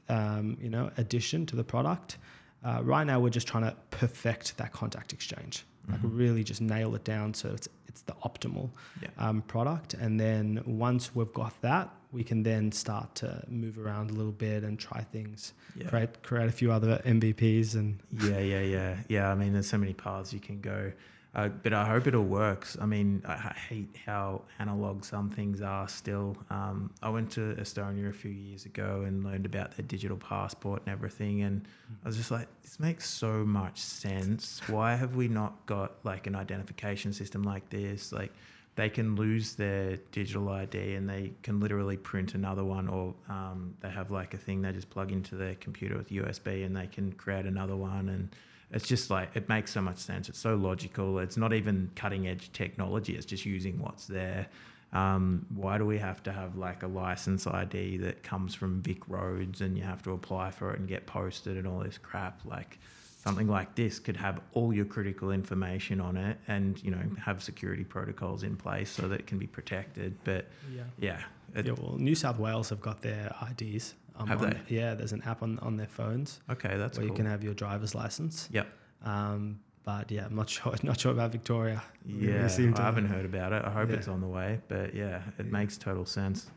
um, 0.10 0.58
you 0.62 0.70
know, 0.70 0.92
addition 0.98 1.46
to 1.48 1.56
the 1.56 1.64
product. 1.64 2.18
Uh, 2.64 2.80
right 2.84 3.06
now, 3.08 3.20
we're 3.20 3.30
just 3.30 3.48
trying 3.48 3.64
to 3.64 3.76
perfect 3.90 4.58
that 4.58 4.72
contact 4.72 5.14
exchange, 5.14 5.66
like 5.90 6.00
Mhm. 6.02 6.10
really 6.18 6.44
just 6.44 6.62
nail 6.62 6.94
it 6.96 7.04
down 7.04 7.34
so 7.34 7.50
it's 7.54 7.68
it's 7.88 8.04
the 8.04 8.14
optimal 8.24 8.70
Yeah. 9.02 9.10
um, 9.18 9.42
product. 9.42 9.96
And 9.96 10.18
then 10.18 10.62
once 10.66 11.14
we've 11.14 11.34
got 11.34 11.60
that, 11.62 11.90
we 12.14 12.24
can 12.24 12.42
then 12.42 12.72
start 12.72 13.16
to 13.16 13.44
move 13.50 13.78
around 13.78 14.12
a 14.12 14.14
little 14.14 14.32
bit 14.32 14.64
and 14.64 14.80
try 14.80 15.02
things, 15.12 15.52
Yeah. 15.76 15.90
create 15.90 16.24
create 16.24 16.48
a 16.48 16.54
few 16.54 16.72
other 16.72 17.02
MVPs 17.04 17.76
and 17.76 18.00
Yeah, 18.24 18.40
yeah, 18.40 18.62
yeah, 18.62 18.96
yeah. 19.10 19.30
I 19.30 19.36
mean, 19.36 19.52
there's 19.52 19.68
so 19.68 19.78
many 19.78 19.94
paths 19.94 20.32
you 20.32 20.40
can 20.40 20.62
go, 20.62 20.94
uh, 21.34 21.48
but 21.48 21.72
I 21.72 21.86
hope 21.86 22.08
it 22.08 22.16
all 22.16 22.24
works. 22.24 22.78
I 22.82 22.86
mean, 22.86 23.24
I, 23.26 23.54
hate 23.70 23.96
how 24.06 24.42
analog 24.60 25.06
some 25.06 25.30
things 25.30 25.62
are 25.62 25.88
still. 25.88 26.36
Um, 26.50 26.92
I 27.02 27.10
went 27.10 27.32
to 27.32 27.56
Estonia 27.56 28.10
a 28.10 28.14
few 28.14 28.32
years 28.32 28.66
ago 28.66 29.04
and 29.08 29.24
learned 29.24 29.46
about 29.46 29.78
their 29.78 29.86
digital 29.86 30.18
passport 30.18 30.82
and 30.86 30.92
everything, 30.92 31.44
and 31.44 31.66
I 32.04 32.08
was 32.10 32.18
just 32.18 32.32
like, 32.32 32.50
this 32.64 32.82
makes 32.82 33.10
so 33.10 33.46
much 33.46 33.80
sense. 33.80 34.62
Why 34.68 34.96
have 34.96 35.16
we 35.16 35.30
not 35.30 35.66
got 35.68 35.94
like 36.04 36.28
an 36.28 36.36
identification 36.36 37.14
system 37.14 37.44
like 37.44 37.70
this? 37.70 38.12
Like, 38.12 38.34
they 38.76 38.90
can 38.90 39.16
lose 39.16 39.56
their 39.56 39.98
digital 40.12 40.50
ID 40.50 40.96
and 40.96 41.10
they 41.10 41.34
can 41.44 41.60
literally 41.60 41.98
print 41.98 42.36
another 42.36 42.66
one, 42.66 42.90
or 42.90 43.14
um, 43.30 43.74
they 43.80 43.90
have 43.90 44.12
like 44.12 44.34
a 44.34 44.38
thing 44.38 44.62
they 44.62 44.72
just 44.72 44.90
plug 44.90 45.12
into 45.14 45.36
their 45.36 45.56
computer 45.56 45.98
with 45.98 46.10
USB 46.10 46.66
and 46.66 46.76
they 46.76 46.88
can 46.88 47.12
create 47.14 47.46
another 47.46 47.76
one. 47.76 48.10
And 48.10 48.36
it's 48.74 48.88
just 48.88 49.10
like 49.10 49.36
it 49.36 49.50
makes 49.50 49.72
so 49.72 49.82
much 49.82 49.98
sense. 49.98 50.30
It's 50.30 50.40
so 50.40 50.56
logical. 50.56 51.20
It's 51.20 51.38
not 51.38 51.54
even 51.54 51.90
cutting 51.96 52.28
edge 52.28 52.52
technology. 52.54 53.16
It's 53.16 53.26
just 53.26 53.46
using 53.46 53.80
what's 53.80 54.06
there. 54.06 54.48
Um, 54.94 55.46
why 55.56 55.78
do 55.78 55.86
we 55.86 55.98
have 56.00 56.22
to 56.24 56.32
have 56.32 56.58
like 56.58 56.84
a 56.84 56.88
license 56.88 57.48
ID 57.48 57.98
that 57.98 58.24
comes 58.24 58.54
from 58.54 58.82
VicRoads 58.82 59.62
and 59.62 59.78
you 59.78 59.84
have 59.84 60.04
to 60.04 60.12
apply 60.12 60.52
for 60.52 60.74
it 60.74 60.80
and 60.80 60.88
get 60.88 61.06
posted 61.06 61.58
and 61.58 61.68
all 61.68 61.80
this 61.80 61.98
crap? 61.98 62.42
Like 62.46 62.80
something 63.24 63.48
like 63.48 63.76
this 63.76 64.00
could 64.00 64.18
have 64.18 64.42
all 64.54 64.74
your 64.74 64.86
critical 64.86 65.32
information 65.32 66.02
on 66.02 66.18
it 66.18 66.38
and 66.48 66.82
you 66.84 66.92
know 66.92 67.02
have 67.24 67.44
security 67.44 67.84
protocols 67.84 68.44
in 68.44 68.56
place 68.56 68.90
so 68.90 69.08
that 69.08 69.20
it 69.20 69.28
can 69.28 69.38
be 69.38 69.48
protected. 69.48 70.18
But 70.24 70.48
yeah. 70.74 70.84
yeah, 71.00 71.22
it, 71.56 71.66
yeah, 71.68 71.74
well, 71.78 71.98
New 71.98 72.16
South 72.16 72.38
Wales 72.40 72.70
have 72.70 72.82
got 72.82 73.02
their 73.02 73.34
IDs. 73.50 73.96
Um, 74.18 74.28
Have 74.28 74.42
on- 74.44 74.50
they? 74.52 74.76
Yeah, 74.76 74.94
there's 74.94 75.14
an 75.14 75.22
app 75.24 75.42
on, 75.42 75.58
on 75.60 75.78
their 75.78 75.88
phones 75.88 76.42
okay, 76.50 76.78
that's 76.78 76.98
where 76.98 77.08
cool. 77.08 77.16
you 77.16 77.24
can 77.24 77.26
have 77.26 77.44
your 77.44 77.54
driver's 77.54 77.96
license. 77.96 78.50
Yep. 78.52 78.68
Um, 79.04 79.60
but 79.84 80.12
yeah, 80.12 80.26
I'm 80.26 80.36
not 80.36 80.50
sure. 80.56 80.74
Not 80.84 81.00
sure 81.00 81.12
about 81.12 81.32
Victoria. 81.32 81.82
Yeah, 82.06 82.48
to- 82.48 82.74
I 82.76 82.82
haven't 82.82 83.08
heard 83.08 83.26
about 83.26 83.54
it. 83.54 83.64
I 83.66 83.72
hope 83.72 83.90
Yeah. 83.90 83.96
it's 83.96 84.08
on 84.08 84.22
the 84.22 84.28
way. 84.28 84.60
But 84.68 84.94
yeah, 84.94 85.22
it 85.40 85.46
Yeah. 85.46 85.52
makes 85.52 85.78
total 85.78 86.06
sense. 86.06 86.50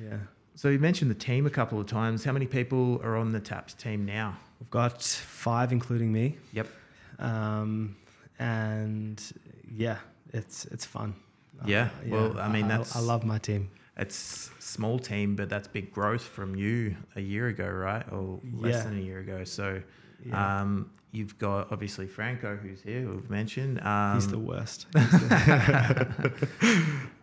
Yeah, 0.00 0.16
So 0.56 0.70
you 0.70 0.78
mentioned 0.80 1.10
the 1.10 1.14
team 1.14 1.46
a 1.46 1.50
couple 1.50 1.78
of 1.78 1.86
times. 1.86 2.24
How 2.24 2.32
many 2.32 2.46
people 2.46 3.00
are 3.04 3.16
on 3.16 3.32
the 3.32 3.40
Tapt 3.40 3.76
team 3.78 4.04
now? 4.04 4.36
we've 4.60 4.70
got 4.70 5.02
five, 5.02 5.72
including 5.72 6.10
me. 6.12 6.36
Yep. 6.52 6.66
Um, 7.18 7.94
and 8.38 9.22
yeah, 9.76 9.98
it's 10.32 10.64
it's 10.66 10.84
fun. 10.84 11.14
Yeah, 11.66 11.90
well, 12.06 12.38
I 12.40 12.48
mean, 12.50 12.66
that's- 12.68 12.96
I, 12.96 13.00
love 13.00 13.24
my 13.24 13.38
team. 13.38 13.70
It's 13.96 14.50
small 14.58 14.98
team, 14.98 15.36
but 15.36 15.48
that's 15.48 15.68
big 15.68 15.92
growth 15.92 16.22
from 16.22 16.56
you 16.56 16.96
a 17.14 17.20
year 17.20 17.46
ago, 17.48 17.68
right? 17.68 18.04
Or 18.12 18.40
less 18.52 18.74
Yeah. 18.74 18.82
than 18.84 18.98
a 18.98 19.02
year 19.02 19.20
ago. 19.20 19.44
So 19.44 19.82
Yeah, 20.24 20.62
um, 20.62 20.90
you've 21.12 21.38
got 21.38 21.70
obviously 21.70 22.06
Franco, 22.06 22.56
who's 22.56 22.80
here, 22.82 23.02
who 23.02 23.10
we've 23.12 23.30
mentioned. 23.30 23.80
Um, 23.82 24.14
he's 24.14 24.26
the 24.28 24.38
worst. 24.38 24.86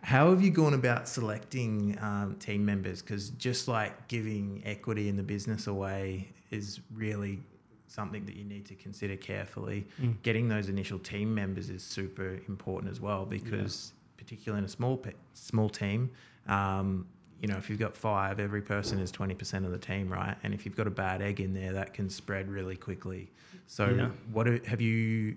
How 0.02 0.30
have 0.30 0.42
you 0.42 0.50
gone 0.50 0.74
about 0.74 1.08
selecting 1.08 1.96
um, 2.00 2.36
team 2.38 2.64
members? 2.64 3.02
Because 3.02 3.30
just 3.30 3.68
like 3.68 4.08
giving 4.08 4.62
equity 4.64 5.08
in 5.08 5.16
the 5.16 5.22
business 5.22 5.66
away 5.66 6.28
is 6.50 6.80
really 6.94 7.40
something 7.86 8.24
that 8.26 8.36
you 8.36 8.44
need 8.44 8.64
to 8.66 8.74
consider 8.74 9.16
carefully. 9.16 9.86
Mm. 10.00 10.20
Getting 10.22 10.48
those 10.48 10.68
initial 10.68 10.98
team 10.98 11.34
members 11.34 11.68
is 11.70 11.82
super 11.82 12.40
important 12.48 12.90
as 12.90 13.00
well 13.00 13.24
because, 13.26 13.92
particularly 14.16 14.60
in 14.60 14.64
a 14.64 14.68
small 14.68 14.96
pe- 14.96 15.12
small 15.34 15.68
team, 15.68 16.10
um, 16.48 17.06
you 17.40 17.48
know, 17.48 17.56
if 17.56 17.68
you've 17.68 17.78
got 17.78 17.96
five, 17.96 18.38
every 18.38 18.62
person 18.62 18.98
is 19.00 19.10
twenty 19.10 19.34
percent 19.34 19.64
of 19.64 19.72
the 19.72 19.78
team, 19.78 20.08
right? 20.12 20.36
And 20.44 20.54
if 20.54 20.64
you've 20.64 20.76
got 20.76 20.86
a 20.86 20.90
bad 20.90 21.20
egg 21.22 21.40
in 21.40 21.54
there, 21.54 21.72
that 21.72 21.92
can 21.94 22.08
spread 22.08 22.48
really 22.48 22.76
quickly. 22.76 23.30
So, 23.66 23.88
Yeah. 23.88 24.10
what 24.32 24.44
do- 24.44 24.60
have 24.66 24.80
you 24.80 25.36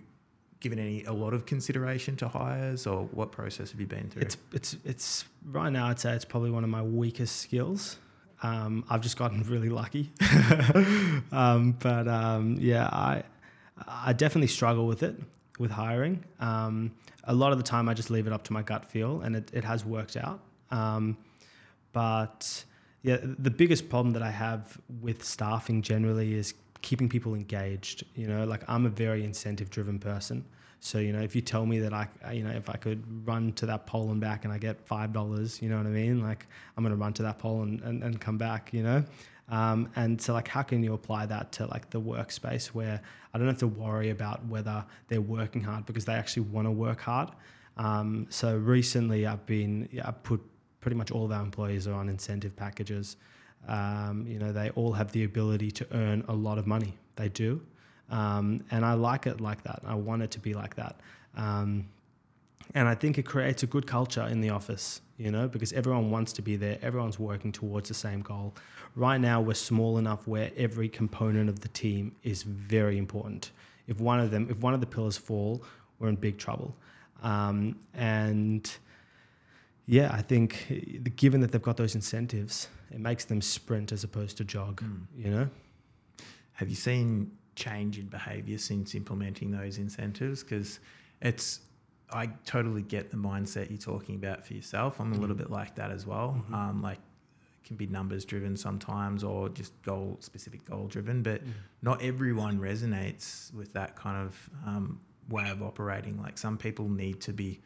given 0.60 0.80
any 0.80 1.04
a 1.04 1.12
lot 1.14 1.34
of 1.34 1.46
consideration 1.46 2.16
to 2.18 2.28
hires, 2.28 2.86
or 2.88 3.06
what 3.08 3.32
process 3.32 3.72
have 3.72 3.80
you 3.80 3.88
been 3.88 4.10
through? 4.10 4.22
It's 4.24 4.38
it's 4.54 4.78
it's 4.86 5.26
right 5.52 5.72
now. 5.72 5.88
I'd 5.88 6.00
say 6.00 6.14
it's 6.14 6.26
probably 6.26 6.52
one 6.52 6.64
of 6.64 6.70
my 6.70 6.82
weakest 6.84 7.38
skills. 7.38 7.98
Um, 8.44 8.84
I've 8.90 9.02
just 9.02 9.18
gotten 9.18 9.42
really 9.50 9.70
lucky, 9.70 10.12
um, 11.32 11.76
but 11.80 12.08
um, 12.08 12.58
yeah, 12.60 12.88
I 12.88 13.24
I 13.88 14.14
definitely 14.14 14.48
struggle 14.48 14.86
with 14.88 15.04
it 15.04 15.16
with 15.60 15.72
hiring. 15.72 16.24
Um, 16.40 16.92
a 17.24 17.34
lot 17.34 17.52
of 17.52 17.58
the 17.58 17.64
time, 17.64 17.90
I 17.90 17.94
just 17.94 18.10
leave 18.12 18.28
it 18.28 18.34
up 18.34 18.44
to 18.46 18.54
my 18.54 18.62
gut 18.62 18.86
feel, 18.86 19.22
and 19.22 19.36
it, 19.36 19.50
it 19.54 19.64
has 19.64 19.86
worked 19.86 20.18
out. 20.18 20.42
Um, 20.76 21.18
but 21.94 22.66
yeah, 23.04 23.18
the 23.22 23.52
biggest 23.52 23.90
problem 23.90 24.14
that 24.14 24.24
I 24.24 24.32
have 24.32 24.78
with 25.02 25.24
staffing 25.24 25.82
generally 25.82 26.34
is 26.34 26.54
keeping 26.82 27.08
people 27.08 27.34
engaged. 27.34 28.04
You 28.16 28.28
know, 28.28 28.46
like 28.46 28.64
I'm 28.68 28.86
a 28.86 28.90
very 28.90 29.24
incentive 29.24 29.70
driven 29.70 30.00
person. 30.00 30.44
So, 30.82 31.00
you 31.00 31.14
know, 31.14 31.22
if 31.22 31.36
you 31.36 31.42
tell 31.42 31.66
me 31.66 31.80
that 31.80 31.94
I, 31.94 32.08
you 32.32 32.44
know, 32.44 32.52
if 32.52 32.70
I 32.70 32.74
could 32.74 33.02
run 33.28 33.54
to 33.54 33.66
that 33.66 33.88
pole 33.88 34.12
and 34.12 34.22
back 34.22 34.44
and 34.44 34.54
I 34.54 34.60
get 34.60 34.86
$5, 34.88 35.62
you 35.62 35.70
know 35.70 35.78
what 35.78 35.88
I 35.88 35.90
mean? 35.90 36.22
Like 36.22 36.46
I'm 36.76 36.84
going 36.84 36.96
to 36.96 37.02
run 37.02 37.14
to 37.14 37.24
that 37.24 37.40
pole 37.40 37.64
and, 37.64 37.82
and, 37.82 38.04
and 38.04 38.22
come 38.22 38.38
back, 38.38 38.72
you 38.72 38.84
know? 38.84 39.04
Um, 39.50 39.90
and 39.96 40.22
so 40.22 40.34
like, 40.34 40.48
how 40.48 40.62
can 40.62 40.84
you 40.84 40.94
apply 40.94 41.26
that 41.28 41.52
to 41.54 41.66
like 41.68 41.90
the 41.90 42.02
workspace 42.02 42.68
where 42.68 43.02
I 43.34 43.38
don't 43.38 43.48
have 43.48 43.58
to 43.60 43.68
worry 43.68 44.12
about 44.12 44.46
whether 44.46 44.86
they're 45.08 45.22
working 45.22 45.64
hard 45.64 45.86
because 45.86 46.06
they 46.06 46.14
actually 46.14 46.44
want 46.44 46.68
to 46.68 46.72
work 46.72 47.02
hard. 47.02 47.30
Um, 47.78 48.28
so 48.30 48.56
recently 48.56 49.26
I've 49.26 49.46
been, 49.46 49.90
yeah, 49.92 50.08
I've 50.08 50.22
put 50.24 50.42
pretty 50.86 50.96
much 50.96 51.10
all 51.10 51.26
of 51.26 51.32
our 51.32 51.42
employees 51.42 51.88
are 51.88 51.96
on 51.96 52.08
incentive 52.10 52.56
packages. 52.56 53.18
Um, 53.68 54.24
you 54.28 54.38
know, 54.38 54.52
they 54.52 54.70
all 54.76 54.94
have 54.94 55.12
the 55.14 55.24
ability 55.24 55.72
to 55.72 55.88
earn 55.94 56.24
a 56.28 56.34
lot 56.36 56.60
of 56.60 56.68
money. 56.68 56.94
They 57.16 57.28
do. 57.28 57.60
Um, 58.12 58.64
and 58.70 58.86
I 58.86 58.94
like 58.94 59.26
it 59.26 59.42
like 59.42 59.64
that. 59.64 59.80
I 59.84 59.96
want 59.96 60.22
it 60.22 60.30
to 60.30 60.40
be 60.40 60.54
like 60.54 60.76
that. 60.76 60.98
Um, 61.36 61.88
and 62.76 62.88
I 62.88 62.94
think 62.94 63.18
it 63.18 63.26
creates 63.26 63.64
a 63.64 63.66
good 63.66 63.88
culture 63.88 64.28
in 64.28 64.42
the 64.42 64.52
office, 64.52 65.02
you 65.18 65.32
know, 65.32 65.48
because 65.48 65.74
everyone 65.74 66.12
wants 66.12 66.32
to 66.34 66.44
be 66.44 66.56
there. 66.56 66.78
Everyone's 66.84 67.18
working 67.18 67.52
towards 67.52 67.88
the 67.88 67.96
same 67.96 68.22
goal. 68.22 68.54
Right 68.96 69.20
now, 69.20 69.42
we're 69.42 69.56
small 69.56 69.98
enough 69.98 70.28
where 70.28 70.52
every 70.56 70.88
component 70.88 71.50
of 71.50 71.62
the 71.62 71.70
team 71.70 72.16
is 72.22 72.44
very 72.44 73.00
important. 73.00 73.50
If 73.88 74.00
one 74.00 74.20
of 74.20 74.30
them, 74.30 74.46
if 74.52 74.60
one 74.60 74.76
of 74.76 74.82
the 74.82 74.86
pillars 74.86 75.18
fall, 75.18 75.64
we're 75.98 76.10
in 76.10 76.16
big 76.16 76.38
trouble. 76.38 76.76
Um, 77.24 77.76
and 77.96 78.70
yeah, 79.88 80.10
I 80.14 80.22
think 80.22 80.68
eh, 80.70 81.10
given 81.16 81.42
that 81.42 81.52
they've 81.52 81.62
got 81.62 81.78
those 81.78 81.96
incentives, 81.96 82.68
it 82.92 83.00
makes 83.00 83.26
them 83.26 83.42
sprint 83.42 83.92
as 83.92 84.04
opposed 84.04 84.38
to 84.38 84.44
jog, 84.46 84.82
Mm. 84.82 85.06
you 85.18 85.32
know? 85.32 85.50
Have 86.54 86.70
you 86.70 86.76
seen 86.76 87.32
change 87.56 88.00
in 88.00 88.08
behavior 88.08 88.58
since 88.58 88.96
implementing 88.96 89.52
those 89.52 89.78
incentives? 89.78 90.44
Because 90.44 90.80
it's, 91.22 91.62
I 92.12 92.28
totally 92.46 92.82
get 92.82 93.12
the 93.12 93.18
mindset 93.18 93.70
you're 93.70 93.78
talking 93.78 94.16
about 94.16 94.46
for 94.46 94.54
yourself. 94.54 95.00
I'm 95.02 95.12
a 95.14 95.18
little 95.18 95.36
Mhm. 95.36 95.40
bit 95.40 95.50
like 95.52 95.76
that 95.76 95.92
as 95.92 96.06
well. 96.06 96.44
Mhm. 96.50 96.54
Um, 96.54 96.82
like, 96.82 97.00
it 97.00 97.68
can 97.68 97.76
be 97.78 97.88
numbers 97.88 98.26
driven 98.26 98.56
sometimes 98.56 99.24
or 99.24 99.50
just 99.50 99.74
goal 99.84 100.18
specific 100.22 100.64
goal 100.66 100.88
driven, 100.88 101.24
but 101.24 101.42
not 101.82 102.02
everyone 102.02 102.60
resonates 102.60 103.52
with 103.54 103.74
that 103.74 103.96
kind 103.96 104.18
of 104.26 104.50
um, 104.66 105.00
way 105.30 105.50
of 105.50 105.62
operating. 105.64 106.22
Like 106.22 106.38
some 106.38 106.58
people 106.58 106.88
need 106.88 107.20
to 107.22 107.34
be 107.34 107.60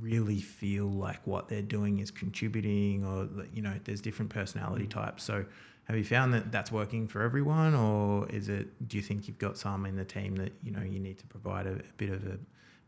really 0.00 0.40
feel 0.40 0.86
like 0.86 1.26
what 1.26 1.48
they're 1.48 1.62
doing 1.62 2.00
is 2.00 2.10
contributing, 2.10 3.04
or 3.04 3.28
you 3.52 3.62
know, 3.62 3.74
there's 3.84 4.00
different 4.00 4.30
personality 4.30 4.86
Mm. 4.86 4.90
types. 4.90 5.24
So, 5.24 5.44
have 5.84 5.96
you 5.96 6.04
found 6.04 6.34
that 6.34 6.52
that's 6.52 6.70
working 6.70 7.08
for 7.08 7.22
everyone, 7.22 7.74
or 7.74 8.28
is 8.28 8.48
it? 8.48 8.88
Do 8.88 8.96
you 8.96 9.02
think 9.02 9.26
you've 9.28 9.38
got 9.38 9.56
some 9.56 9.86
in 9.86 9.96
the 9.96 10.04
team 10.04 10.36
that 10.36 10.52
you 10.62 10.70
know 10.70 10.82
you 10.82 10.98
need 10.98 11.18
to 11.18 11.26
provide 11.26 11.66
a, 11.66 11.72
a 11.72 11.92
bit 11.96 12.10
of 12.10 12.24
a 12.26 12.38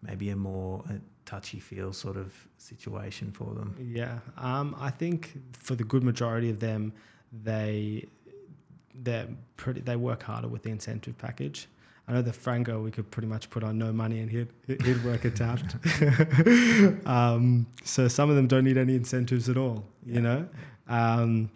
maybe 0.03 0.30
a 0.30 0.36
more 0.36 0.82
uh, 0.88 0.94
touchy 1.26 1.61
feel 1.61 1.92
sort 1.92 2.16
of 2.16 2.32
situation 2.59 3.30
for 3.30 3.55
them. 3.55 3.76
Yeah, 3.78 4.18
um, 4.36 4.74
I 4.78 4.90
think 4.90 5.38
for 5.53 5.74
the 5.74 5.84
good 5.84 6.03
majority 6.03 6.51
of 6.51 6.61
them, 6.61 6.92
they 7.44 8.07
they 9.03 9.26
pretty 9.57 9.80
they 9.80 9.96
work 9.96 10.22
harder 10.22 10.48
with 10.48 10.62
the 10.62 10.70
incentive 10.70 11.16
package. 11.18 11.68
I 12.11 12.12
know 12.14 12.22
the 12.22 12.32
Franco 12.32 12.82
we 12.82 12.90
could 12.90 13.08
pretty 13.12 13.28
much 13.28 13.48
put 13.50 13.62
on 13.62 13.78
no 13.78 13.92
money 13.92 14.18
and 14.18 14.28
he'd 14.28 14.48
he'd 14.84 15.04
work 15.04 15.24
it 15.24 15.40
out. 15.40 15.62
um, 17.06 17.66
so 17.84 18.08
some 18.08 18.28
of 18.28 18.34
them 18.34 18.48
don't 18.48 18.64
need 18.64 18.76
any 18.76 18.96
incentives 18.96 19.48
at 19.48 19.56
all, 19.56 19.84
you 20.04 20.14
Yeah. 20.14 20.20
know. 20.20 20.48
Um, 20.88 21.50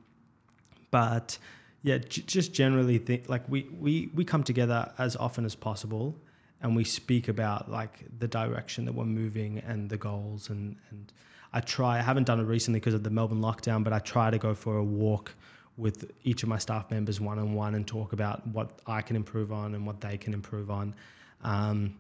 but 0.92 1.38
yeah, 1.82 1.98
j- 1.98 2.22
just 2.26 2.52
generally 2.52 2.98
think 2.98 3.28
like 3.28 3.42
we, 3.48 3.64
we 3.80 4.10
we 4.14 4.24
come 4.24 4.44
together 4.44 4.92
as 4.96 5.16
often 5.16 5.44
as 5.44 5.56
possible, 5.56 6.14
and 6.62 6.76
we 6.76 6.84
speak 6.84 7.26
about 7.26 7.68
like 7.68 8.04
the 8.20 8.28
direction 8.28 8.84
that 8.84 8.92
we're 8.94 9.06
moving 9.06 9.58
and 9.66 9.90
the 9.90 9.96
goals 9.96 10.50
and 10.50 10.76
and 10.90 11.12
I 11.52 11.60
try. 11.62 11.98
I 11.98 12.02
haven't 12.02 12.24
done 12.28 12.38
it 12.38 12.44
recently 12.44 12.78
because 12.78 12.94
of 12.94 13.02
the 13.02 13.10
Melbourne 13.10 13.40
lockdown, 13.40 13.82
but 13.82 13.92
I 13.92 13.98
try 13.98 14.30
to 14.30 14.38
go 14.38 14.54
for 14.54 14.76
a 14.76 14.84
walk 14.84 15.34
with 15.76 16.10
each 16.22 16.42
of 16.42 16.48
my 16.48 16.58
staff 16.58 16.90
members 16.90 17.20
one 17.20 17.38
on 17.38 17.54
one 17.54 17.74
and 17.74 17.86
talk 17.86 18.12
about 18.12 18.46
what 18.46 18.70
I 18.86 19.02
can 19.02 19.16
improve 19.16 19.52
on 19.52 19.74
and 19.74 19.86
what 19.86 20.00
they 20.00 20.16
can 20.16 20.32
improve 20.32 20.70
on. 20.70 20.94
Um, 21.42 21.96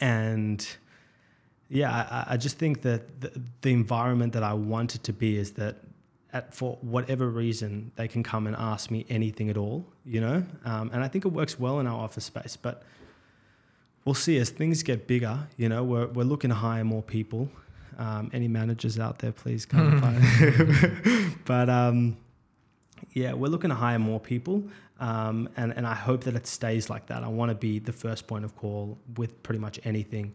and 0.00 0.66
yeah, 1.68 1.90
I, 2.10 2.34
I 2.34 2.36
just 2.36 2.58
think 2.58 2.82
that 2.82 3.20
the, 3.20 3.40
the 3.62 3.72
environment 3.72 4.32
that 4.34 4.42
I 4.42 4.52
want 4.52 4.94
it 4.94 5.04
to 5.04 5.12
be 5.12 5.36
is 5.36 5.52
that 5.52 5.76
at, 6.32 6.54
for 6.54 6.78
whatever 6.82 7.28
reason, 7.28 7.92
they 7.96 8.08
can 8.08 8.22
come 8.22 8.46
and 8.46 8.54
ask 8.56 8.90
me 8.90 9.06
anything 9.08 9.48
at 9.48 9.56
all, 9.56 9.86
you 10.04 10.20
know? 10.20 10.44
Um, 10.64 10.90
and 10.92 11.02
I 11.02 11.08
think 11.08 11.24
it 11.24 11.28
works 11.28 11.58
well 11.58 11.80
in 11.80 11.86
our 11.86 11.98
office 11.98 12.24
space, 12.24 12.56
but 12.56 12.82
we'll 14.04 14.14
see 14.14 14.38
as 14.38 14.50
things 14.50 14.82
get 14.82 15.06
bigger, 15.06 15.48
you 15.56 15.68
know, 15.68 15.82
we're, 15.82 16.06
we're 16.08 16.24
looking 16.24 16.50
to 16.50 16.56
hire 16.56 16.84
more 16.84 17.02
people. 17.02 17.48
Um, 17.98 18.30
any 18.34 18.46
managers 18.46 18.98
out 18.98 19.18
there, 19.20 19.32
please 19.32 19.64
come 19.64 20.00
find. 20.00 21.36
but 21.46 21.70
um, 21.70 22.18
yeah, 23.12 23.32
we're 23.32 23.48
looking 23.48 23.70
to 23.70 23.76
hire 23.76 23.98
more 23.98 24.20
people. 24.20 24.64
Um, 24.98 25.48
and, 25.56 25.72
and 25.76 25.86
I 25.86 25.94
hope 25.94 26.24
that 26.24 26.34
it 26.34 26.46
stays 26.46 26.88
like 26.88 27.06
that. 27.06 27.22
I 27.22 27.28
want 27.28 27.50
to 27.50 27.54
be 27.54 27.78
the 27.78 27.92
first 27.92 28.26
point 28.26 28.44
of 28.44 28.56
call 28.56 28.98
with 29.16 29.42
pretty 29.42 29.58
much 29.58 29.78
anything. 29.84 30.34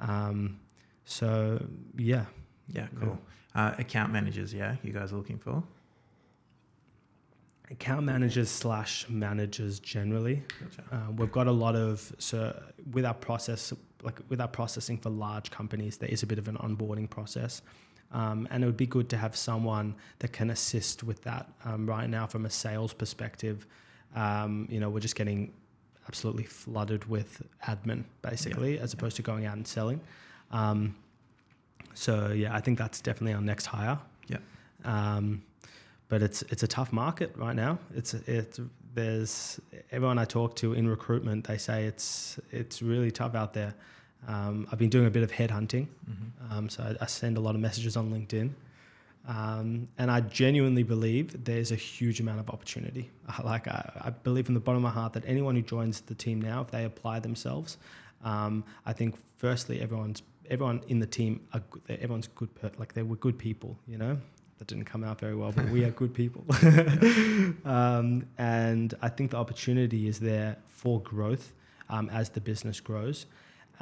Um, 0.00 0.58
so, 1.04 1.64
yeah. 1.96 2.26
Yeah, 2.68 2.86
cool. 3.00 3.18
Uh, 3.54 3.74
account 3.78 4.12
managers, 4.12 4.54
yeah, 4.54 4.76
you 4.82 4.92
guys 4.92 5.12
are 5.12 5.16
looking 5.16 5.38
for? 5.38 5.62
Account 7.70 8.04
managers 8.04 8.50
slash 8.50 9.06
managers 9.08 9.80
generally. 9.80 10.42
Gotcha. 10.60 10.82
Uh, 10.90 11.10
we've 11.12 11.32
got 11.32 11.46
a 11.46 11.52
lot 11.52 11.74
of 11.74 12.14
so 12.18 12.58
with 12.92 13.04
our 13.04 13.14
process, 13.14 13.72
like 14.02 14.20
with 14.28 14.40
our 14.40 14.48
processing 14.48 14.98
for 14.98 15.10
large 15.10 15.50
companies, 15.50 15.96
there 15.96 16.08
is 16.08 16.22
a 16.22 16.26
bit 16.26 16.38
of 16.38 16.48
an 16.48 16.56
onboarding 16.56 17.08
process, 17.08 17.62
um, 18.12 18.46
and 18.50 18.62
it 18.62 18.66
would 18.66 18.76
be 18.76 18.86
good 18.86 19.08
to 19.10 19.16
have 19.16 19.34
someone 19.36 19.94
that 20.18 20.32
can 20.32 20.50
assist 20.50 21.02
with 21.02 21.22
that. 21.22 21.50
Um, 21.64 21.86
right 21.86 22.08
now, 22.08 22.26
from 22.26 22.46
a 22.46 22.50
sales 22.50 22.92
perspective, 22.92 23.66
um, 24.14 24.68
you 24.70 24.80
know, 24.80 24.90
we're 24.90 25.00
just 25.00 25.16
getting 25.16 25.52
absolutely 26.08 26.44
flooded 26.44 27.04
with 27.08 27.42
admin 27.66 28.04
basically, 28.22 28.78
as 28.78 28.92
opposed 28.92 29.16
to 29.16 29.22
going 29.22 29.46
out 29.46 29.56
and 29.56 29.66
selling. 29.66 30.00
Um, 30.50 30.94
so 31.94 32.32
yeah, 32.32 32.54
I 32.54 32.60
think 32.60 32.78
that's 32.78 33.00
definitely 33.00 33.34
our 33.34 33.40
next 33.40 33.66
hire. 33.66 33.98
Yeah. 34.28 34.38
Um, 34.84 35.42
but 36.08 36.22
it's 36.22 36.42
it's 36.42 36.62
a 36.62 36.68
tough 36.68 36.92
market 36.92 37.32
right 37.36 37.56
now. 37.56 37.78
It's 37.94 38.12
it's 38.14 38.60
there's 38.94 39.58
everyone 39.90 40.18
I 40.18 40.24
talk 40.24 40.54
to 40.56 40.74
in 40.74 40.88
recruitment, 40.88 41.46
they 41.46 41.56
say 41.56 41.84
it's 41.84 42.38
it's 42.50 42.82
really 42.82 43.10
tough 43.10 43.34
out 43.34 43.54
there. 43.54 43.74
Um, 44.28 44.66
I've 44.70 44.78
been 44.78 44.90
doing 44.90 45.06
a 45.06 45.10
bit 45.10 45.22
of 45.22 45.32
headhunting, 45.32 45.86
Mm-hmm. 46.10 46.52
um, 46.52 46.68
so 46.68 46.82
I, 46.84 47.04
I 47.04 47.06
send 47.06 47.36
a 47.36 47.40
lot 47.40 47.54
of 47.54 47.60
messages 47.60 47.96
on 47.96 48.10
LinkedIn, 48.12 48.50
um, 49.28 49.88
and 49.98 50.10
I 50.10 50.20
genuinely 50.20 50.82
believe 50.82 51.44
there's 51.44 51.72
a 51.72 51.76
huge 51.76 52.20
amount 52.20 52.40
of 52.40 52.48
opportunity. 52.50 53.10
Like 53.44 53.66
I, 53.68 53.90
I 54.06 54.10
believe 54.10 54.46
from 54.46 54.54
the 54.54 54.60
bottom 54.60 54.84
of 54.84 54.94
my 54.94 55.00
heart 55.00 55.12
that 55.14 55.24
anyone 55.26 55.54
who 55.56 55.62
joins 55.62 56.00
the 56.02 56.14
team 56.14 56.40
now, 56.40 56.60
if 56.62 56.70
they 56.70 56.84
apply 56.84 57.18
themselves, 57.20 57.78
um, 58.24 58.62
I 58.86 58.92
think 58.92 59.16
firstly 59.38 59.80
everyone's 59.80 60.22
everyone 60.50 60.82
in 60.88 60.98
the 60.98 61.06
team 61.06 61.40
are 61.54 61.62
good, 61.70 61.82
everyone's 61.88 62.28
good 62.28 62.54
per, 62.54 62.70
like 62.78 62.92
they 62.92 63.02
were 63.02 63.16
good 63.16 63.38
people, 63.38 63.76
you 63.88 63.96
know. 63.98 64.18
That 64.58 64.68
didn't 64.68 64.84
come 64.84 65.02
out 65.02 65.18
very 65.18 65.34
well, 65.34 65.50
but 65.50 65.68
we 65.70 65.82
are 65.84 65.90
good 65.90 66.14
people. 66.14 66.44
um, 67.64 68.26
and 68.38 68.94
I 69.02 69.08
think 69.08 69.30
the 69.32 69.36
opportunity 69.38 70.06
is 70.08 70.20
there 70.20 70.56
for 70.68 71.00
growth 71.00 71.52
um, 71.88 72.08
as 72.10 72.28
the 72.30 72.40
business 72.40 72.78
grows. 72.80 73.26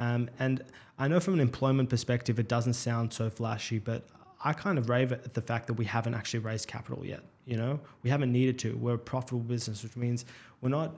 Um, 0.01 0.29
and 0.39 0.63
I 0.97 1.07
know 1.07 1.19
from 1.19 1.35
an 1.35 1.39
employment 1.39 1.89
perspective, 1.89 2.39
it 2.39 2.47
doesn't 2.47 2.73
sound 2.73 3.13
so 3.13 3.29
flashy, 3.29 3.77
but 3.77 4.03
I 4.43 4.51
kind 4.51 4.79
of 4.79 4.89
rave 4.89 5.11
at 5.11 5.35
the 5.35 5.41
fact 5.41 5.67
that 5.67 5.75
we 5.75 5.85
haven't 5.85 6.15
actually 6.15 6.39
raised 6.39 6.67
capital 6.67 7.05
yet. 7.05 7.21
You 7.45 7.57
know, 7.57 7.79
we 8.01 8.09
haven't 8.09 8.31
needed 8.31 8.57
to. 8.59 8.75
We're 8.75 8.95
a 8.95 8.97
profitable 8.97 9.41
business, 9.41 9.83
which 9.83 9.95
means 9.95 10.25
we're 10.59 10.69
not. 10.69 10.95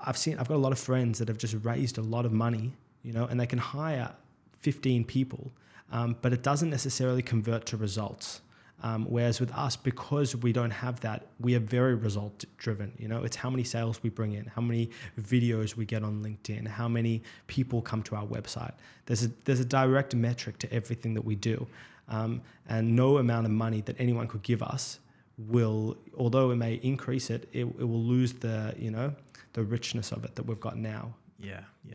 I've 0.00 0.16
seen. 0.16 0.38
I've 0.38 0.48
got 0.48 0.54
a 0.54 0.64
lot 0.66 0.70
of 0.70 0.78
friends 0.78 1.18
that 1.18 1.26
have 1.26 1.38
just 1.38 1.56
raised 1.64 1.98
a 1.98 2.02
lot 2.02 2.24
of 2.24 2.32
money. 2.32 2.72
You 3.02 3.12
know, 3.12 3.24
and 3.24 3.40
they 3.40 3.46
can 3.46 3.58
hire 3.58 4.12
15 4.60 5.04
people, 5.04 5.50
um, 5.90 6.16
but 6.20 6.32
it 6.32 6.42
doesn't 6.42 6.70
necessarily 6.70 7.22
convert 7.22 7.66
to 7.66 7.76
results. 7.76 8.40
Um, 8.82 9.06
whereas 9.06 9.40
with 9.40 9.52
us, 9.52 9.74
because 9.74 10.36
we 10.36 10.52
don't 10.52 10.70
have 10.70 11.00
that, 11.00 11.26
we 11.40 11.56
are 11.56 11.60
very 11.60 11.96
result 11.96 12.44
driven. 12.58 12.92
You 12.96 13.08
know, 13.08 13.24
it's 13.24 13.34
how 13.34 13.50
many 13.50 13.64
sales 13.64 14.02
we 14.02 14.10
bring 14.10 14.32
in, 14.32 14.46
how 14.46 14.62
many 14.62 14.90
videos 15.20 15.74
we 15.74 15.84
get 15.84 16.04
on 16.04 16.22
LinkedIn, 16.22 16.66
how 16.68 16.86
many 16.86 17.22
people 17.48 17.82
come 17.82 18.02
to 18.04 18.14
our 18.14 18.24
website. 18.24 18.72
There's 19.06 19.24
a 19.24 19.30
there's 19.44 19.60
a 19.60 19.64
direct 19.64 20.14
metric 20.14 20.58
to 20.58 20.72
everything 20.72 21.14
that 21.14 21.24
we 21.24 21.34
do, 21.34 21.66
um, 22.08 22.40
and 22.68 22.94
no 22.94 23.18
amount 23.18 23.46
of 23.46 23.52
money 23.52 23.80
that 23.82 23.96
anyone 23.98 24.28
could 24.28 24.42
give 24.42 24.62
us 24.62 25.00
will, 25.38 25.96
although 26.16 26.50
it 26.50 26.56
may 26.56 26.74
increase 26.74 27.30
it, 27.30 27.48
it, 27.52 27.64
it 27.64 27.84
will 27.84 28.02
lose 28.02 28.32
the 28.34 28.74
you 28.78 28.92
know 28.92 29.12
the 29.54 29.62
richness 29.62 30.12
of 30.12 30.24
it 30.24 30.36
that 30.36 30.44
we've 30.44 30.60
got 30.60 30.76
now. 30.76 31.14
Yeah, 31.40 31.60
yeah. 31.84 31.94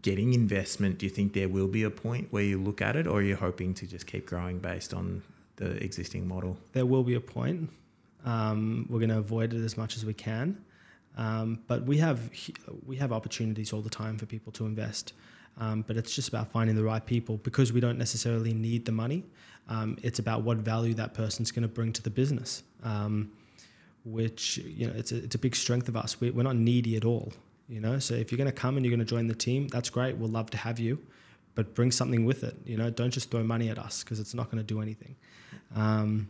getting 0.01 0.33
investment, 0.33 0.99
do 0.99 1.07
you 1.07 1.09
think 1.09 1.33
there 1.33 1.49
will 1.49 1.67
be 1.67 1.83
a 1.83 1.89
point 1.89 2.27
where 2.31 2.43
you 2.43 2.61
look 2.61 2.81
at 2.81 2.95
it 2.95 3.07
or 3.07 3.17
are 3.19 3.23
you 3.23 3.36
hoping 3.36 3.73
to 3.73 3.88
just 3.88 4.05
keep 4.05 4.27
growing 4.27 4.59
based 4.59 4.93
on 4.93 5.23
the 5.55 5.71
existing 5.83 6.27
model? 6.27 6.57
there 6.73 6.85
will 6.85 7.03
be 7.03 7.15
a 7.15 7.21
point. 7.21 7.69
Um, 8.25 8.87
we're 8.89 8.99
going 8.99 9.09
to 9.09 9.19
avoid 9.19 9.53
it 9.53 9.63
as 9.63 9.77
much 9.77 9.95
as 9.97 10.05
we 10.05 10.13
can, 10.13 10.57
um, 11.17 11.59
but 11.67 11.83
we 11.83 11.97
have 11.99 12.29
we 12.85 12.95
have 12.97 13.13
opportunities 13.13 13.71
all 13.71 13.81
the 13.81 13.89
time 13.89 14.17
for 14.17 14.25
people 14.25 14.51
to 14.53 14.65
invest. 14.65 15.13
Um, 15.57 15.83
but 15.87 15.95
it's 15.95 16.13
just 16.13 16.27
about 16.27 16.51
finding 16.51 16.75
the 16.75 16.83
right 16.83 17.05
people 17.05 17.37
because 17.37 17.71
we 17.71 17.79
don't 17.79 17.97
necessarily 17.97 18.53
need 18.53 18.85
the 18.85 18.91
money. 18.91 19.23
Um, 19.69 19.97
it's 20.03 20.19
about 20.19 20.43
what 20.43 20.57
value 20.57 20.93
that 20.95 21.13
person's 21.13 21.51
going 21.51 21.63
to 21.63 21.69
bring 21.69 21.93
to 21.93 22.01
the 22.01 22.09
business, 22.09 22.63
um, 22.83 23.31
which 24.03 24.57
you 24.57 24.87
know 24.87 24.93
it's 24.95 25.11
a, 25.11 25.17
it's 25.17 25.35
a 25.35 25.39
big 25.39 25.55
strength 25.55 25.87
of 25.87 25.95
us. 25.95 26.19
We, 26.19 26.31
we're 26.31 26.43
not 26.43 26.57
needy 26.57 26.97
at 26.97 27.05
all. 27.05 27.31
You 27.67 27.79
know, 27.79 27.97
so 27.97 28.13
if 28.13 28.31
you're 28.31 28.37
going 28.37 28.49
to 28.49 28.55
come 28.55 28.77
and 28.77 28.85
you're 28.85 28.95
going 28.95 29.05
to 29.05 29.09
join 29.09 29.27
the 29.27 29.33
team, 29.35 29.67
that's 29.69 29.89
great. 29.89 30.17
We'll 30.17 30.29
love 30.29 30.51
to 30.51 30.57
have 30.57 30.77
you, 30.77 30.99
but 31.55 31.73
bring 31.73 31.91
something 31.91 32.25
with 32.25 32.43
it. 32.43 32.55
You 32.65 32.77
know, 32.77 32.89
don't 32.89 33.11
just 33.11 33.31
throw 33.31 33.43
money 33.43 33.69
at 33.69 33.79
us 33.79 34.03
because 34.03 34.19
it's 34.19 34.33
not 34.33 34.51
going 34.51 34.57
to 34.57 34.63
do 34.63 34.81
anything. 34.81 35.15
Um, 35.75 36.29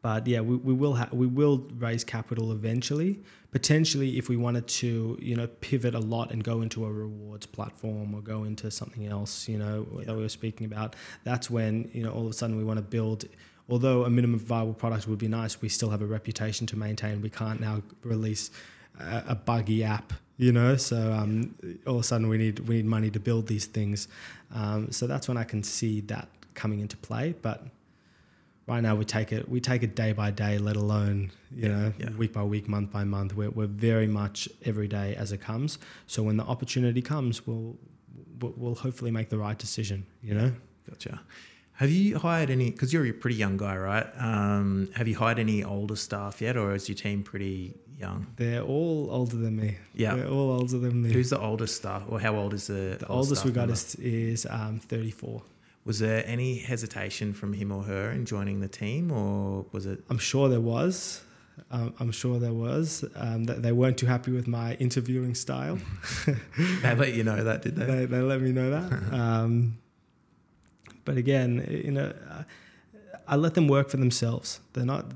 but 0.00 0.26
yeah, 0.26 0.40
we, 0.40 0.56
we 0.56 0.72
will 0.72 0.94
ha- 0.94 1.10
we 1.12 1.26
will 1.26 1.68
raise 1.78 2.02
capital 2.02 2.50
eventually. 2.50 3.20
Potentially, 3.52 4.18
if 4.18 4.28
we 4.28 4.36
wanted 4.36 4.66
to, 4.66 5.18
you 5.20 5.36
know, 5.36 5.46
pivot 5.46 5.94
a 5.94 6.00
lot 6.00 6.32
and 6.32 6.42
go 6.42 6.62
into 6.62 6.84
a 6.84 6.90
rewards 6.90 7.46
platform 7.46 8.14
or 8.14 8.20
go 8.20 8.44
into 8.44 8.70
something 8.70 9.06
else, 9.06 9.46
you 9.48 9.58
know, 9.58 9.84
that 10.04 10.14
we 10.16 10.22
were 10.22 10.28
speaking 10.28 10.66
about. 10.66 10.96
That's 11.24 11.50
when 11.50 11.90
you 11.92 12.02
know 12.02 12.10
all 12.10 12.24
of 12.24 12.30
a 12.30 12.32
sudden 12.32 12.56
we 12.56 12.64
want 12.64 12.78
to 12.78 12.82
build 12.82 13.26
although 13.68 14.04
a 14.04 14.10
minimum 14.10 14.38
viable 14.38 14.74
product 14.74 15.06
would 15.06 15.18
be 15.18 15.28
nice, 15.28 15.62
we 15.62 15.68
still 15.68 15.90
have 15.90 16.02
a 16.02 16.06
reputation 16.06 16.66
to 16.66 16.76
maintain. 16.76 17.22
We 17.22 17.30
can't 17.30 17.60
now 17.60 17.82
release 18.02 18.50
a, 18.98 19.24
a 19.28 19.34
buggy 19.34 19.84
app, 19.84 20.12
you 20.36 20.52
know. 20.52 20.76
So 20.76 21.12
um, 21.12 21.54
all 21.86 21.94
of 21.96 22.00
a 22.00 22.04
sudden, 22.04 22.28
we 22.28 22.38
need 22.38 22.60
we 22.60 22.76
need 22.76 22.86
money 22.86 23.10
to 23.10 23.20
build 23.20 23.46
these 23.46 23.66
things. 23.66 24.08
Um, 24.54 24.90
so 24.90 25.06
that's 25.06 25.28
when 25.28 25.36
I 25.36 25.44
can 25.44 25.62
see 25.62 26.00
that 26.02 26.28
coming 26.54 26.80
into 26.80 26.96
play. 26.96 27.34
But 27.40 27.64
right 28.66 28.80
now, 28.80 28.94
we 28.94 29.04
take 29.04 29.32
it 29.32 29.48
we 29.48 29.60
take 29.60 29.82
it 29.82 29.94
day 29.96 30.12
by 30.12 30.30
day, 30.30 30.58
let 30.58 30.76
alone 30.76 31.30
you 31.50 31.68
Yeah, 31.68 31.68
know 31.68 31.92
yeah. 31.98 32.10
week 32.16 32.32
by 32.32 32.42
week, 32.42 32.68
month 32.68 32.90
by 32.90 33.04
month. 33.04 33.34
We're 33.34 33.50
we're 33.50 33.66
very 33.66 34.06
much 34.06 34.48
every 34.64 34.88
day 34.88 35.14
as 35.16 35.32
it 35.32 35.40
comes. 35.40 35.78
So 36.06 36.22
when 36.22 36.36
the 36.36 36.44
opportunity 36.44 37.02
comes, 37.02 37.46
we'll 37.46 37.76
we'll, 38.40 38.54
we'll 38.56 38.74
hopefully 38.74 39.10
make 39.10 39.28
the 39.30 39.38
right 39.38 39.58
decision. 39.58 40.06
You 40.22 40.34
know. 40.34 40.52
Gotcha. 40.88 41.20
Have 41.74 41.90
you 41.90 42.18
hired 42.18 42.50
any? 42.50 42.70
Because 42.70 42.92
you're 42.92 43.06
a 43.06 43.12
pretty 43.12 43.36
young 43.36 43.56
guy, 43.56 43.76
right? 43.76 44.06
Um, 44.18 44.90
have 44.94 45.08
you 45.08 45.16
hired 45.16 45.38
any 45.38 45.64
older 45.64 45.96
staff 45.96 46.40
yet, 46.40 46.56
or 46.56 46.74
is 46.74 46.88
your 46.88 46.96
team 46.96 47.22
pretty 47.22 47.74
young? 48.02 48.26
They're 48.36 48.62
all 48.62 49.08
older 49.10 49.36
than 49.36 49.56
me. 49.56 49.78
Yeah. 49.94 50.16
They're 50.16 50.28
all 50.28 50.50
older 50.50 50.78
than 50.78 51.02
me. 51.02 51.12
Who's 51.12 51.30
the 51.30 51.40
oldest 51.40 51.76
staff, 51.76 52.02
or 52.08 52.20
how 52.20 52.36
old 52.36 52.52
is 52.52 52.66
the? 52.66 52.96
the 53.00 53.06
oldest 53.08 53.44
we 53.44 53.52
staff 53.52 53.68
got 53.68 53.70
is, 53.70 53.94
is 53.96 54.46
um, 54.50 54.80
34. 54.80 55.42
Was 55.84 55.98
there 55.98 56.22
any 56.26 56.58
hesitation 56.58 57.32
from 57.32 57.52
him 57.54 57.72
or 57.72 57.82
her 57.84 58.10
in 58.10 58.26
joining 58.26 58.60
the 58.60 58.68
team, 58.68 59.10
or 59.10 59.64
was 59.72 59.86
it? 59.86 60.04
I'm 60.10 60.18
sure 60.18 60.48
there 60.48 60.60
was. 60.60 61.22
Um, 61.70 61.94
I'm 62.00 62.12
sure 62.12 62.38
there 62.38 62.52
was. 62.52 63.04
Um, 63.16 63.44
that 63.44 63.62
they 63.62 63.72
weren't 63.72 63.98
too 63.98 64.06
happy 64.06 64.32
with 64.32 64.46
my 64.46 64.74
interviewing 64.74 65.34
style. 65.34 65.78
They 66.82 66.94
let 66.94 67.14
you 67.14 67.24
know 67.24 67.42
that, 67.44 67.62
did 67.62 67.76
they? 67.76 67.86
they, 67.86 68.04
they 68.06 68.20
let 68.20 68.40
me 68.40 68.52
know 68.52 68.70
that. 68.70 69.12
Um, 69.12 69.78
but 71.04 71.16
again, 71.16 71.66
you 71.68 71.90
know, 71.90 72.12
I 73.26 73.36
let 73.36 73.54
them 73.54 73.68
work 73.68 73.88
for 73.88 73.96
themselves. 73.98 74.60
They're 74.72 74.84
not 74.84 75.06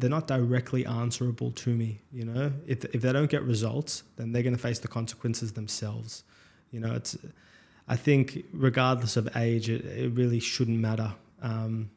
they're 0.00 0.10
not 0.10 0.26
directly 0.26 0.84
answerable 0.86 1.50
to 1.52 1.70
me. 1.70 2.00
You 2.12 2.24
know, 2.24 2.52
if 2.66 2.84
if 2.94 3.02
they 3.02 3.12
don't 3.12 3.30
get 3.30 3.42
results, 3.42 4.02
then 4.16 4.32
they're 4.32 4.42
going 4.42 4.56
to 4.56 4.60
face 4.62 4.78
the 4.78 4.88
consequences 4.88 5.52
themselves. 5.52 6.24
You 6.70 6.80
know, 6.80 6.94
it's. 6.94 7.16
I 7.90 7.96
think 7.96 8.44
regardless 8.52 9.16
of 9.16 9.34
age, 9.34 9.70
it, 9.70 9.82
it 9.86 10.12
really 10.12 10.40
shouldn't 10.40 10.78
matter. 10.78 11.14
Um, 11.40 11.88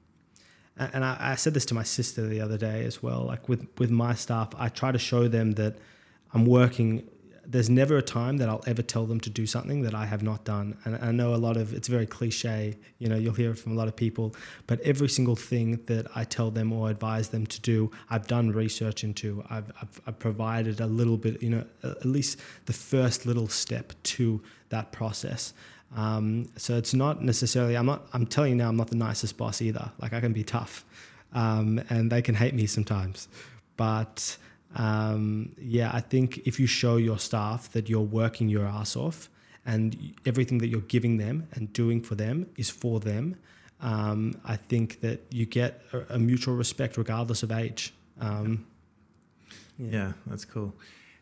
a- 0.78 0.90
and 0.94 1.04
I, 1.04 1.18
I 1.20 1.36
said 1.36 1.54
this 1.54 1.66
to 1.66 1.74
my 1.74 1.84
sister 1.84 2.26
the 2.28 2.40
other 2.40 2.58
day 2.58 2.86
as 2.86 3.04
well. 3.04 3.26
Like 3.26 3.50
with 3.50 3.68
with 3.78 3.92
my 3.92 4.14
staff, 4.14 4.50
I 4.58 4.70
try 4.70 4.92
to 4.92 5.00
show 5.00 5.28
them 5.28 5.52
that 5.54 5.76
I'm 6.34 6.46
working. 6.46 7.08
There's 7.52 7.70
never 7.70 7.98
a 7.98 8.02
time 8.02 8.38
that 8.38 8.48
I'll 8.48 8.64
ever 8.66 8.82
tell 8.82 9.06
them 9.06 9.20
to 9.20 9.30
do 9.30 9.46
something 9.46 9.82
that 9.82 9.94
I 9.94 10.06
have 10.06 10.24
not 10.24 10.46
done. 10.46 10.78
And 10.86 10.96
I 10.96 11.12
know 11.12 11.36
a 11.36 11.42
lot 11.48 11.58
of 11.58 11.74
it's 11.74 11.90
very 11.90 12.06
cliche. 12.06 12.78
You 13.00 13.10
know, 13.10 13.18
you'll 13.18 13.34
hear 13.34 13.52
it 13.52 13.60
from 13.60 13.74
a 13.74 13.76
lot 13.76 13.90
of 13.90 13.96
people. 13.96 14.34
But 14.68 14.80
every 14.82 15.10
single 15.10 15.36
thing 15.36 15.80
that 15.88 16.08
I 16.16 16.24
tell 16.24 16.50
them 16.50 16.72
or 16.72 16.90
advise 16.90 17.28
them 17.30 17.46
to 17.48 17.60
do, 17.62 17.92
I've 18.10 18.26
done 18.26 18.52
research 18.52 19.04
into. 19.04 19.44
I've 19.50 19.70
I've, 19.82 20.02
I've 20.08 20.20
provided 20.20 20.80
a 20.80 20.88
little 20.88 21.18
bit. 21.18 21.44
You 21.44 21.50
know, 21.50 21.66
at 21.84 22.06
least 22.06 22.40
the 22.68 22.74
first 22.74 23.26
little 23.26 23.50
step 23.50 23.94
to 24.04 24.42
that 24.70 24.94
process. 24.94 25.54
Um, 25.96 26.48
so 26.56 26.78
it's 26.78 26.94
not 26.94 27.22
necessarily. 27.22 27.76
I'm 27.76 27.86
not. 27.86 28.08
I'm 28.14 28.26
telling 28.26 28.52
you 28.52 28.56
now. 28.56 28.70
I'm 28.70 28.78
not 28.78 28.88
the 28.88 28.96
nicest 28.96 29.38
boss 29.38 29.62
either. 29.62 29.92
Like 30.02 30.14
I 30.14 30.22
can 30.22 30.32
be 30.32 30.44
tough, 30.44 30.86
um, 31.34 31.82
and 31.90 32.12
they 32.12 32.22
can 32.22 32.36
hate 32.36 32.54
me 32.54 32.66
sometimes. 32.66 33.28
But 33.76 34.38
um, 34.76 35.54
yeah, 35.58 35.92
I 35.94 36.02
think 36.02 36.42
if 36.46 36.60
you 36.60 36.68
show 36.68 36.98
your 36.98 37.20
staff 37.20 37.72
that 37.72 37.90
you're 37.90 38.02
working 38.02 38.50
your 38.50 38.66
ass 38.66 38.96
off, 38.96 39.30
and 39.66 40.16
everything 40.26 40.58
that 40.58 40.68
you're 40.68 40.82
giving 40.82 41.18
them 41.18 41.48
and 41.54 41.72
doing 41.74 42.02
for 42.02 42.16
them 42.16 42.48
is 42.58 42.70
for 42.70 43.00
them, 43.00 43.36
um, 43.82 44.34
I 44.44 44.56
think 44.56 45.02
that 45.02 45.22
you 45.30 45.46
get 45.46 45.82
a, 45.94 46.16
a 46.16 46.20
mutual 46.20 46.56
respect 46.56 46.98
regardless 46.98 47.44
of 47.44 47.52
age. 47.52 47.94
Um, 48.20 48.66
Yeah, 49.78 50.14
that's 50.28 50.46
cool. 50.46 50.74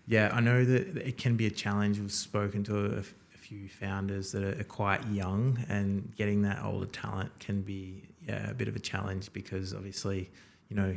Yeah, 0.08 0.32
I 0.34 0.42
know 0.42 0.66
that 0.66 0.98
it 0.98 1.18
can 1.18 1.36
be 1.36 1.46
a 1.46 1.52
challenge. 1.52 2.00
We've 2.00 2.12
spoken 2.12 2.64
to 2.66 3.04
a 3.34 3.38
few 3.38 3.70
founders 3.70 4.32
that 4.32 4.44
are 4.44 4.64
quite 4.64 5.06
young, 5.08 5.64
and 5.70 6.14
getting 6.16 6.42
that 6.44 6.64
older 6.64 6.88
talent 6.88 7.32
can 7.40 7.62
be 7.62 8.04
yeah 8.28 8.50
a 8.50 8.54
bit 8.54 8.68
of 8.68 8.76
a 8.76 8.80
challenge 8.80 9.32
because 9.34 9.74
obviously, 9.74 10.30
you 10.70 10.76
know, 10.76 10.96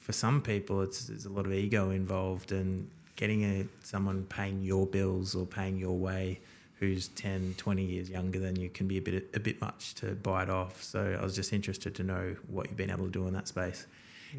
for 0.00 0.12
some 0.12 0.42
people 0.42 0.82
it's 0.82 1.06
there's 1.06 1.26
a 1.26 1.30
lot 1.30 1.46
of 1.46 1.52
ego 1.52 1.90
involved, 1.90 2.52
and 2.52 2.90
getting 3.16 3.44
a 3.44 3.66
someone 3.82 4.24
paying 4.24 4.62
your 4.62 4.86
bills 4.86 5.34
or 5.34 5.46
paying 5.46 5.78
your 5.78 5.96
way 5.96 6.40
who's 6.78 7.08
10 7.08 7.54
20 7.58 7.84
years 7.84 8.08
younger 8.08 8.38
than 8.38 8.56
you 8.56 8.70
can 8.70 8.88
be 8.88 8.96
a 8.96 9.02
bit 9.02 9.28
a 9.34 9.40
bit 9.40 9.60
much 9.60 9.94
to 9.94 10.14
bite 10.14 10.48
off 10.48 10.82
so 10.82 11.14
i 11.20 11.22
was 11.22 11.36
just 11.36 11.52
interested 11.52 11.94
to 11.94 12.02
know 12.02 12.34
what 12.48 12.66
you've 12.68 12.76
been 12.78 12.90
able 12.90 13.04
to 13.04 13.10
do 13.10 13.26
in 13.26 13.34
that 13.34 13.46
space 13.46 13.86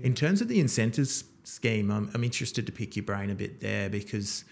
in 0.03 0.15
terms 0.15 0.41
of 0.41 0.47
the 0.47 0.59
incentives 0.59 1.25
scheme, 1.43 1.91
I'm, 1.91 2.09
I'm 2.13 2.23
interested 2.23 2.65
to 2.65 2.71
pick 2.71 2.95
your 2.95 3.03
brain 3.03 3.29
a 3.29 3.35
bit 3.35 3.59
there 3.59 3.89
because 3.89 4.45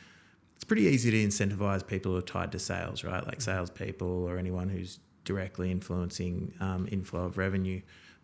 it's 0.55 0.63
pretty 0.63 0.83
easy 0.83 1.11
to 1.11 1.17
incentivize 1.17 1.85
people 1.85 2.11
who 2.11 2.17
are 2.17 2.21
tied 2.21 2.51
to 2.51 2.59
sales, 2.59 3.03
right? 3.03 3.25
Like 3.25 3.41
salespeople 3.41 4.25
or 4.25 4.37
anyone 4.37 4.69
who's 4.69 4.99
directly 5.23 5.71
influencing 5.71 6.53
um, 6.59 6.87
inflow 6.91 7.25
of 7.25 7.37
revenue. 7.37 7.81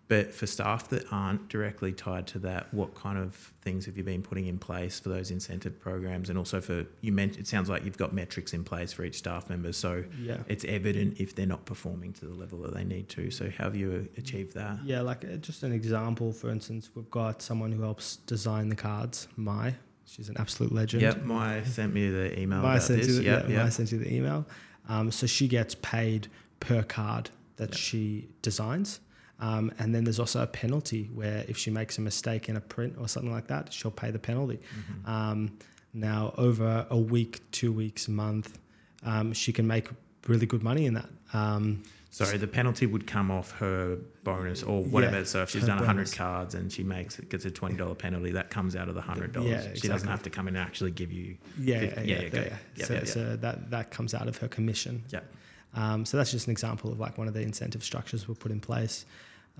But 0.08 0.36
for 0.36 0.46
staff 0.46 0.90
that 0.90 1.12
aren't 1.12 1.50
directly 1.50 1.92
tied 1.92 2.28
to 2.28 2.40
that, 2.40 2.72
what 2.72 2.94
kind 2.94 3.18
of 3.18 3.34
things 3.64 3.88
have 3.88 3.98
you 3.98 4.04
been 4.04 4.22
putting 4.22 4.46
in 4.46 4.60
place 4.60 5.00
for 5.00 5.10
those 5.10 5.32
incentive 5.32 5.80
programs? 5.80 6.30
And 6.30 6.38
also 6.38 6.62
for 6.62 6.86
you 7.02 7.12
meant 7.12 7.40
it 7.40 7.48
sounds 7.48 7.70
like 7.70 7.84
you've 7.84 7.98
got 7.98 8.14
metrics 8.14 8.54
in 8.54 8.64
place 8.64 8.94
for 8.94 9.04
each 9.04 9.18
staff 9.18 9.50
member, 9.50 9.74
so 9.74 10.04
yeah. 10.22 10.38
it's 10.48 10.64
evident 10.66 11.20
if 11.20 11.34
they're 11.34 11.48
not 11.48 11.66
performing 11.66 12.14
to 12.14 12.26
the 12.26 12.36
level 12.36 12.60
that 12.60 12.76
they 12.76 12.84
need 12.84 13.10
to. 13.10 13.32
So 13.32 13.50
how 13.50 13.64
have 13.64 13.76
you 13.76 14.08
achieved 14.16 14.54
that? 14.54 14.78
Yeah, 14.84 15.02
like 15.02 15.26
uh, 15.26 15.38
just 15.38 15.64
an 15.64 15.72
example, 15.72 16.32
for 16.32 16.52
instance, 16.52 16.92
we've 16.94 17.10
got 17.10 17.42
someone 17.42 17.72
who 17.72 17.82
helps 17.82 18.18
design 18.18 18.70
the 18.70 18.76
cards, 18.76 19.28
Mai. 19.38 19.74
She's 20.06 20.30
an 20.30 20.36
absolute 20.38 20.72
legend. 20.72 21.02
Yep, 21.02 21.24
Maya 21.24 21.66
sent 21.66 21.94
me 21.94 22.10
the 22.12 22.40
email 22.40 22.62
Mai 22.62 22.78
sent 22.78 23.00
this. 23.00 23.08
you 23.08 23.16
the, 23.16 23.24
Yep, 23.24 23.44
yeah, 23.44 23.56
yep. 23.56 23.64
Mai 23.64 23.70
sent 23.70 23.92
you 23.92 23.98
the 23.98 24.14
email. 24.14 24.46
Um, 24.88 25.10
so 25.10 25.26
she 25.26 25.48
gets 25.48 25.74
paid 25.76 26.28
per 26.60 26.84
card 26.84 27.32
that 27.56 27.70
Yep. 27.70 27.78
she 27.78 28.30
designs. 28.44 29.00
Um, 29.40 29.72
and 29.80 29.94
then 29.94 30.06
there's 30.06 30.20
also 30.20 30.42
a 30.42 30.48
penalty 30.48 31.10
where 31.14 31.44
if 31.48 31.58
she 31.58 31.70
makes 31.70 31.98
a 31.98 32.02
mistake 32.02 32.48
in 32.48 32.56
a 32.56 32.62
print 32.62 32.96
or 33.00 33.08
something 33.08 33.32
like 33.32 33.48
that, 33.48 33.74
she'll 33.74 33.92
pay 33.92 34.10
the 34.12 34.20
penalty. 34.20 34.60
Mhm. 35.04 35.10
Um, 35.10 35.58
now, 35.94 36.34
over 36.38 36.86
a 36.90 36.98
week, 36.98 37.42
two 37.52 37.72
weeks, 37.72 38.08
a 38.08 38.12
month, 38.12 38.58
um, 39.04 39.34
she 39.34 39.52
can 39.54 39.68
make 39.68 39.90
really 40.28 40.46
good 40.46 40.64
money 40.64 40.86
in 40.86 40.94
that. 40.96 41.10
Um, 41.34 41.84
Sorry, 42.12 42.38
the 42.38 42.48
penalty 42.48 42.86
would 42.86 43.06
come 43.08 43.30
off 43.30 43.52
her 43.60 43.98
bonus 44.24 44.64
or 44.64 44.82
whatever. 44.86 45.18
Yeah, 45.18 45.24
so 45.26 45.42
if 45.44 45.50
she's 45.50 45.66
done 45.66 45.80
hundred 45.84 46.14
cards 46.14 46.56
and 46.56 46.72
she 46.72 46.82
makes 46.82 47.20
it 47.20 47.28
gets 47.30 47.44
a 47.44 47.52
twenty 47.52 47.76
dollar 47.76 47.94
penalty, 47.94 48.32
that 48.32 48.50
comes 48.50 48.74
out 48.78 48.88
of 48.88 48.96
the 48.96 49.02
hundred 49.02 49.34
dollars. 49.34 49.50
Yeah, 49.50 49.74
She 49.74 49.90
doesn't 49.90 50.08
have 50.08 50.24
to 50.24 50.30
come 50.30 50.48
in 50.48 50.56
and 50.56 50.66
actually 50.66 50.92
give 50.92 51.12
you. 51.12 51.36
yeah, 51.60 51.80
Fif- 51.82 51.98
yeah, 51.98 52.04
yeah, 52.04 52.22
yeah, 52.22 52.30
yeah, 52.34 52.58
yeah. 52.78 52.86
So, 52.86 53.04
so 53.04 53.36
that 53.36 53.70
that 53.72 53.92
comes 53.92 54.14
out 54.14 54.30
of 54.30 54.38
her 54.38 54.48
commission. 54.48 55.04
Yep. 55.10 55.26
Um, 55.74 56.06
so 56.06 56.16
that's 56.16 56.32
just 56.32 56.48
an 56.48 56.52
example 56.52 56.90
of 56.90 57.02
like 57.02 57.18
one 57.18 57.28
of 57.28 57.34
the 57.34 57.42
incentive 57.42 57.84
structures 57.84 58.30
we've 58.30 58.40
put 58.40 58.52
in 58.54 58.62
place. 58.62 59.06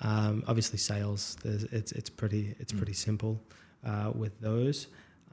Um, 0.02 0.44
obviously, 0.48 0.78
sales 0.78 1.38
it's 1.44 1.92
it's 1.92 2.10
pretty 2.10 2.56
it's 2.60 2.74
Mm. 2.74 2.78
pretty 2.78 2.94
simple 2.94 3.40
uh, 3.86 4.12
with 4.14 4.40
those. 4.42 4.88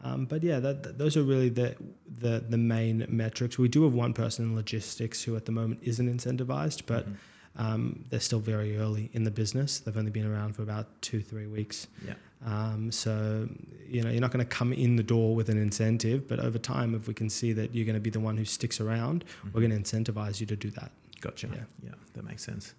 Um, 0.04 0.24
but 0.26 0.42
yeah, 0.42 0.58
that, 0.60 0.82
that- 0.82 0.98
those 0.98 1.16
are 1.16 1.22
really 1.22 1.48
the, 1.48 1.76
the 2.20 2.44
the 2.48 2.58
main 2.58 3.06
metrics. 3.08 3.58
We 3.58 3.68
do 3.68 3.82
have 3.84 3.92
one 3.92 4.12
person 4.12 4.44
in 4.44 4.54
logistics 4.56 5.22
who 5.22 5.36
at 5.36 5.44
the 5.46 5.52
moment 5.52 5.80
isn't 5.82 6.08
incentivized, 6.08 6.82
but 6.86 7.06
Mhm. 7.08 7.16
um, 7.56 8.04
they're 8.10 8.20
still 8.20 8.40
very 8.40 8.76
early 8.78 9.10
in 9.12 9.24
the 9.24 9.30
business. 9.30 9.80
They've 9.80 9.96
only 9.96 10.10
been 10.10 10.26
around 10.26 10.54
for 10.56 10.62
about 10.62 10.86
two 11.02 11.20
three 11.22 11.46
weeks. 11.46 11.86
Yeah. 12.06 12.14
Um, 12.44 12.90
so 12.90 13.48
you 13.88 14.02
know 14.02 14.10
you're 14.10 14.20
not 14.20 14.32
going 14.32 14.44
to 14.44 14.56
come 14.58 14.72
in 14.72 14.96
the 14.96 15.02
door 15.04 15.34
with 15.36 15.48
an 15.48 15.58
incentive, 15.58 16.26
but 16.28 16.38
over 16.40 16.58
time, 16.58 16.94
if 16.94 17.06
we 17.08 17.14
can 17.14 17.28
see 17.30 17.52
that 17.52 17.74
you're 17.74 17.84
going 17.86 17.94
to 17.94 18.00
be 18.00 18.10
the 18.10 18.20
one 18.20 18.36
who 18.36 18.44
sticks 18.44 18.80
around, 18.80 19.24
we're 19.52 19.60
Mhm. 19.60 19.68
going 19.70 19.82
to 19.82 20.12
incentivize 20.12 20.40
you 20.40 20.46
to 20.46 20.56
do 20.56 20.70
that. 20.70 20.90
Gotcha. 21.20 21.46
Yeah. 21.52 21.64
Yeah. 21.84 21.94
that 22.14 22.24
makes 22.24 22.42
sense. 22.44 22.74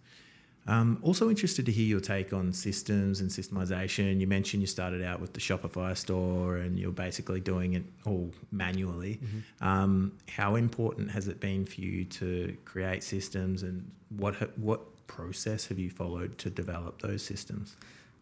Um, 0.66 1.00
also 1.02 1.30
interested 1.30 1.66
to 1.66 1.72
hear 1.72 1.86
your 1.86 2.00
take 2.00 2.32
on 2.32 2.54
systems 2.54 3.20
and 3.20 3.30
systemization. 3.30 4.20
You 4.22 4.28
mentioned 4.28 4.62
you 4.62 4.68
started 4.68 5.04
out 5.04 5.20
with 5.20 5.34
the 5.34 5.42
Shopify 5.42 5.96
store 5.98 6.58
and 6.58 6.80
you're 6.80 6.92
basically 6.92 7.42
doing 7.42 7.74
it 7.74 7.84
all 8.06 8.32
manually. 8.52 9.20
Um, 9.60 10.14
how 10.30 10.56
important 10.56 11.12
has 11.12 11.28
it 11.28 11.40
been 11.42 11.66
for 11.66 11.82
you 11.82 12.06
to 12.06 12.56
create 12.64 13.04
systems, 13.04 13.64
and 13.64 13.90
what 14.10 14.36
ha- 14.36 14.48
what 14.56 14.82
process 15.08 15.68
have 15.68 15.80
you 15.80 15.90
followed 15.90 16.38
to 16.40 16.50
develop 16.50 17.02
those 17.02 17.24
systems? 17.24 17.76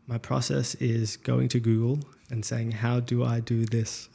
My 0.07 0.17
process 0.17 0.73
is 0.75 1.17
going 1.17 1.47
to 1.49 1.59
Google 1.59 1.99
and 2.31 2.43
saying, 2.43 2.71
"How 2.71 2.99
do 2.99 3.23
I 3.23 3.39
do 3.39 3.65
this?" 3.65 4.09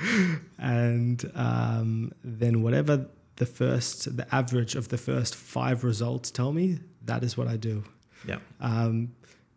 and 0.58 1.30
um, 1.34 2.12
then 2.22 2.62
whatever 2.62 3.06
the 3.36 3.46
first, 3.46 4.16
the 4.16 4.32
average 4.34 4.74
of 4.74 4.88
the 4.88 4.98
first 4.98 5.34
five 5.34 5.84
results 5.84 6.30
tell 6.30 6.52
me, 6.52 6.78
that 7.04 7.24
is 7.24 7.36
what 7.36 7.48
I 7.48 7.56
do. 7.56 7.84
Yeah. 8.26 8.38
Um, 8.60 9.12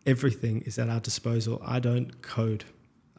everything 0.06 0.62
is 0.62 0.80
at 0.80 0.90
our 0.90 1.00
disposal. 1.00 1.62
I 1.66 1.80
don't 1.80 2.22
code. 2.22 2.64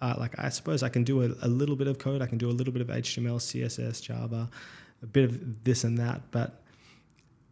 Uh, 0.01 0.15
like 0.19 0.39
I 0.39 0.49
suppose 0.51 0.83
I 0.83 0.89
can 0.89 1.05
do 1.05 1.23
a, 1.23 1.29
a 1.43 1.49
little 1.49 1.77
bit 1.77 1.87
of 1.87 1.99
code. 1.99 2.23
I 2.23 2.27
can 2.27 2.39
do 2.39 2.49
a 2.49 2.53
little 2.53 2.73
bit 2.73 2.83
of 2.83 2.89
HTML, 2.89 3.37
CSS, 3.37 4.03
Java, 4.03 4.51
a 5.03 5.07
bit 5.07 5.25
of 5.25 5.65
this 5.65 5.85
and 5.85 5.99
that. 5.99 6.23
But 6.31 6.63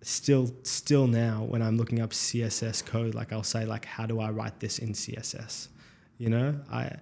still 0.03 0.55
still 0.63 1.07
now 1.07 1.45
when 1.49 1.63
I'm 1.63 1.77
looking 1.77 2.01
up 2.01 2.11
CSS 2.11 2.85
code, 2.85 3.15
like 3.15 3.33
I'll 3.33 3.43
say 3.43 3.65
like, 3.65 3.85
how 3.85 4.07
do 4.07 4.21
I 4.21 4.31
write 4.31 4.61
this 4.61 4.79
in 4.79 4.93
CSS? 4.93 5.69
You 6.19 6.29
know, 6.29 6.61
I 6.71 6.97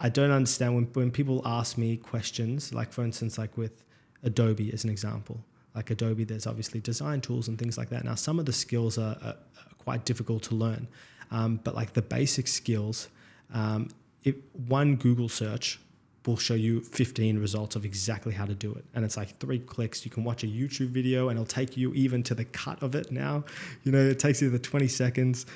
I 0.00 0.08
don't 0.08 0.30
understand 0.30 0.74
when 0.74 0.84
when 0.94 1.10
people 1.10 1.42
ask 1.44 1.78
me 1.78 1.96
questions, 1.96 2.74
like 2.74 2.92
for 2.92 3.04
instance, 3.04 3.38
like 3.38 3.56
with 3.56 3.84
Adobe 4.22 4.72
as 4.72 4.84
an 4.84 4.90
example. 4.90 5.40
Like 5.74 5.90
Adobe, 5.90 6.24
there's 6.24 6.46
obviously 6.46 6.80
design 6.80 7.20
tools 7.20 7.48
and 7.48 7.58
things 7.58 7.78
like 7.78 7.90
that. 7.90 8.04
Now, 8.04 8.14
some 8.16 8.38
of 8.38 8.46
the 8.46 8.52
skills 8.52 8.98
are, 8.98 9.16
are 9.22 9.36
quite 9.78 10.04
difficult 10.04 10.42
to 10.44 10.54
learn, 10.54 10.88
um, 11.30 11.60
but 11.62 11.74
like 11.74 11.92
the 11.92 12.02
basic 12.02 12.48
skills, 12.48 13.08
um, 13.54 13.88
if 14.24 14.34
one 14.66 14.96
Google 14.96 15.28
search 15.28 15.78
will 16.26 16.36
show 16.36 16.54
you 16.54 16.80
15 16.82 17.38
results 17.38 17.76
of 17.76 17.84
exactly 17.84 18.34
how 18.34 18.44
to 18.44 18.54
do 18.54 18.72
it. 18.74 18.84
And 18.94 19.04
it's 19.04 19.16
like 19.16 19.38
three 19.38 19.58
clicks. 19.58 20.04
You 20.04 20.10
can 20.10 20.22
watch 20.22 20.44
a 20.44 20.46
YouTube 20.46 20.88
video 20.88 21.28
and 21.28 21.38
it'll 21.38 21.46
take 21.46 21.76
you 21.76 21.94
even 21.94 22.22
to 22.24 22.34
the 22.34 22.44
cut 22.44 22.82
of 22.82 22.94
it 22.94 23.10
now. 23.10 23.44
You 23.84 23.92
know, 23.92 23.98
it 23.98 24.18
takes 24.18 24.42
you 24.42 24.50
the 24.50 24.58
20 24.58 24.86
seconds. 24.88 25.46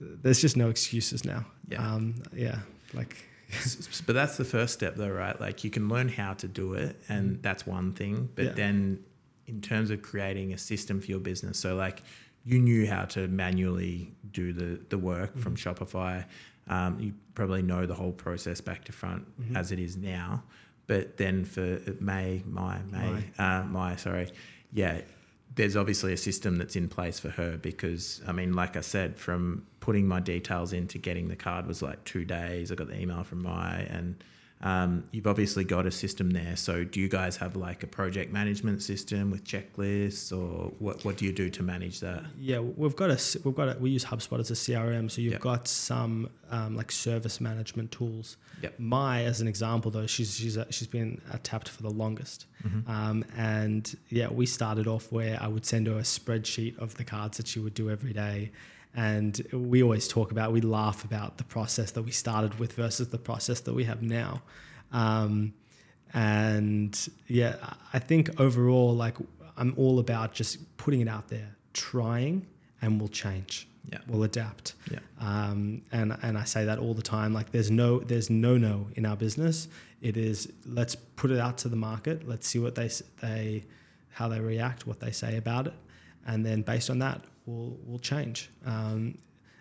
There's 0.00 0.40
just 0.40 0.56
no 0.56 0.68
excuses 0.68 1.24
now. 1.24 1.44
Yeah. 1.68 1.84
Um, 1.84 2.22
yeah. 2.32 2.60
Like, 2.92 3.24
but 4.06 4.14
that's 4.14 4.36
the 4.36 4.44
first 4.44 4.74
step 4.74 4.96
though, 4.96 5.08
right? 5.10 5.38
Like 5.40 5.64
you 5.64 5.70
can 5.70 5.88
learn 5.88 6.08
how 6.08 6.34
to 6.34 6.48
do 6.48 6.74
it 6.74 7.00
and 7.08 7.42
that's 7.42 7.66
one 7.66 7.92
thing. 7.92 8.28
But 8.34 8.44
Yeah. 8.44 8.52
then 8.52 9.00
in 9.46 9.60
terms 9.60 9.90
of 9.90 10.02
creating 10.02 10.52
a 10.52 10.58
system 10.58 11.00
for 11.00 11.06
your 11.06 11.20
business, 11.20 11.58
so 11.58 11.74
like 11.76 12.02
you 12.44 12.58
knew 12.58 12.86
how 12.86 13.04
to 13.06 13.26
manually 13.28 14.12
do 14.32 14.52
the, 14.52 14.80
the 14.90 14.98
work 14.98 15.36
from 15.38 15.56
Shopify. 15.56 16.24
Um, 16.68 16.98
you 17.00 17.12
probably 17.34 17.62
know 17.62 17.86
the 17.86 17.94
whole 17.94 18.12
process 18.12 18.60
back 18.60 18.84
to 18.84 18.92
front 18.92 19.24
Mhm. 19.40 19.56
as 19.56 19.70
it 19.72 19.78
is 19.78 19.96
now. 19.96 20.42
But 20.86 21.16
then 21.16 21.44
for 21.44 21.80
May, 22.00 22.42
my, 22.46 22.78
May, 22.90 23.24
uh, 23.38 23.62
my, 23.64 23.96
sorry, 23.96 24.30
yeah, 24.72 25.00
there's 25.56 25.76
obviously 25.76 26.12
a 26.12 26.16
system 26.16 26.56
that's 26.56 26.76
in 26.76 26.88
place 26.88 27.18
for 27.18 27.30
her 27.30 27.56
because 27.56 28.20
I 28.26 28.32
mean, 28.32 28.54
like 28.54 28.76
I 28.76 28.80
said, 28.80 29.18
from 29.18 29.66
putting 29.80 30.06
my 30.06 30.20
details 30.20 30.72
into 30.72 30.98
getting 30.98 31.28
the 31.28 31.36
card 31.36 31.66
was 31.66 31.82
like 31.82 32.02
two 32.04 32.24
days. 32.24 32.72
I 32.72 32.74
got 32.74 32.88
the 32.88 32.98
email 32.98 33.22
from 33.22 33.42
Mai 33.42 33.86
and 33.90 34.22
um, 34.64 35.04
you've 35.12 35.26
obviously 35.26 35.62
got 35.62 35.84
a 35.86 35.90
system 35.90 36.30
there. 36.30 36.56
So 36.56 36.84
do 36.84 36.98
you 36.98 37.08
guys 37.08 37.36
have 37.36 37.54
like 37.54 37.82
a 37.82 37.86
project 37.86 38.32
management 38.32 38.82
system 38.82 39.30
with 39.30 39.44
checklists 39.44 40.32
or 40.32 40.72
what, 40.78 41.04
what 41.04 41.18
do 41.18 41.26
you 41.26 41.32
do 41.32 41.50
to 41.50 41.62
manage 41.62 42.00
that? 42.00 42.24
Yeah, 42.38 42.60
we've 42.60 42.96
got 42.96 43.10
a 43.10 43.18
we've 43.44 43.54
got 43.54 43.76
a, 43.76 43.78
we 43.78 43.90
use 43.90 44.04
HubSpot 44.06 44.40
as 44.40 44.50
a 44.50 44.54
CRM, 44.54 45.10
so 45.10 45.20
you've 45.20 45.34
Yep. 45.34 45.40
got 45.42 45.68
some 45.68 46.30
um, 46.50 46.74
like 46.76 46.90
service 46.90 47.40
management 47.40 47.92
tools. 47.92 48.36
Yep. 48.62 48.78
Mai, 48.78 49.24
as 49.24 49.40
an 49.42 49.48
example, 49.48 49.90
though, 49.90 50.06
she's 50.06 50.34
she's 50.34 50.56
uh, 50.56 50.64
she's 50.70 50.88
been 50.88 51.20
Tapt 51.42 51.68
for 51.68 51.82
the 51.82 51.90
longest, 51.90 52.46
Mm-hmm. 52.66 52.90
um, 52.90 53.24
and 53.36 53.94
yeah, 54.08 54.28
we 54.30 54.46
started 54.46 54.86
off 54.86 55.12
where 55.12 55.36
I 55.42 55.48
would 55.48 55.66
send 55.66 55.86
her 55.86 55.98
a 55.98 56.02
spreadsheet 56.02 56.78
of 56.78 56.94
the 56.96 57.04
cards 57.04 57.36
that 57.36 57.46
she 57.46 57.58
would 57.60 57.74
do 57.74 57.90
every 57.90 58.14
day, 58.14 58.52
and 58.96 59.46
we 59.52 59.82
always 59.82 60.06
talk 60.06 60.30
about 60.30 60.52
we 60.52 60.60
laugh 60.60 61.04
about 61.04 61.38
the 61.38 61.44
process 61.44 61.90
that 61.92 62.02
we 62.02 62.10
started 62.10 62.58
with 62.58 62.72
versus 62.74 63.08
the 63.08 63.18
process 63.18 63.60
that 63.60 63.74
we 63.74 63.84
have 63.84 64.02
now. 64.02 64.42
Um, 64.92 65.52
and 66.12 67.08
yeah, 67.26 67.56
I 67.92 67.98
think 67.98 68.40
overall, 68.40 68.94
like 68.94 69.16
I'm 69.56 69.74
all 69.76 69.98
about 69.98 70.32
just 70.32 70.76
putting 70.76 71.00
it 71.00 71.08
out 71.08 71.28
there, 71.28 71.56
trying, 71.72 72.46
and 72.82 73.00
we'll 73.00 73.08
change. 73.08 73.68
Yeah. 73.90 73.98
We'll 74.06 74.22
adapt. 74.22 74.74
Yeah. 74.90 75.00
Um, 75.20 75.82
and 75.92 76.16
and 76.22 76.38
I 76.38 76.44
say 76.44 76.64
that 76.64 76.78
all 76.78 76.94
the 76.94 77.02
time. 77.02 77.34
Like 77.34 77.50
there's 77.50 77.70
no 77.70 77.98
there's 77.98 78.30
no 78.30 78.56
no 78.56 78.86
in 78.94 79.04
our 79.04 79.16
business. 79.16 79.68
It 80.00 80.16
is 80.16 80.52
let's 80.64 80.94
put 80.94 81.30
it 81.30 81.40
out 81.40 81.58
to 81.58 81.68
the 81.68 81.76
market. 81.76 82.26
Let's 82.26 82.46
see 82.46 82.58
what 82.58 82.76
they 82.76 82.90
they 83.20 83.64
how 84.10 84.28
they 84.28 84.40
react, 84.40 84.86
what 84.86 85.00
they 85.00 85.10
say 85.10 85.36
about 85.36 85.66
it, 85.66 85.74
and 86.26 86.44
then 86.44 86.62
based 86.62 86.90
on 86.90 86.98
that, 87.00 87.22
we'll 87.46 87.76
we'll 87.84 87.98
change. 87.98 88.50
Um, 88.66 89.18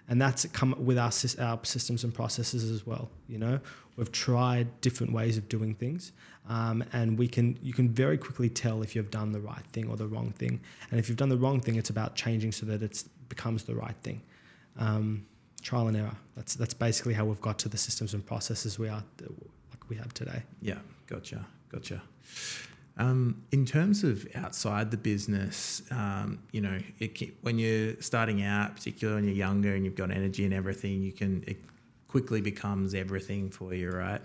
and 0.09 0.22
that's 0.22 0.45
come 0.47 0.76
with 0.78 0.97
our 0.97 1.11
our 1.39 1.59
systems 1.64 2.03
and 2.03 2.14
processes 2.14 2.70
as 2.70 2.86
well. 2.86 3.09
You 3.28 3.38
know, 3.38 3.59
we've 3.95 4.11
tried 4.11 4.82
different 4.82 5.14
ways 5.14 5.38
of 5.38 5.47
doing 5.47 5.76
things, 5.76 6.11
um, 6.49 6.84
and 6.93 7.18
we 7.18 7.28
can 7.28 7.57
you 7.61 7.74
can 7.74 7.89
very 7.89 8.18
quickly 8.18 8.49
tell 8.49 8.84
if 8.84 8.95
you've 8.95 9.11
done 9.11 9.32
the 9.32 9.39
right 9.39 9.66
thing 9.72 9.89
or 9.89 9.95
the 9.95 10.07
wrong 10.07 10.32
thing. 10.32 10.59
And 10.91 10.99
if 10.99 11.07
you've 11.07 11.18
done 11.18 11.30
the 11.30 11.38
wrong 11.38 11.59
thing, 11.59 11.76
it's 11.76 11.89
about 11.89 12.16
changing 12.16 12.51
so 12.51 12.66
that 12.66 12.82
it 12.82 13.03
becomes 13.30 13.64
the 13.64 13.76
right 13.76 13.95
thing. 14.03 14.22
Um, 14.78 15.26
trial 15.61 15.88
and 15.88 15.97
error. 15.97 16.16
That's 16.36 16.55
that's 16.55 16.74
basically 16.74 17.14
how 17.14 17.26
we've 17.26 17.41
got 17.41 17.57
to 17.59 17.70
the 17.70 17.78
systems 17.78 18.14
and 18.14 18.26
processes 18.26 18.78
we 18.78 18.89
are 18.89 19.03
like 19.22 19.89
we 19.89 19.95
have 19.95 20.14
today. 20.14 20.43
Yeah, 20.61 20.80
gotcha, 21.07 21.45
gotcha. 21.72 22.01
Um, 22.98 23.44
in 23.52 23.66
terms 23.66 24.04
of 24.04 24.28
outside 24.36 24.91
the 24.91 24.98
business, 24.98 25.82
um, 25.89 26.39
you 26.52 26.62
know, 26.62 26.78
it, 27.00 27.34
when 27.41 27.58
you're 27.58 28.00
starting 28.00 28.44
out, 28.44 28.76
particularly 28.76 29.22
when 29.22 29.26
you're 29.26 29.36
younger 29.36 29.74
and 29.74 29.84
you've 29.84 29.96
got 29.96 30.12
energy 30.12 30.46
and 30.46 30.54
everything, 30.54 31.02
you 31.02 31.12
can 31.12 31.44
it 31.48 31.58
quickly 32.08 32.41
becomes 32.41 32.94
everything 32.94 33.50
for 33.50 33.74
you, 33.74 33.89
right? 33.89 34.22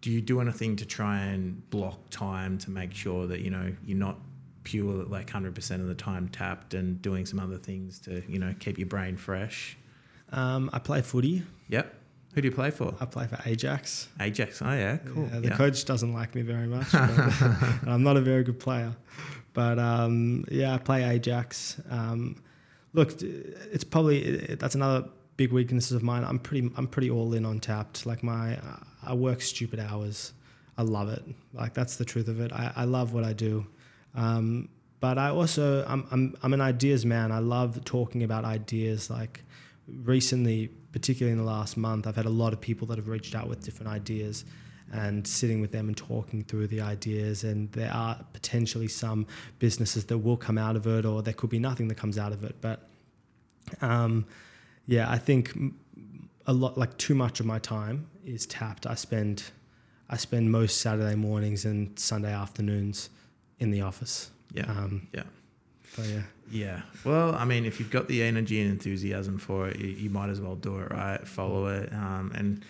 Do 0.00 0.10
you 0.10 0.20
do 0.20 0.40
anything 0.40 0.76
to 0.76 0.86
try 0.86 1.18
and 1.18 1.68
block 1.70 1.98
time 2.10 2.58
to 2.58 2.70
make 2.70 2.94
sure 2.94 3.26
that 3.26 3.40
you 3.40 3.50
know 3.50 3.72
you're 3.84 3.98
not 3.98 4.18
pure 4.62 5.04
like 5.04 5.28
hundred 5.28 5.56
percent 5.56 5.82
of 5.82 5.88
the 5.88 5.94
time 5.94 6.28
Tapt 6.28 6.74
and 6.74 7.02
doing 7.02 7.26
some 7.26 7.40
other 7.40 7.58
things 7.58 7.98
to 8.00 8.22
you 8.28 8.38
know 8.38 8.54
keep 8.60 8.78
your 8.78 8.86
brain 8.86 9.16
fresh? 9.16 9.76
Um, 10.30 10.70
I 10.72 10.78
play 10.78 11.02
footy. 11.02 11.42
Yep. 11.68 11.92
Who 12.32 12.40
do 12.40 12.48
you 12.48 12.54
play 12.54 12.70
for? 12.70 12.94
I 12.98 13.04
play 13.04 13.26
for 13.26 13.38
Ajax. 13.44 14.08
Ajax. 14.18 14.62
Oh 14.62 14.72
yeah, 14.72 14.96
cool. 14.98 15.28
Yeah, 15.32 15.40
the 15.40 15.48
yeah. 15.48 15.56
coach 15.56 15.84
doesn't 15.84 16.12
like 16.12 16.34
me 16.34 16.42
very 16.42 16.66
much. 16.66 16.86
I'm 16.94 18.02
not 18.02 18.16
a 18.16 18.22
very 18.22 18.42
good 18.42 18.58
player. 18.58 18.94
But 19.52 19.78
um, 19.78 20.44
yeah, 20.50 20.74
I 20.74 20.78
play 20.78 21.04
Ajax. 21.04 21.80
Um, 21.90 22.42
look, 22.94 23.20
it's 23.20 23.84
probably 23.84 24.56
that's 24.58 24.74
another 24.74 25.08
big 25.36 25.52
weakness 25.52 25.90
of 25.90 26.02
mine. 26.02 26.24
I'm 26.24 26.38
pretty 26.38 26.70
I'm 26.76 26.86
pretty 26.86 27.10
all 27.10 27.34
in 27.34 27.44
on 27.44 27.60
Tapt. 27.60 28.06
Like 28.06 28.22
my 28.22 28.58
I 29.02 29.14
work 29.14 29.42
stupid 29.42 29.78
hours. 29.80 30.32
I 30.78 30.82
love 30.82 31.10
it. 31.10 31.22
Like 31.52 31.74
that's 31.74 31.96
the 31.96 32.04
truth 32.04 32.28
of 32.28 32.40
it. 32.40 32.52
I, 32.52 32.72
I 32.76 32.84
love 32.84 33.12
what 33.12 33.24
I 33.24 33.34
do. 33.34 33.66
Um, 34.14 34.68
but 35.00 35.18
I 35.18 35.28
also 35.28 35.84
I'm, 35.86 36.06
I'm 36.10 36.34
I'm 36.42 36.54
an 36.54 36.60
ideas 36.60 37.04
man. 37.04 37.30
I 37.32 37.40
love 37.40 37.84
talking 37.84 38.22
about 38.22 38.44
ideas. 38.44 39.10
Like 39.10 39.44
recently, 39.86 40.70
particularly 40.92 41.32
in 41.32 41.44
the 41.44 41.50
last 41.50 41.76
month, 41.76 42.06
I've 42.06 42.16
had 42.16 42.26
a 42.26 42.30
lot 42.30 42.52
of 42.52 42.60
people 42.60 42.86
that 42.88 42.98
have 42.98 43.08
reached 43.08 43.34
out 43.34 43.48
with 43.48 43.64
different 43.64 43.90
ideas 43.90 44.44
and 44.92 45.26
sitting 45.26 45.60
with 45.60 45.72
them 45.72 45.88
and 45.88 45.96
talking 45.96 46.44
through 46.44 46.66
the 46.66 46.80
ideas. 46.80 47.44
And 47.44 47.72
there 47.72 47.90
are 47.92 48.18
potentially 48.32 48.88
some 48.88 49.26
businesses 49.58 50.04
that 50.06 50.18
will 50.18 50.36
come 50.36 50.58
out 50.58 50.76
of 50.76 50.86
it, 50.86 51.04
or 51.06 51.22
there 51.22 51.34
could 51.34 51.50
be 51.50 51.58
nothing 51.58 51.88
that 51.88 51.96
comes 51.96 52.18
out 52.18 52.32
of 52.32 52.44
it. 52.44 52.56
But 52.60 52.88
um, 53.80 54.26
yeah, 54.86 55.10
I 55.10 55.18
think 55.18 55.56
a 56.46 56.52
lot, 56.52 56.76
like 56.76 56.96
too 56.98 57.14
much 57.14 57.40
of 57.40 57.46
my 57.46 57.58
time 57.58 58.06
is 58.24 58.46
Tapt. 58.46 58.86
I 58.86 58.94
spend, 58.94 59.44
I 60.10 60.16
spend 60.16 60.50
most 60.50 60.80
Saturday 60.80 61.14
mornings 61.14 61.64
and 61.64 61.98
Sunday 61.98 62.32
afternoons 62.32 63.08
in 63.60 63.70
the 63.70 63.80
office. 63.80 64.30
Yeah. 64.52 64.64
Um, 64.64 65.08
Yeah. 65.14 65.22
So 65.96 66.02
yeah. 66.02 66.22
Yeah. 66.50 66.82
Well, 67.04 67.34
I 67.34 67.44
mean, 67.44 67.64
if 67.64 67.78
you've 67.78 67.90
got 67.90 68.08
the 68.08 68.22
energy 68.22 68.60
and 68.60 68.70
enthusiasm 68.70 69.38
for 69.38 69.68
it, 69.68 69.78
you, 69.78 69.88
you 69.88 70.10
might 70.10 70.28
as 70.30 70.40
well 70.40 70.56
do 70.56 70.78
it, 70.78 70.90
right? 70.90 71.26
Follow 71.26 71.66
it. 71.66 71.92
Um, 71.92 72.32
and 72.34 72.64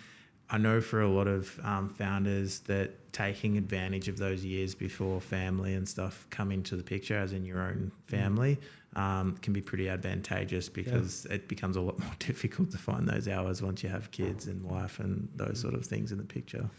I 0.49 0.57
know 0.57 0.81
for 0.81 1.01
a 1.01 1.09
lot 1.09 1.27
of 1.27 1.59
um, 1.63 1.89
founders 1.89 2.59
that 2.61 3.11
taking 3.13 3.57
advantage 3.57 4.07
of 4.07 4.17
those 4.17 4.43
years 4.43 4.73
before 4.75 5.21
family 5.21 5.73
and 5.73 5.87
stuff 5.87 6.27
come 6.29 6.51
into 6.51 6.75
the 6.75 6.83
picture, 6.83 7.17
as 7.17 7.33
in 7.33 7.45
your 7.45 7.61
own 7.61 7.91
family, 8.07 8.57
um, 8.95 9.37
can 9.41 9.53
be 9.53 9.61
pretty 9.61 9.87
advantageous 9.89 10.69
because 10.69 11.25
it 11.25 11.47
becomes 11.47 11.75
a 11.75 11.81
lot 11.81 11.97
more 11.99 12.11
difficult 12.19 12.71
to 12.71 12.77
find 12.77 13.07
those 13.07 13.27
hours 13.27 13.61
once 13.61 13.83
you 13.83 13.89
have 13.89 14.11
kids 14.11 14.47
and 14.47 14.63
wife 14.63 14.99
and 14.99 15.27
those 15.35 15.59
sort 15.59 15.73
of 15.73 15.85
things 15.85 16.11
in 16.11 16.17
the 16.17 16.23
picture. 16.23 16.69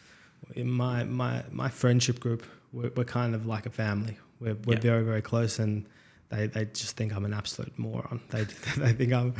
in 0.55 0.71
my 0.71 1.05
my 1.05 1.43
my 1.51 1.69
friendship 1.69 2.21
group, 2.21 2.45
we're, 2.73 2.91
we're 2.97 3.05
kind 3.05 3.35
of 3.35 3.47
like 3.47 3.67
a 3.67 3.71
family. 3.71 4.17
We're 4.41 4.57
we're 4.67 4.75
Yeah. 4.75 4.81
very 4.81 5.05
very 5.05 5.23
close, 5.23 5.59
and 5.59 5.87
they, 6.31 6.47
they 6.47 6.65
just 6.67 6.97
think 6.97 7.15
I'm 7.15 7.25
an 7.25 7.35
absolute 7.35 7.73
moron. 7.79 8.21
They 8.31 8.45
they 8.77 8.93
think 8.93 9.13
I'm 9.13 9.35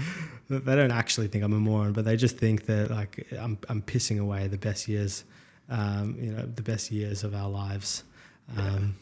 they 0.49 0.77
don't 0.77 0.93
actually 0.93 1.29
think 1.29 1.45
I'm 1.45 1.53
a 1.53 1.59
moron, 1.59 1.93
but 1.93 2.05
they 2.05 2.17
just 2.17 2.37
think 2.39 2.67
that 2.67 2.91
like 2.91 3.27
I'm 3.39 3.59
I'm 3.69 3.83
pissing 3.83 4.21
away 4.21 4.47
the 4.49 4.59
best 4.59 4.87
years, 4.89 5.25
um, 5.69 6.17
you 6.21 6.31
know, 6.33 6.47
the 6.47 6.63
best 6.63 6.91
years 6.91 7.25
of 7.25 7.35
our 7.35 7.49
lives. 7.49 8.05
Um, 8.57 8.95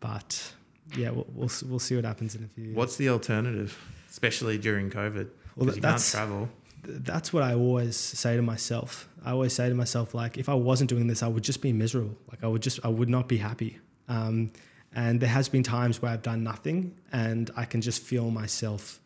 But 0.00 0.52
yeah, 0.96 1.10
we'll, 1.10 1.26
we'll 1.34 1.50
we'll 1.68 1.78
see 1.78 1.96
what 1.96 2.04
happens 2.04 2.34
in 2.34 2.44
a 2.44 2.48
few 2.48 2.64
years. 2.64 2.76
What's 2.76 2.96
the 2.96 3.08
alternative, 3.08 3.76
especially 4.10 4.58
during 4.58 4.90
COVID? 4.90 5.28
Well, 5.56 5.66
you 5.66 5.72
can't 5.72 5.82
that's- 5.82 6.10
travel. 6.10 6.48
that's 6.82 7.32
what 7.32 7.42
I 7.42 7.54
always 7.54 7.96
say 7.96 8.36
to 8.36 8.42
myself. 8.42 9.08
I 9.24 9.30
always 9.30 9.54
say 9.54 9.68
to 9.70 9.74
myself, 9.74 10.12
like, 10.14 10.36
if 10.36 10.48
I 10.50 10.54
wasn't 10.54 10.90
doing 10.90 11.06
this, 11.06 11.22
I 11.22 11.28
would 11.28 11.42
just 11.42 11.62
be 11.62 11.72
miserable. 11.72 12.14
Like, 12.30 12.44
I 12.44 12.46
would 12.46 12.60
just, 12.60 12.78
I 12.84 12.88
would 12.88 13.08
not 13.08 13.26
be 13.26 13.38
happy. 13.38 13.78
Um, 14.08 14.50
and 14.94 15.20
there 15.20 15.28
has 15.28 15.48
been 15.48 15.62
times 15.62 16.00
where 16.00 16.12
I've 16.12 16.22
done 16.22 16.42
nothing, 16.42 16.94
and 17.12 17.50
I 17.56 17.64
can 17.64 17.80
just 17.80 18.02
feel 18.02 18.30
myself 18.30 19.00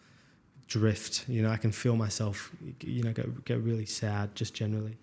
drift. 0.67 1.25
You 1.29 1.43
know, 1.43 1.51
I 1.51 1.57
can 1.57 1.73
feel 1.73 1.97
myself, 1.97 2.51
you 2.83 3.03
know, 3.03 3.13
get 3.13 3.45
get 3.45 3.61
really 3.63 3.87
sad 3.87 4.35
just 4.35 4.55
generally. 4.55 4.99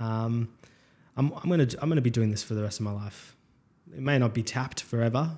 Um, 0.00 0.48
I'm 1.16 1.32
I'm 1.32 1.50
gonna 1.50 1.68
I'm 1.80 1.88
gonna 1.88 2.00
be 2.00 2.10
doing 2.10 2.30
this 2.30 2.42
for 2.42 2.54
the 2.54 2.62
rest 2.62 2.80
of 2.80 2.84
my 2.84 2.92
life. 2.92 3.36
It 3.94 4.00
may 4.00 4.18
not 4.18 4.32
be 4.32 4.42
Tapt 4.42 4.82
forever, 4.82 5.36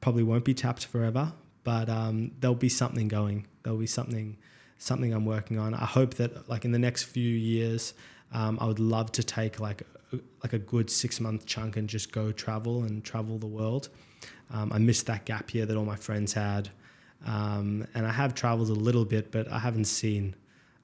probably 0.00 0.22
won't 0.22 0.44
be 0.44 0.54
Tapt 0.54 0.86
forever, 0.86 1.32
but 1.62 1.88
um, 1.88 2.32
there'll 2.40 2.54
be 2.54 2.70
something 2.70 3.08
going. 3.08 3.46
There'll 3.62 3.78
be 3.78 3.86
something 3.86 4.38
something 4.78 5.12
I'm 5.12 5.26
working 5.26 5.58
on. 5.58 5.74
I 5.74 5.84
hope 5.84 6.14
that 6.14 6.48
like 6.48 6.64
in 6.64 6.72
the 6.72 6.78
next 6.78 7.04
few 7.04 7.28
years, 7.28 7.94
um, 8.32 8.58
I 8.60 8.66
would 8.66 8.80
love 8.80 9.12
to 9.12 9.22
take 9.22 9.60
like 9.60 9.82
like 10.42 10.52
a 10.52 10.58
good 10.58 10.90
six 10.90 11.20
month 11.20 11.46
chunk 11.46 11.76
and 11.76 11.88
just 11.88 12.12
go 12.12 12.32
travel 12.32 12.82
and 12.84 13.04
travel 13.04 13.38
the 13.38 13.46
world. 13.46 13.90
Um, 14.50 14.72
I 14.72 14.78
missed 14.78 15.06
that 15.06 15.24
gap 15.24 15.54
year 15.54 15.66
that 15.66 15.76
all 15.76 15.84
my 15.84 15.96
friends 15.96 16.32
had, 16.32 16.68
um, 17.26 17.86
and 17.94 18.06
I 18.06 18.12
have 18.12 18.34
traveled 18.34 18.68
a 18.68 18.74
little 18.74 19.04
bit, 19.04 19.30
but 19.32 19.50
I 19.50 19.58
haven't 19.58 19.86
seen 19.86 20.34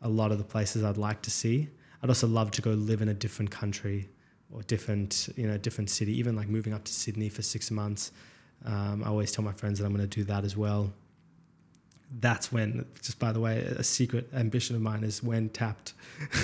a 0.02 0.08
lot 0.08 0.32
of 0.32 0.38
the 0.38 0.44
places 0.44 0.84
I'd 0.84 0.96
like 0.96 1.22
to 1.22 1.30
see. 1.30 1.68
I'd 2.02 2.08
also 2.08 2.26
love 2.26 2.50
to 2.52 2.62
go 2.62 2.70
live 2.70 3.02
in 3.02 3.08
a 3.08 3.14
different 3.14 3.50
country 3.50 4.08
or 4.52 4.62
different 4.62 5.28
you 5.36 5.46
know 5.46 5.58
different 5.58 5.90
city, 5.90 6.16
even 6.18 6.36
like 6.36 6.48
moving 6.48 6.72
up 6.72 6.84
to 6.84 6.92
Sydney 6.92 7.28
for 7.28 7.42
six 7.42 7.70
months. 7.70 8.12
Um, 8.64 9.02
I 9.04 9.08
always 9.08 9.32
tell 9.32 9.44
my 9.44 9.52
friends 9.52 9.78
that 9.78 9.84
I'm 9.84 9.94
going 9.94 10.08
to 10.08 10.16
do 10.16 10.24
that 10.24 10.44
as 10.44 10.56
well 10.56 10.92
that's 12.20 12.50
when 12.50 12.86
just 13.02 13.18
by 13.18 13.32
the 13.32 13.40
way 13.40 13.58
a 13.58 13.84
secret 13.84 14.28
ambition 14.32 14.74
of 14.74 14.82
mine 14.82 15.04
is 15.04 15.22
when 15.22 15.48
Tapt 15.50 15.92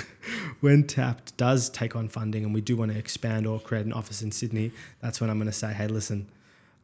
when 0.59 0.85
Tapt 0.85 1.35
does 1.37 1.69
take 1.69 1.95
on 1.95 2.07
funding 2.07 2.43
and 2.45 2.53
we 2.53 2.61
do 2.61 2.77
want 2.77 2.91
to 2.91 2.97
expand 2.97 3.47
or 3.47 3.59
create 3.59 3.85
an 3.85 3.93
office 3.93 4.21
in 4.21 4.31
sydney 4.31 4.71
that's 5.01 5.19
when 5.19 5.29
i'm 5.29 5.37
going 5.37 5.47
to 5.47 5.57
say 5.57 5.73
hey 5.73 5.87
listen 5.87 6.27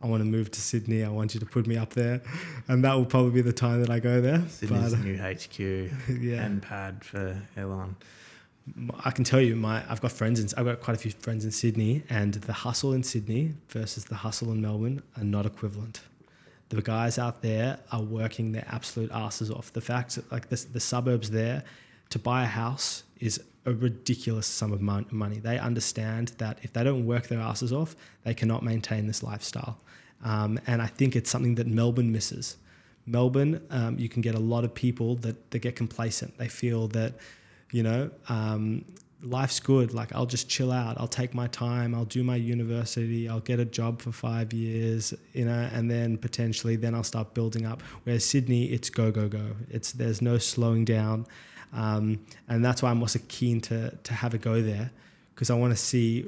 i 0.04 0.08
want 0.08 0.22
to 0.22 0.26
move 0.26 0.50
to 0.52 0.62
sydney 0.62 1.04
i 1.04 1.10
want 1.10 1.34
you 1.34 1.40
to 1.40 1.46
put 1.46 1.68
me 1.68 1.78
up 1.78 1.92
there 1.92 2.22
and 2.68 2.84
that 2.84 2.94
will 2.94 3.06
probably 3.06 3.32
be 3.32 3.42
the 3.42 3.54
time 3.54 3.80
that 3.82 3.90
i 3.90 4.00
go 4.00 4.22
there 4.22 4.44
sydney's 4.50 4.94
but, 4.94 5.04
new 5.04 5.18
hq 5.18 5.60
yeah. 6.22 6.44
and 6.44 6.62
pad 6.62 7.04
for 7.04 7.38
elon 7.58 7.96
I 9.04 9.10
can 9.10 9.24
tell 9.24 9.42
you, 9.42 9.56
my 9.56 9.84
I've 9.90 10.02
got 10.02 10.12
friends 10.12 10.40
in 10.40 10.48
I've 10.56 10.66
got 10.66 10.82
quite 10.82 10.94
a 10.94 11.00
few 11.00 11.10
friends 11.10 11.46
in 11.46 11.52
Sydney, 11.52 12.04
and 12.12 12.36
the 12.36 12.54
hustle 12.54 12.94
in 12.94 13.02
Sydney 13.02 13.56
versus 13.70 14.06
the 14.06 14.14
hustle 14.14 14.52
in 14.52 14.62
Melbourne 14.62 15.02
are 15.18 15.24
not 15.24 15.48
equivalent 15.48 16.02
the 16.76 16.82
guys 16.82 17.20
out 17.20 17.42
there 17.42 17.80
are 17.92 18.02
working 18.02 18.54
their 18.54 18.66
absolute 18.68 19.12
asses 19.12 19.52
off. 19.52 19.74
The 19.74 19.82
fact 19.82 20.16
that 20.16 20.32
like 20.32 20.50
the, 20.50 20.66
the 20.72 20.80
suburbs 20.80 21.30
there, 21.30 21.64
to 22.10 22.20
buy 22.20 22.44
a 22.44 22.48
house 22.48 23.04
is 23.20 23.42
a 23.66 23.74
ridiculous 23.74 24.48
sum 24.48 24.72
of 24.72 24.82
money. 24.82 25.40
They 25.40 25.60
understand 25.60 26.30
that 26.40 26.60
if 26.64 26.74
they 26.74 26.84
don't 26.84 27.06
work 27.06 27.28
their 27.28 27.40
asses 27.40 27.72
off, 27.72 27.96
they 28.24 28.34
cannot 28.34 28.64
maintain 28.64 29.08
this 29.08 29.22
lifestyle. 29.22 29.80
Um, 30.24 30.60
and 30.68 30.82
I 30.82 30.88
think 30.88 31.16
it's 31.16 31.30
something 31.30 31.56
that 31.56 31.68
Melbourne 31.68 32.12
misses. 32.12 32.58
Melbourne, 33.06 33.62
um, 33.72 33.98
you 33.98 34.08
can 34.08 34.22
get 34.22 34.36
a 34.36 34.40
lot 34.40 34.64
of 34.64 34.74
people 34.74 35.16
that, 35.18 35.52
that 35.52 35.60
get 35.60 35.76
complacent. 35.76 36.38
They 36.38 36.48
feel 36.48 36.88
that, 36.90 37.14
you 37.72 37.84
know, 37.84 38.12
um, 38.30 38.86
life's 39.24 39.60
good. 39.60 39.94
Like 39.94 40.14
I'll 40.14 40.26
just 40.26 40.50
chill 40.50 40.72
out. 40.72 41.00
I'll 41.00 41.08
take 41.08 41.34
my 41.34 41.48
time. 41.48 41.94
I'll 41.94 42.06
do 42.06 42.24
my 42.24 42.36
university. 42.36 43.30
I'll 43.30 43.40
get 43.40 43.60
a 43.60 43.66
job 43.66 44.02
for 44.02 44.12
five 44.12 44.54
years, 44.54 45.14
you 45.34 45.46
know, 45.46 45.70
and 45.74 45.90
then 45.90 46.18
potentially 46.18 46.76
then 46.76 46.96
I'll 46.96 47.04
start 47.04 47.34
building 47.34 47.66
up. 47.66 47.82
Whereas 48.04 48.26
Sydney, 48.26 48.66
it's 48.66 48.90
go 48.90 49.12
go 49.12 49.28
go. 49.28 49.56
It's 49.70 49.92
there's 49.92 50.22
no 50.22 50.38
slowing 50.38 50.86
down, 50.86 51.28
um, 51.74 52.20
and 52.48 52.64
that's 52.64 52.82
why 52.82 52.90
I'm 52.90 53.02
also 53.02 53.20
keen 53.28 53.62
to 53.62 53.98
to 54.04 54.14
have 54.14 54.34
a 54.34 54.38
go 54.38 54.62
there 54.62 54.92
because 55.34 55.50
I 55.50 55.56
want 55.56 55.74
to 55.74 55.78
see. 55.78 56.26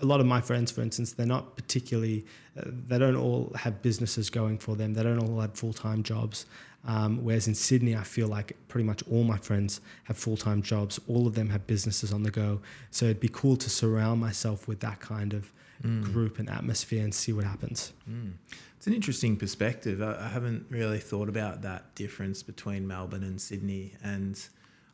A 0.00 0.06
lot 0.06 0.20
of 0.20 0.26
my 0.26 0.40
friends, 0.40 0.70
for 0.70 0.82
instance, 0.82 1.12
they're 1.12 1.26
not 1.26 1.56
particularly, 1.56 2.24
uh, 2.58 2.62
they 2.86 2.98
don't 2.98 3.16
all 3.16 3.52
have 3.56 3.82
businesses 3.82 4.30
going 4.30 4.58
for 4.58 4.76
them. 4.76 4.94
They 4.94 5.02
don't 5.02 5.18
all 5.18 5.40
have 5.40 5.54
full 5.54 5.72
time 5.72 6.02
jobs. 6.02 6.46
Um, 6.84 7.22
whereas 7.24 7.48
in 7.48 7.54
Sydney, 7.54 7.96
I 7.96 8.02
feel 8.02 8.28
like 8.28 8.56
pretty 8.68 8.86
much 8.86 9.02
all 9.10 9.24
my 9.24 9.36
friends 9.36 9.80
have 10.04 10.16
full 10.16 10.36
time 10.36 10.62
jobs. 10.62 11.00
All 11.08 11.26
of 11.26 11.34
them 11.34 11.48
have 11.50 11.66
businesses 11.66 12.12
on 12.12 12.22
the 12.22 12.30
go. 12.30 12.60
So 12.90 13.06
it'd 13.06 13.20
be 13.20 13.28
cool 13.30 13.56
to 13.56 13.70
surround 13.70 14.20
myself 14.20 14.68
with 14.68 14.80
that 14.80 15.00
kind 15.00 15.34
of 15.34 15.52
mm. 15.82 16.02
group 16.04 16.38
and 16.38 16.48
atmosphere 16.48 17.02
and 17.02 17.14
see 17.14 17.32
what 17.32 17.44
happens. 17.44 17.92
Mm. 18.08 18.32
It's 18.76 18.86
an 18.86 18.94
interesting 18.94 19.36
perspective. 19.36 20.00
I, 20.00 20.16
I, 20.20 20.28
haven't 20.28 20.66
really 20.70 20.98
thought 21.00 21.28
about 21.28 21.62
that 21.62 21.94
difference 21.96 22.42
between 22.42 22.86
Melbourne 22.86 23.24
and 23.24 23.40
Sydney. 23.40 23.94
And 24.02 24.40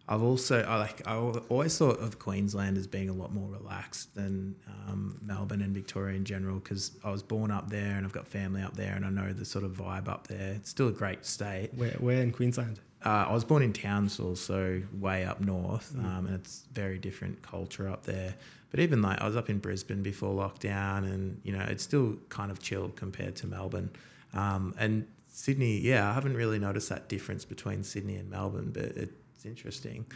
I've 0.06 0.22
also 0.22 0.62
I 0.62 0.76
like 0.76 1.06
I 1.06 1.14
always 1.16 1.78
thought 1.78 1.98
of 2.00 2.18
Queensland 2.18 2.76
as 2.76 2.86
being 2.86 3.08
a 3.08 3.12
lot 3.14 3.32
more 3.32 3.48
relaxed 3.48 4.14
than 4.14 4.54
um, 4.66 5.18
Melbourne 5.22 5.62
and 5.62 5.74
Victoria 5.74 6.16
in 6.16 6.24
general 6.26 6.58
because 6.58 6.92
I 7.02 7.10
was 7.10 7.22
born 7.22 7.50
up 7.50 7.70
there 7.70 7.96
and 7.96 8.04
I've 8.04 8.12
got 8.12 8.28
family 8.28 8.60
up 8.60 8.76
there 8.76 8.94
and 8.94 9.06
I 9.06 9.10
know 9.10 9.32
the 9.32 9.46
sort 9.46 9.64
of 9.64 9.72
vibe 9.72 10.08
up 10.08 10.26
there. 10.26 10.52
It's 10.52 10.68
still 10.68 10.88
a 10.88 10.92
great 10.92 11.24
state. 11.24 11.70
Where 11.74 11.92
where 11.92 12.20
in 12.20 12.32
Queensland? 12.32 12.80
Uh, 13.04 13.26
I 13.28 13.32
was 13.32 13.44
born 13.44 13.62
in 13.62 13.74
Townsville, 13.74 14.36
so 14.36 14.80
way 14.98 15.26
up 15.26 15.38
north, 15.40 15.92
mm. 15.94 16.04
um, 16.04 16.26
and 16.26 16.34
it's 16.34 16.64
very 16.72 16.98
different 16.98 17.42
culture 17.42 17.86
up 17.88 18.04
there. 18.04 18.34
But 18.70 18.80
even 18.80 19.02
like 19.02 19.20
I 19.20 19.26
was 19.26 19.36
up 19.36 19.50
in 19.50 19.58
Brisbane 19.58 20.02
before 20.02 20.34
lockdown, 20.34 21.04
and 21.04 21.40
you 21.44 21.56
know 21.56 21.64
it's 21.68 21.82
still 21.82 22.16
kind 22.28 22.50
of 22.50 22.60
chill 22.60 22.90
compared 22.90 23.36
to 23.36 23.46
Melbourne. 23.46 23.90
Um, 24.34 24.74
and 24.78 25.06
Sydney, 25.28 25.78
yeah, 25.78 26.10
I 26.10 26.14
haven't 26.14 26.34
really 26.34 26.58
noticed 26.58 26.88
that 26.90 27.08
difference 27.08 27.44
between 27.44 27.84
Sydney 27.84 28.16
and 28.16 28.30
Melbourne, 28.30 28.70
but 28.72 28.84
it 28.84 29.10
it's 29.44 29.50
interesting. 29.50 30.06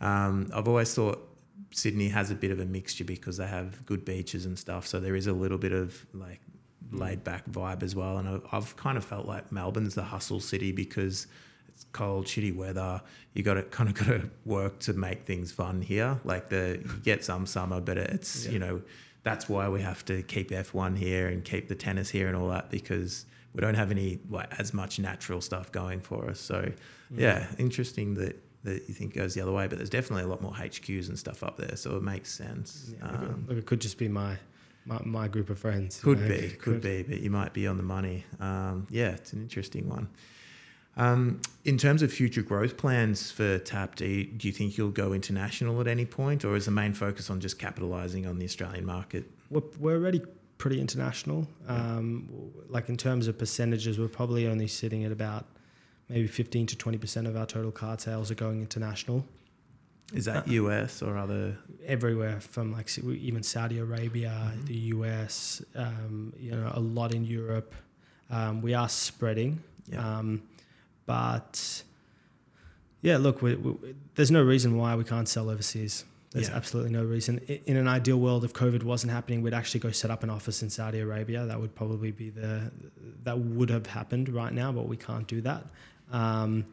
Um, 0.00 0.50
I've 0.52 0.66
always 0.66 0.92
thought 0.94 1.28
Sydney 1.70 2.08
has 2.08 2.30
a 2.30 2.34
bit 2.34 2.50
of 2.50 2.60
a 2.60 2.64
mixture 2.64 3.04
because 3.04 3.36
they 3.36 3.46
have 3.46 3.84
good 3.86 4.04
beaches 4.04 4.46
and 4.46 4.58
stuff. 4.58 4.86
So 4.86 5.00
there 5.00 5.14
is 5.14 5.26
a 5.26 5.32
little 5.32 5.58
bit 5.58 5.72
of 5.72 6.04
like 6.12 6.40
laid 6.90 7.22
back 7.24 7.46
vibe 7.48 7.82
as 7.82 7.94
well. 7.94 8.18
And 8.18 8.28
I've, 8.28 8.42
I've 8.52 8.76
kind 8.76 8.98
of 8.98 9.04
felt 9.04 9.26
like 9.26 9.52
Melbourne's 9.52 9.94
the 9.94 10.02
hustle 10.02 10.40
city 10.40 10.72
because 10.72 11.28
it's 11.68 11.86
cold, 11.92 12.26
shitty 12.26 12.54
weather. 12.54 13.00
You 13.34 13.42
got 13.42 13.54
to 13.54 13.62
kind 13.76 13.88
of 13.88 13.94
got 13.94 14.06
to 14.06 14.30
work 14.44 14.80
to 14.80 14.92
make 14.92 15.24
things 15.24 15.52
fun 15.52 15.80
here. 15.80 16.20
Like 16.24 16.48
the 16.48 16.80
you 16.82 17.00
get 17.02 17.24
some 17.24 17.46
summer, 17.46 17.80
but 17.80 17.98
it's 17.98 18.46
yeah. 18.46 18.52
you 18.52 18.58
know 18.58 18.82
that's 19.22 19.48
why 19.48 19.68
we 19.68 19.80
have 19.80 20.04
to 20.06 20.22
keep 20.24 20.50
F1 20.50 20.98
here 20.98 21.28
and 21.28 21.44
keep 21.44 21.68
the 21.68 21.76
tennis 21.76 22.10
here 22.10 22.26
and 22.26 22.36
all 22.36 22.48
that 22.48 22.72
because 22.72 23.24
we 23.54 23.60
don't 23.60 23.76
have 23.76 23.92
any 23.92 24.18
like 24.28 24.52
as 24.58 24.74
much 24.74 24.98
natural 24.98 25.40
stuff 25.40 25.70
going 25.70 26.00
for 26.00 26.28
us. 26.28 26.40
So 26.40 26.72
yeah, 27.14 27.38
yeah 27.38 27.46
interesting 27.56 28.14
that 28.14 28.42
that 28.64 28.88
you 28.88 28.94
think 28.94 29.14
goes 29.14 29.34
the 29.34 29.40
other 29.40 29.52
way, 29.52 29.66
but 29.66 29.78
there's 29.78 29.90
definitely 29.90 30.24
a 30.24 30.28
lot 30.28 30.40
more 30.40 30.52
HQs 30.52 31.08
and 31.08 31.18
stuff 31.18 31.42
up 31.42 31.56
there, 31.56 31.76
so 31.76 31.96
it 31.96 32.02
makes 32.02 32.30
sense. 32.30 32.92
Yeah, 32.98 33.08
um, 33.08 33.44
look, 33.48 33.58
it 33.58 33.66
could 33.66 33.80
just 33.80 33.98
be 33.98 34.08
my 34.08 34.36
my, 34.84 35.00
my 35.04 35.28
group 35.28 35.50
of 35.50 35.58
friends. 35.58 36.00
Could 36.00 36.20
know? 36.20 36.28
be, 36.28 36.48
could, 36.48 36.58
could, 36.58 36.80
be, 36.80 37.02
but 37.02 37.20
you 37.20 37.30
might 37.30 37.52
be 37.52 37.66
on 37.66 37.76
the 37.76 37.82
money. 37.82 38.24
Um, 38.40 38.86
yeah, 38.90 39.10
it's 39.10 39.32
an 39.32 39.40
interesting 39.40 39.88
one. 39.88 40.08
Um, 40.96 41.40
in 41.64 41.78
terms 41.78 42.02
of 42.02 42.12
future 42.12 42.42
growth 42.42 42.76
plans 42.76 43.30
for 43.30 43.58
Tapt, 43.58 43.98
do 43.98 44.06
you, 44.06 44.24
do 44.24 44.46
you, 44.46 44.52
think 44.52 44.76
you'll 44.76 44.90
go 44.90 45.12
international 45.12 45.80
at 45.80 45.86
any 45.86 46.04
point, 46.04 46.44
or 46.44 46.54
is 46.54 46.66
the 46.66 46.70
main 46.70 46.92
focus 46.92 47.30
on 47.30 47.40
just 47.40 47.58
capitalising 47.58 48.28
on 48.28 48.38
the 48.38 48.44
Australian 48.44 48.84
market? 48.84 49.24
We're, 49.50 49.62
we're 49.78 49.96
already 49.96 50.20
pretty 50.58 50.80
international. 50.80 51.46
Um, 51.66 52.52
like 52.68 52.88
in 52.88 52.96
terms 52.96 53.26
of 53.26 53.38
percentages, 53.38 53.98
we're 53.98 54.08
probably 54.08 54.46
only 54.46 54.68
sitting 54.68 55.04
at 55.04 55.12
about 55.12 55.46
maybe 56.12 56.26
15 56.26 56.66
to 56.66 56.76
20% 56.76 57.26
of 57.26 57.36
our 57.36 57.46
total 57.46 57.72
card 57.72 58.00
sales 58.00 58.30
are 58.30 58.34
going 58.34 58.60
international. 58.60 59.24
Is 60.12 60.26
that 60.26 60.46
US 60.46 61.00
or 61.00 61.16
other? 61.16 61.56
Everywhere 61.86 62.38
from 62.40 62.72
like 62.72 62.90
even 62.98 63.42
Saudi 63.42 63.78
Arabia, 63.78 64.52
mm-hmm. 64.52 64.64
the 64.66 64.74
US, 64.74 65.62
um, 65.74 66.34
you 66.38 66.50
know, 66.50 66.70
a 66.74 66.80
lot 66.80 67.14
in 67.14 67.24
Europe. 67.24 67.74
Um, 68.30 68.60
we 68.60 68.74
are 68.74 68.88
spreading, 68.88 69.62
yeah. 69.90 70.18
um, 70.18 70.42
but 71.06 71.82
yeah, 73.00 73.16
look, 73.18 73.42
we, 73.42 73.56
we, 73.56 73.94
there's 74.14 74.30
no 74.30 74.42
reason 74.42 74.76
why 74.76 74.94
we 74.96 75.04
can't 75.04 75.28
sell 75.28 75.50
overseas. 75.50 76.04
There's 76.30 76.48
yeah. 76.48 76.56
absolutely 76.56 76.92
no 76.92 77.04
reason. 77.04 77.38
In 77.66 77.76
an 77.76 77.88
ideal 77.88 78.18
world, 78.18 78.42
if 78.44 78.54
COVID 78.54 78.84
wasn't 78.84 79.12
happening, 79.12 79.42
we'd 79.42 79.52
actually 79.52 79.80
go 79.80 79.90
set 79.90 80.10
up 80.10 80.22
an 80.22 80.30
office 80.30 80.62
in 80.62 80.70
Saudi 80.70 81.00
Arabia. 81.00 81.44
That 81.44 81.60
would 81.60 81.74
probably 81.74 82.10
be 82.10 82.30
the 82.30 82.70
that 83.24 83.38
would 83.38 83.68
have 83.68 83.86
happened 83.86 84.30
right 84.30 84.52
now, 84.52 84.72
but 84.72 84.88
we 84.88 84.96
can't 84.96 85.26
do 85.26 85.42
that. 85.42 85.66
Um, 86.12 86.66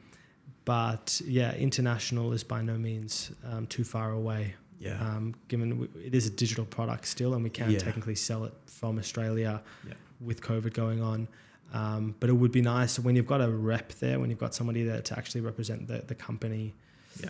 but 0.66 1.20
yeah, 1.26 1.56
international 1.56 2.32
is 2.34 2.44
by 2.44 2.62
no 2.62 2.78
means 2.78 3.32
um, 3.52 3.66
too 3.66 3.84
far 3.84 4.12
away. 4.12 4.54
Yeah. 4.80 5.00
Um, 5.02 5.34
given 5.48 5.80
we, 5.80 5.88
it 6.06 6.14
is 6.14 6.28
a 6.28 6.30
digital 6.30 6.66
product 6.66 7.06
still, 7.08 7.34
and 7.34 7.44
we 7.44 7.50
can 7.50 7.72
yeah. 7.72 7.80
technically 7.80 8.16
sell 8.16 8.46
it 8.46 8.54
from 8.66 9.00
Australia 9.00 9.62
yeah. 9.88 9.94
with 10.22 10.42
COVID 10.42 10.74
going 10.74 11.02
on. 11.02 11.28
Um, 11.74 12.16
but 12.20 12.30
it 12.30 12.34
would 12.34 12.52
be 12.52 12.62
nice 12.62 12.98
when 13.00 13.16
you've 13.16 13.28
got 13.28 13.42
a 13.42 13.50
rep 13.50 13.94
there, 13.94 14.20
when 14.20 14.30
you've 14.30 14.40
got 14.40 14.56
somebody 14.56 14.84
there 14.84 15.02
to 15.02 15.18
actually 15.18 15.42
represent 15.42 15.88
the, 15.88 16.04
the 16.08 16.16
company. 16.16 16.74
Yeah. 17.22 17.30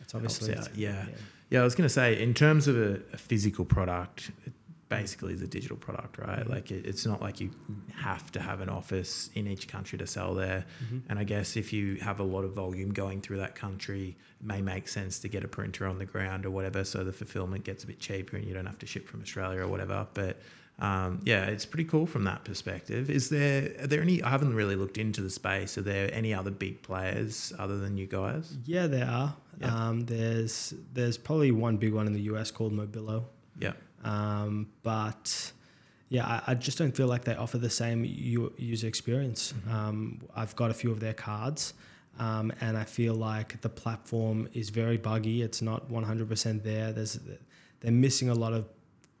It's 0.00 0.14
obviously. 0.14 0.54
yeah. 0.54 0.64
yeah. 0.74 1.04
yeah. 1.50 1.60
I 1.60 1.64
was 1.64 1.74
going 1.74 1.86
to 1.88 1.92
say, 1.92 2.20
in 2.20 2.34
terms 2.34 2.68
of 2.68 2.76
a, 2.76 3.00
a 3.12 3.16
physical 3.16 3.64
product, 3.64 4.30
it, 4.44 4.52
basically 4.88 5.32
is 5.32 5.42
a 5.42 5.46
digital 5.46 5.76
product, 5.76 6.18
right? 6.18 6.40
Mm-hmm. 6.40 6.52
Like 6.52 6.70
it, 6.70 6.86
it's 6.86 7.04
not 7.06 7.20
like 7.20 7.40
you 7.40 7.50
have 7.94 8.30
to 8.32 8.40
have 8.40 8.60
an 8.60 8.68
office 8.68 9.30
in 9.34 9.46
each 9.46 9.68
country 9.68 9.98
to 9.98 10.06
sell 10.06 10.34
there. 10.34 10.64
Mm-hmm. 10.84 10.98
And 11.08 11.18
I 11.18 11.24
guess 11.24 11.56
if 11.56 11.72
you 11.72 11.96
have 11.96 12.20
a 12.20 12.24
lot 12.24 12.44
of 12.44 12.52
volume 12.52 12.92
going 12.92 13.20
through 13.20 13.38
that 13.38 13.54
country, 13.54 14.16
it 14.40 14.46
may 14.46 14.62
make 14.62 14.88
sense 14.88 15.18
to 15.20 15.28
get 15.28 15.44
a 15.44 15.48
printer 15.48 15.86
on 15.86 15.98
the 15.98 16.04
ground 16.04 16.46
or 16.46 16.50
whatever, 16.50 16.84
so 16.84 17.02
the 17.04 17.12
fulfillment 17.12 17.64
gets 17.64 17.84
a 17.84 17.86
bit 17.86 17.98
cheaper 17.98 18.36
and 18.36 18.46
you 18.46 18.54
don't 18.54 18.66
have 18.66 18.78
to 18.78 18.86
ship 18.86 19.08
from 19.08 19.22
Australia 19.22 19.60
or 19.60 19.68
whatever. 19.68 20.06
But 20.14 20.38
um, 20.78 21.20
yeah, 21.24 21.46
it's 21.46 21.64
pretty 21.64 21.88
cool 21.88 22.06
from 22.06 22.24
that 22.24 22.44
perspective. 22.44 23.08
Is 23.08 23.30
there 23.30 23.70
are 23.80 23.86
there 23.86 24.02
any? 24.02 24.22
I 24.22 24.28
haven't 24.28 24.54
really 24.54 24.76
looked 24.76 24.98
into 24.98 25.22
the 25.22 25.30
space. 25.30 25.78
Are 25.78 25.82
there 25.82 26.10
any 26.12 26.34
other 26.34 26.50
big 26.50 26.82
players 26.82 27.52
other 27.58 27.78
than 27.78 27.96
you 27.96 28.06
guys? 28.06 28.56
Yeah, 28.66 28.86
there 28.86 29.08
are. 29.08 29.34
Yeah. 29.58 29.74
Um, 29.74 30.00
there's 30.04 30.74
there's 30.92 31.16
probably 31.16 31.50
one 31.50 31.78
big 31.78 31.94
one 31.94 32.06
in 32.06 32.12
the 32.12 32.22
US 32.22 32.50
called 32.50 32.72
Mobilo. 32.74 33.24
Yeah. 33.58 33.72
Um, 34.04 34.68
but 34.82 35.52
yeah, 36.08 36.26
I, 36.26 36.52
I, 36.52 36.54
just 36.54 36.78
don't 36.78 36.94
feel 36.94 37.08
like 37.08 37.24
they 37.24 37.34
offer 37.34 37.58
the 37.58 37.70
same 37.70 38.04
u- 38.04 38.52
user 38.56 38.86
experience. 38.86 39.52
Mm-hmm. 39.52 39.74
Um, 39.74 40.20
I've 40.34 40.54
got 40.54 40.70
a 40.70 40.74
few 40.74 40.90
of 40.90 41.00
their 41.00 41.14
cards, 41.14 41.74
um, 42.18 42.52
and 42.60 42.76
I 42.76 42.84
feel 42.84 43.14
like 43.14 43.60
the 43.62 43.68
platform 43.68 44.48
is 44.54 44.70
very 44.70 44.96
buggy. 44.96 45.42
It's 45.42 45.62
not 45.62 45.90
100% 45.90 46.62
there. 46.62 46.92
There's 46.92 47.18
they're 47.80 47.92
missing 47.92 48.28
a 48.30 48.34
lot 48.34 48.52
of 48.52 48.66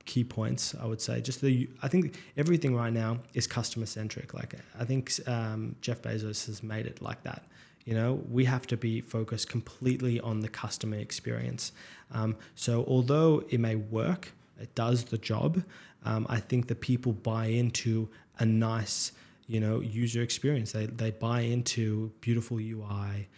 key 0.06 0.24
points. 0.24 0.74
I 0.80 0.86
would 0.86 1.00
say 1.00 1.20
just 1.20 1.40
the 1.40 1.68
I 1.82 1.88
think 1.88 2.16
everything 2.36 2.74
right 2.74 2.92
now 2.92 3.18
is 3.34 3.46
customer 3.46 3.86
centric. 3.86 4.32
Like 4.32 4.54
I 4.78 4.84
think 4.84 5.12
um, 5.26 5.76
Jeff 5.80 6.00
Bezos 6.02 6.46
has 6.46 6.62
made 6.62 6.86
it 6.86 7.02
like 7.02 7.22
that. 7.24 7.44
You 7.84 7.94
know, 7.94 8.20
we 8.30 8.44
have 8.44 8.66
to 8.68 8.76
be 8.76 9.00
focused 9.00 9.48
completely 9.48 10.18
on 10.20 10.40
the 10.40 10.48
customer 10.48 10.96
experience. 10.96 11.72
Um, 12.12 12.36
so 12.56 12.84
although 12.88 13.44
it 13.48 13.60
may 13.60 13.76
work, 13.76 14.32
it 14.60 14.74
does 14.74 15.04
the 15.04 15.18
job. 15.18 15.62
Um, 16.04 16.26
I 16.28 16.40
think 16.40 16.68
the 16.68 16.74
people 16.74 17.12
buy 17.12 17.46
into 17.46 18.08
a 18.38 18.46
nice, 18.46 19.12
you 19.46 19.60
know, 19.60 19.80
user 19.80 20.22
experience. 20.22 20.72
They 20.72 20.86
they 20.86 21.10
buy 21.10 21.40
into 21.40 22.12
beautiful 22.20 22.58
UI. 22.58 23.28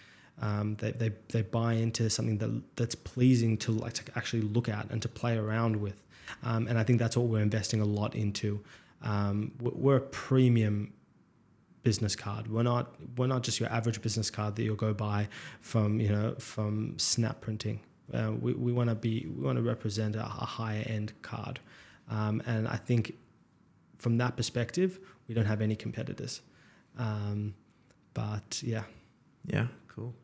Um, 0.41 0.77
they, 0.77 0.93
they, 0.93 1.11
they 1.31 1.43
buy 1.43 1.73
into 1.73 2.09
something 2.09 2.39
that 2.39 2.63
that's 2.77 2.95
pleasing 2.95 3.57
to 3.59 3.73
like 3.73 3.95
to 3.95 4.03
actually 4.17 4.43
look 4.43 4.69
at 4.69 4.89
and 4.91 5.03
to 5.03 5.09
play 5.09 5.37
around 5.37 5.77
with. 5.77 6.05
Um, 6.43 6.69
and 6.69 6.79
I 6.79 6.85
think 6.85 6.99
that's 6.99 7.17
what 7.17 7.27
we're 7.27 7.43
investing 7.43 7.81
a 7.81 7.85
lot 7.85 8.15
into. 8.15 8.63
Um, 9.03 9.53
we're 9.61 9.97
a 9.97 10.01
premium 10.01 10.93
business 11.83 12.15
card. 12.15 12.49
We're 12.49 12.63
not 12.63 12.95
we're 13.17 13.27
not 13.27 13.43
just 13.43 13.61
your 13.61 13.71
average 13.71 14.03
business 14.03 14.31
card 14.31 14.57
that 14.57 14.63
you'll 14.63 14.77
go 14.77 14.93
buy 14.93 15.29
from 15.61 16.01
you 16.01 16.11
know 16.11 16.35
from 16.39 16.99
snap 16.99 17.41
printing. 17.41 17.81
Uh, 18.13 18.33
we 18.41 18.53
we 18.55 18.73
want 18.73 18.89
to 18.89 18.95
be 18.95 19.27
we 19.37 19.45
want 19.45 19.57
to 19.57 19.63
represent 19.63 20.17
a, 20.17 20.25
a 20.25 20.47
higher 20.47 20.85
end 20.87 21.13
card, 21.23 21.61
um, 22.11 22.43
and 22.47 22.67
I 22.67 22.77
think 22.77 23.15
from 23.99 24.19
that 24.19 24.37
perspective 24.37 24.99
we 25.27 25.35
don't 25.35 25.47
have 25.47 25.61
any 25.61 25.77
competitors. 25.77 26.41
Um, 26.99 27.55
but 28.15 28.63
yeah, 28.63 28.85
yeah, 29.47 29.67
cool. 29.89 30.15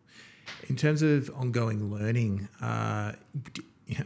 In 0.68 0.76
terms 0.76 1.02
of 1.02 1.30
ongoing 1.34 1.90
learning, 1.90 2.48
uh, 2.60 3.12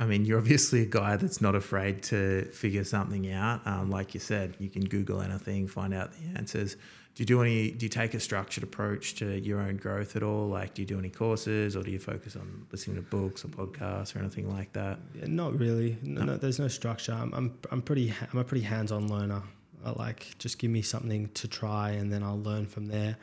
I 0.00 0.06
mean, 0.06 0.24
you're 0.24 0.38
obviously 0.38 0.82
a 0.82 0.86
guy 0.86 1.16
that's 1.16 1.40
not 1.40 1.54
afraid 1.54 2.02
to 2.04 2.44
figure 2.46 2.84
something 2.84 3.30
out. 3.32 3.66
Um, 3.66 3.90
like 3.90 4.14
you 4.14 4.20
said, 4.20 4.56
you 4.58 4.68
can 4.68 4.84
Google 4.84 5.20
anything, 5.20 5.68
find 5.68 5.94
out 5.94 6.12
the 6.12 6.38
answers. 6.38 6.76
Do 7.18 7.22
you 7.22 7.26
do 7.26 7.42
any? 7.42 7.72
Do 7.72 7.84
you 7.84 7.90
take 7.90 8.14
a 8.14 8.20
structured 8.20 8.62
approach 8.62 9.16
to 9.16 9.40
your 9.40 9.58
own 9.58 9.76
growth 9.76 10.14
at 10.14 10.22
all? 10.22 10.46
Like, 10.46 10.74
do 10.74 10.82
you 10.82 10.86
do 10.86 11.00
any 11.00 11.10
courses, 11.10 11.74
or 11.74 11.82
do 11.82 11.90
you 11.90 11.98
focus 11.98 12.36
on 12.36 12.64
listening 12.70 12.94
to 12.94 13.02
books 13.02 13.44
or 13.44 13.48
podcasts 13.48 14.14
or 14.14 14.20
anything 14.20 14.48
like 14.48 14.72
that? 14.74 15.00
Yeah, 15.16 15.24
not 15.26 15.58
really. 15.58 15.98
No, 16.00 16.20
no. 16.20 16.32
no, 16.34 16.36
there's 16.36 16.60
no 16.60 16.68
structure. 16.68 17.10
I'm, 17.10 17.34
I'm, 17.34 17.58
I'm 17.72 17.82
pretty. 17.82 18.14
I'm 18.32 18.38
a 18.38 18.44
pretty 18.44 18.62
hands-on 18.62 19.08
learner. 19.08 19.42
I 19.84 19.90
like 19.90 20.38
just 20.38 20.60
give 20.60 20.70
me 20.70 20.80
something 20.80 21.28
to 21.34 21.48
try, 21.48 21.90
and 21.90 22.12
then 22.12 22.22
I'll 22.22 22.40
learn 22.40 22.66
from 22.66 22.86
there. 22.86 23.16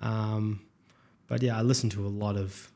Um, 0.00 0.62
but 1.26 1.42
yeah, 1.42 1.58
I 1.58 1.60
listen 1.60 1.90
to 1.90 2.06
a 2.06 2.08
lot 2.08 2.36
of, 2.38 2.72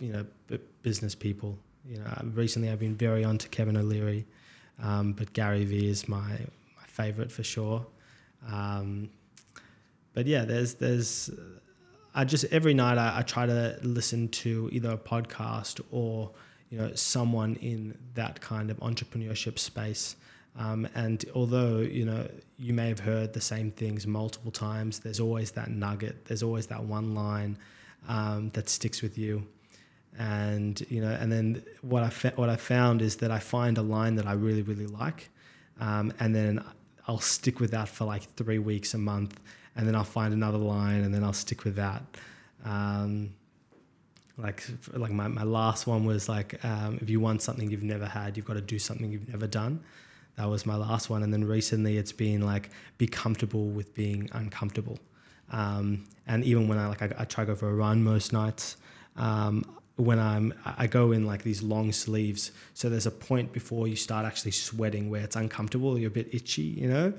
you 0.00 0.10
know, 0.14 0.58
business 0.80 1.14
people 1.14 1.58
you 1.86 1.98
know, 1.98 2.30
recently 2.32 2.70
I've 2.70 2.80
been 2.80 2.96
very 2.96 3.24
on 3.24 3.36
to 3.36 3.48
Kevin 3.48 3.76
O'Leary, 3.76 4.26
um, 4.82 5.12
but 5.12 5.34
Gary 5.34 5.66
Vee 5.66 5.88
is 5.88 6.08
my 6.08 6.30
my 6.30 6.86
favorite 6.88 7.30
for 7.30 7.44
sure. 7.44 7.86
Um, 8.50 9.10
but 10.16 10.26
yeah, 10.26 10.46
there's 10.46 10.74
there's 10.74 11.30
I 12.14 12.24
just 12.24 12.46
every 12.46 12.72
night 12.72 12.96
I, 12.96 13.18
I, 13.18 13.22
try 13.22 13.44
to 13.44 13.78
listen 13.82 14.28
to 14.28 14.70
either 14.72 14.92
a 14.92 14.96
podcast 14.96 15.82
or 15.90 16.30
you 16.70 16.78
know 16.78 16.94
someone 16.94 17.56
in 17.56 17.96
that 18.14 18.40
kind 18.40 18.70
of 18.70 18.78
entrepreneurship 18.78 19.58
space. 19.58 20.16
Um, 20.58 20.88
and 20.94 21.22
although 21.34 21.80
you 21.80 22.06
know 22.06 22.26
you 22.58 22.72
may 22.72 22.88
have 22.88 23.00
heard 23.00 23.34
the 23.34 23.42
same 23.42 23.70
things 23.70 24.06
multiple 24.06 24.50
times, 24.50 25.00
there's 25.00 25.20
always 25.20 25.50
that 25.50 25.70
nugget. 25.70 26.24
There's 26.24 26.42
always 26.42 26.66
that 26.68 26.82
one 26.82 27.14
line 27.14 27.58
um, 28.08 28.48
that 28.54 28.70
sticks 28.70 29.02
with 29.02 29.18
you 29.18 29.46
and 30.18 30.82
you 30.88 31.02
know 31.02 31.12
and 31.20 31.30
then 31.30 31.62
what 31.82 32.02
I 32.02 32.08
fa- 32.08 32.32
what 32.36 32.48
I 32.48 32.56
found 32.56 33.02
is 33.02 33.16
that 33.16 33.30
I 33.30 33.38
find 33.38 33.76
a 33.76 33.82
line 33.82 34.14
that 34.14 34.26
I 34.26 34.32
really 34.32 34.62
really 34.62 34.86
like 34.86 35.28
um, 35.78 36.10
and 36.18 36.34
then 36.34 36.64
I'll 37.06 37.20
stick 37.20 37.60
with 37.60 37.72
that 37.72 37.90
for 37.90 38.06
like 38.06 38.22
three 38.34 38.58
weeks 38.58 38.94
a 38.94 38.98
month 38.98 39.38
and 39.76 39.86
then 39.86 39.94
I'll 39.94 40.04
find 40.04 40.32
another 40.32 40.58
line 40.58 41.02
and 41.02 41.14
then 41.14 41.22
I'll 41.22 41.32
stick 41.32 41.64
with 41.64 41.76
that. 41.76 42.02
Um, 42.64 43.34
like 44.38 44.64
like 44.92 45.12
my, 45.12 45.28
my 45.28 45.44
last 45.44 45.86
one 45.86 46.04
was 46.04 46.28
like 46.28 46.62
um, 46.64 46.98
if 47.00 47.08
you 47.08 47.20
want 47.20 47.42
something 47.42 47.70
you've 47.70 47.82
never 47.82 48.06
had 48.06 48.36
you've 48.36 48.46
got 48.46 48.54
to 48.54 48.60
do 48.60 48.78
something 48.78 49.10
you've 49.10 49.28
never 49.28 49.46
done. 49.46 49.80
That 50.36 50.50
was 50.50 50.66
my 50.66 50.76
last 50.76 51.08
one. 51.08 51.22
And 51.22 51.32
then 51.32 51.44
recently 51.44 51.96
it's 51.96 52.12
been 52.12 52.42
like 52.42 52.70
be 52.98 53.06
comfortable 53.06 53.68
with 53.68 53.94
being 53.94 54.28
uncomfortable. 54.32 54.98
Um, 55.50 56.04
and 56.26 56.44
even 56.44 56.68
when 56.68 56.78
I 56.78 56.88
like 56.88 57.02
I, 57.02 57.10
I, 57.18 57.24
try 57.24 57.44
to 57.44 57.52
go 57.52 57.54
for 57.54 57.70
a 57.70 57.74
run 57.74 58.02
most 58.02 58.32
nights 58.32 58.76
um, 59.16 59.64
when 59.96 60.18
I'm 60.18 60.52
I 60.64 60.86
go 60.86 61.12
in 61.12 61.26
like 61.26 61.42
these 61.42 61.62
long 61.62 61.90
sleeves. 61.90 62.52
So 62.74 62.88
there's 62.90 63.06
a 63.06 63.10
point 63.10 63.52
before 63.52 63.88
you 63.88 63.96
start 63.96 64.26
actually 64.26 64.50
sweating 64.50 65.10
where 65.10 65.22
it's 65.22 65.36
uncomfortable, 65.36 65.98
you're 65.98 66.08
a 66.08 66.10
bit 66.10 66.34
itchy, 66.34 66.62
you 66.62 66.88
know, 66.88 67.14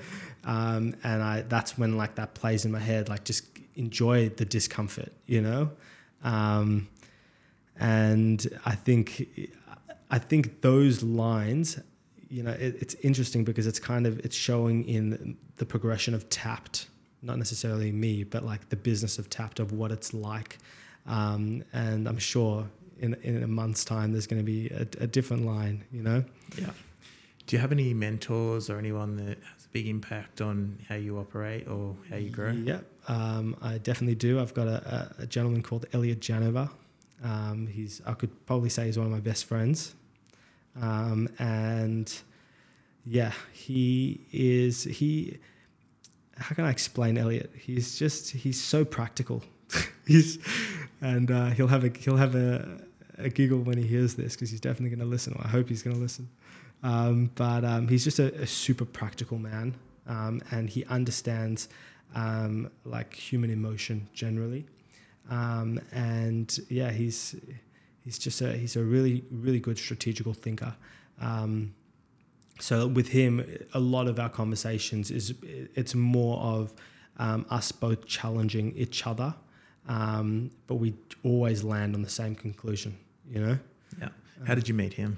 um, 0.45 0.95
and 1.03 1.23
I 1.23 1.41
that's 1.41 1.77
when 1.77 1.97
like 1.97 2.15
that 2.15 2.35
plays 2.35 2.65
in 2.65 2.71
my 2.71 2.79
head, 2.79 3.09
like 3.09 3.23
just 3.23 3.45
enjoy 3.75 4.29
the 4.29 4.45
discomfort, 4.45 5.11
you 5.25 5.41
know, 5.41 5.71
um, 6.23 6.87
and 7.79 8.47
I 8.65 8.75
think 8.75 9.27
I 10.09 10.19
think 10.19 10.61
those 10.61 11.03
lines. 11.03 11.79
You 12.29 12.43
know, 12.43 12.51
it, 12.51 12.75
it's 12.81 12.93
interesting 12.95 13.45
because 13.45 13.67
it's 13.67 13.79
kind 13.79 14.05
of 14.05 14.19
it's 14.19 14.35
showing 14.35 14.83
in 14.87 15.37
the 15.55 15.65
progression 15.65 16.13
of 16.13 16.29
Tapt, 16.29 16.87
not 17.21 17.37
necessarily 17.37 17.89
me, 17.89 18.25
but 18.25 18.43
like 18.43 18.67
the 18.67 18.75
business 18.75 19.17
of 19.17 19.29
Tapt 19.29 19.61
of 19.61 19.71
what 19.71 19.93
it's 19.93 20.13
like 20.13 20.57
um, 21.07 21.63
and 21.73 22.07
I'm 22.07 22.17
sure 22.17 22.67
in, 22.99 23.13
in 23.23 23.43
a 23.43 23.47
month's 23.47 23.85
time, 23.85 24.11
there's 24.11 24.27
going 24.27 24.41
to 24.41 24.45
be 24.45 24.69
a, 24.69 24.81
a, 25.03 25.07
different 25.07 25.45
line, 25.45 25.83
you 25.91 26.01
know? 26.01 26.23
Yeah. 26.57 26.71
Do 27.45 27.55
you 27.55 27.61
have 27.61 27.71
any 27.71 27.93
mentors 27.93 28.69
or 28.69 28.77
anyone 28.77 29.15
that 29.17 29.37
has 29.53 29.65
a 29.65 29.69
big 29.71 29.87
impact 29.87 30.41
on 30.41 30.77
how 30.89 30.95
you 30.95 31.17
operate 31.17 31.67
or 31.67 31.95
how 32.09 32.17
you 32.17 32.29
grow? 32.29 32.51
Yeah, 32.51 32.79
um, 33.07 33.55
I 33.61 33.77
definitely 33.77 34.15
do. 34.15 34.39
I've 34.39 34.53
got 34.53 34.67
a, 34.67 35.15
a 35.19 35.25
gentleman 35.27 35.63
called 35.63 35.85
Elliot 35.93 36.19
Janova. 36.19 36.69
Um, 37.23 37.67
he's, 37.67 38.01
I 38.05 38.13
could 38.13 38.45
probably 38.45 38.69
say 38.69 38.85
he's 38.87 38.97
one 38.97 39.07
of 39.07 39.13
my 39.13 39.21
best 39.21 39.45
friends. 39.45 39.95
Um, 40.79 41.29
and 41.39 42.13
yeah, 43.05 43.31
he 43.53 44.19
is, 44.33 44.83
he, 44.83 45.37
how 46.37 46.53
can 46.53 46.65
I 46.65 46.69
explain 46.69 47.17
Elliot? 47.17 47.51
He's 47.57 47.97
just, 47.97 48.31
he's 48.31 48.61
so 48.61 48.83
practical. 48.83 49.41
he's 50.05 50.37
and 51.01 51.31
uh, 51.31 51.47
he'll 51.47 51.67
have 51.67 51.83
a 51.83 51.89
he'll 51.97 52.17
have 52.17 52.35
a, 52.35 52.79
a 53.17 53.29
giggle 53.29 53.59
when 53.59 53.77
he 53.77 53.85
hears 53.85 54.15
this 54.15 54.35
because 54.35 54.49
he's 54.49 54.61
definitely 54.61 54.89
going 54.89 54.99
to 54.99 55.05
listen. 55.05 55.35
I 55.41 55.47
hope 55.47 55.69
he's 55.69 55.83
going 55.83 55.95
to 55.95 56.01
listen. 56.01 56.29
Um, 56.83 57.31
but 57.35 57.65
um, 57.65 57.87
he's 57.87 58.03
just 58.03 58.19
a, 58.19 58.33
a, 58.41 58.45
super 58.45 58.85
practical 58.85 59.39
man, 59.39 59.75
um, 60.05 60.41
and 60.51 60.69
he 60.69 60.85
understands 60.85 61.69
um, 62.13 62.69
like 62.85 63.13
human 63.13 63.49
emotion 63.49 64.07
generally. 64.13 64.67
Um, 65.29 65.79
and 65.91 66.57
yeah, 66.69 66.91
he's 66.91 67.35
he's 68.03 68.17
just 68.19 68.41
a 68.41 68.53
he's 68.53 68.75
a 68.75 68.83
really 68.83 69.23
really 69.31 69.59
good 69.59 69.77
strategical 69.77 70.33
thinker. 70.33 70.75
So 72.59 72.87
with 72.87 73.09
him, 73.09 73.45
a 73.75 73.79
lot 73.79 74.07
of 74.07 74.19
our 74.19 74.29
conversations 74.29 75.11
is 75.11 75.35
it's 75.75 75.93
more 75.93 76.39
of 76.39 76.73
us 77.19 77.71
both 77.71 78.05
challenging 78.07 78.73
each 78.75 79.05
other 79.05 79.35
um, 79.87 80.51
but 80.67 80.75
we 80.75 80.93
always 81.23 81.63
land 81.63 81.95
on 81.95 82.01
the 82.01 82.09
same 82.09 82.35
conclusion, 82.35 82.97
you 83.29 83.39
know? 83.39 83.59
Yeah. 83.99 84.09
How 84.45 84.55
did 84.55 84.67
you 84.67 84.73
meet 84.73 84.93
him? 84.93 85.17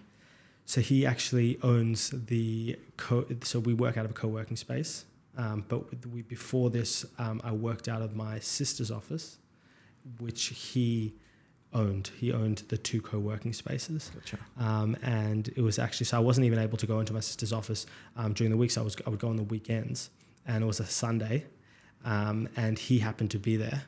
So 0.66 0.82
he 0.82 1.06
actually 1.06 1.58
owns 1.64 2.12
the 2.12 2.78
co. 2.96 3.26
So 3.42 3.60
we 3.60 3.74
work 3.74 3.98
out 3.98 4.06
of 4.06 4.12
a 4.12 4.14
co-working 4.14 4.56
space. 4.56 5.06
Um, 5.38 5.64
but 5.68 5.84
we, 6.08 6.22
before 6.22 6.70
this, 6.70 7.06
um, 7.18 7.42
I 7.44 7.52
worked 7.52 7.88
out 7.88 8.02
of 8.02 8.16
my 8.16 8.40
sister's 8.40 8.92
office, 8.92 9.38
which 10.20 10.48
he 10.48 11.14
owned. 11.74 12.12
He 12.20 12.34
owned 12.34 12.64
the 12.68 12.78
two 12.78 13.02
co-working 13.02 13.54
spaces. 13.54 14.12
Gotcha. 14.14 14.38
Um, 14.60 14.96
and 15.02 15.48
it 15.56 15.62
was 15.62 15.80
actually 15.80 16.06
so 16.06 16.18
I 16.18 16.20
wasn't 16.20 16.46
even 16.46 16.60
able 16.60 16.78
to 16.78 16.86
go 16.86 17.00
into 17.00 17.14
my 17.14 17.20
sister's 17.20 17.54
office 17.54 17.86
um, 18.16 18.34
during 18.34 18.52
the 18.52 18.58
weeks. 18.58 18.78
I 18.78 18.82
was 18.82 18.96
I 19.06 19.10
would 19.10 19.20
go 19.20 19.30
on 19.30 19.38
the 19.38 19.44
weekends, 19.44 20.10
and 20.46 20.64
it 20.64 20.68
was 20.68 20.80
a 20.80 20.86
Sunday, 20.86 21.46
um, 22.06 22.48
and 22.56 22.78
he 22.78 23.00
happened 23.00 23.32
to 23.32 23.40
be 23.40 23.56
there. 23.56 23.84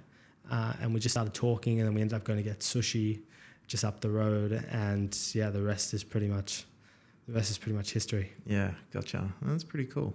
Uh, 0.50 0.74
and 0.82 0.94
we 0.94 1.00
just 1.00 1.14
started 1.14 1.34
talking, 1.34 1.80
and 1.80 1.88
then 1.88 1.94
we 1.94 2.02
ended 2.02 2.16
up 2.16 2.24
going 2.24 2.38
to 2.38 2.44
get 2.44 2.60
sushi 2.60 3.22
just 3.68 3.86
up 3.86 4.02
the 4.02 4.10
road. 4.10 4.52
And 4.72 5.18
yeah, 5.34 5.50
the 5.50 5.62
rest 5.62 5.94
is 5.94 6.04
pretty 6.04 6.28
much 6.28 6.66
the 7.28 7.34
rest 7.34 7.52
is 7.52 7.58
pretty 7.58 7.78
much 7.78 7.92
history. 7.92 8.32
Yeah, 8.46 8.72
gotcha. 8.92 9.32
That's 9.44 9.64
pretty 9.64 9.86
cool. 9.86 10.14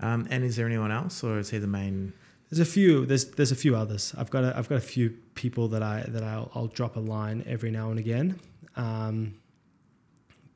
Um, 0.00 0.26
and 0.30 0.44
is 0.44 0.56
there 0.56 0.66
anyone 0.66 0.92
else, 0.92 1.24
or 1.24 1.38
is 1.38 1.50
he 1.50 1.58
the 1.58 1.66
main? 1.66 2.12
There's 2.50 2.60
a 2.60 2.70
few. 2.70 3.06
There's 3.06 3.24
there's 3.32 3.52
a 3.52 3.56
few 3.56 3.76
others. 3.76 4.14
I've 4.16 4.30
got 4.30 4.44
a, 4.44 4.56
I've 4.56 4.68
got 4.68 4.76
a 4.76 4.88
few 4.94 5.10
people 5.34 5.68
that 5.68 5.82
I 5.82 6.04
that 6.08 6.22
I'll, 6.22 6.50
I'll 6.54 6.68
drop 6.68 6.96
a 6.96 7.00
line 7.00 7.44
every 7.46 7.70
now 7.70 7.90
and 7.90 7.98
again. 7.98 8.38
Um, 8.76 9.34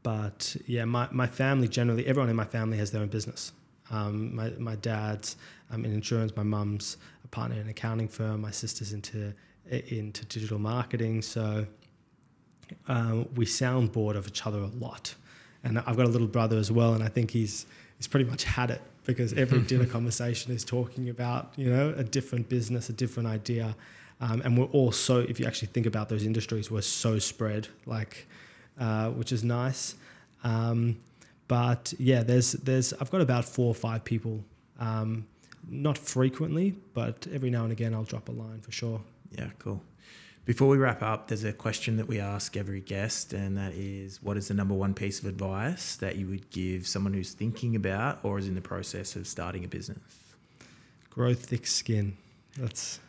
but 0.02 0.56
yeah, 0.66 0.84
my, 0.84 1.08
my 1.10 1.26
family 1.26 1.68
generally, 1.68 2.06
everyone 2.06 2.30
in 2.30 2.36
my 2.36 2.44
family 2.44 2.78
has 2.78 2.90
their 2.90 3.02
own 3.02 3.08
business. 3.08 3.52
Um, 3.90 4.34
my, 4.34 4.50
my 4.50 4.76
dad's 4.76 5.36
um, 5.70 5.84
in 5.84 5.92
insurance, 5.92 6.34
my 6.36 6.42
mum's 6.42 6.96
a 7.24 7.28
partner 7.28 7.56
in 7.56 7.62
an 7.62 7.68
accounting 7.68 8.08
firm, 8.08 8.40
my 8.40 8.50
sister's 8.50 8.92
into 8.92 9.32
into 9.70 10.24
digital 10.26 10.58
marketing. 10.58 11.22
So 11.22 11.66
um, 12.88 13.28
we 13.36 13.46
sound 13.46 13.92
bored 13.92 14.16
of 14.16 14.26
each 14.26 14.46
other 14.46 14.58
a 14.58 14.66
lot. 14.66 15.14
And 15.62 15.78
I've 15.78 15.96
got 15.96 16.06
a 16.06 16.08
little 16.08 16.26
brother 16.26 16.56
as 16.56 16.72
well, 16.72 16.94
and 16.94 17.02
I 17.04 17.08
think 17.08 17.30
he's 17.30 17.66
he's 17.98 18.06
pretty 18.06 18.28
much 18.28 18.44
had 18.44 18.70
it 18.70 18.80
because 19.04 19.32
every 19.34 19.60
dinner 19.70 19.86
conversation 19.86 20.52
is 20.52 20.64
talking 20.64 21.10
about 21.10 21.52
you 21.56 21.70
know 21.70 21.92
a 21.96 22.04
different 22.04 22.48
business, 22.48 22.88
a 22.88 22.94
different 22.94 23.28
idea, 23.28 23.76
um, 24.20 24.40
and 24.42 24.56
we're 24.56 24.66
all 24.66 24.90
so. 24.90 25.18
If 25.18 25.38
you 25.38 25.46
actually 25.46 25.68
think 25.68 25.86
about 25.86 26.08
those 26.08 26.24
industries, 26.24 26.70
we're 26.70 26.80
so 26.80 27.18
spread, 27.18 27.68
like, 27.84 28.26
uh, 28.78 29.10
which 29.10 29.32
is 29.32 29.44
nice. 29.44 29.96
Um, 30.44 30.96
but 31.46 31.92
yeah, 31.98 32.22
there's 32.22 32.52
there's 32.52 32.94
I've 32.94 33.10
got 33.10 33.20
about 33.20 33.44
four 33.44 33.66
or 33.66 33.74
five 33.74 34.02
people, 34.02 34.42
um, 34.78 35.26
not 35.68 35.98
frequently, 35.98 36.74
but 36.94 37.26
every 37.32 37.50
now 37.50 37.64
and 37.64 37.72
again 37.72 37.94
I'll 37.94 38.04
drop 38.04 38.28
a 38.28 38.32
line 38.32 38.60
for 38.60 38.72
sure. 38.72 39.00
Yeah, 39.32 39.50
cool. 39.58 39.82
Before 40.44 40.68
we 40.68 40.78
wrap 40.78 41.02
up, 41.02 41.28
there's 41.28 41.44
a 41.44 41.52
question 41.52 41.96
that 41.98 42.08
we 42.08 42.18
ask 42.18 42.56
every 42.56 42.80
guest, 42.80 43.32
and 43.32 43.56
that 43.56 43.72
is 43.74 44.22
what 44.22 44.36
is 44.36 44.48
the 44.48 44.54
number 44.54 44.74
one 44.74 44.94
piece 44.94 45.20
of 45.20 45.26
advice 45.26 45.96
that 45.96 46.16
you 46.16 46.26
would 46.28 46.50
give 46.50 46.86
someone 46.86 47.12
who's 47.12 47.34
thinking 47.34 47.76
about 47.76 48.24
or 48.24 48.38
is 48.38 48.48
in 48.48 48.54
the 48.54 48.60
process 48.60 49.16
of 49.16 49.26
starting 49.26 49.64
a 49.64 49.68
business? 49.68 49.98
Grow 51.10 51.34
thick 51.34 51.66
skin. 51.66 52.16
That's 52.56 53.00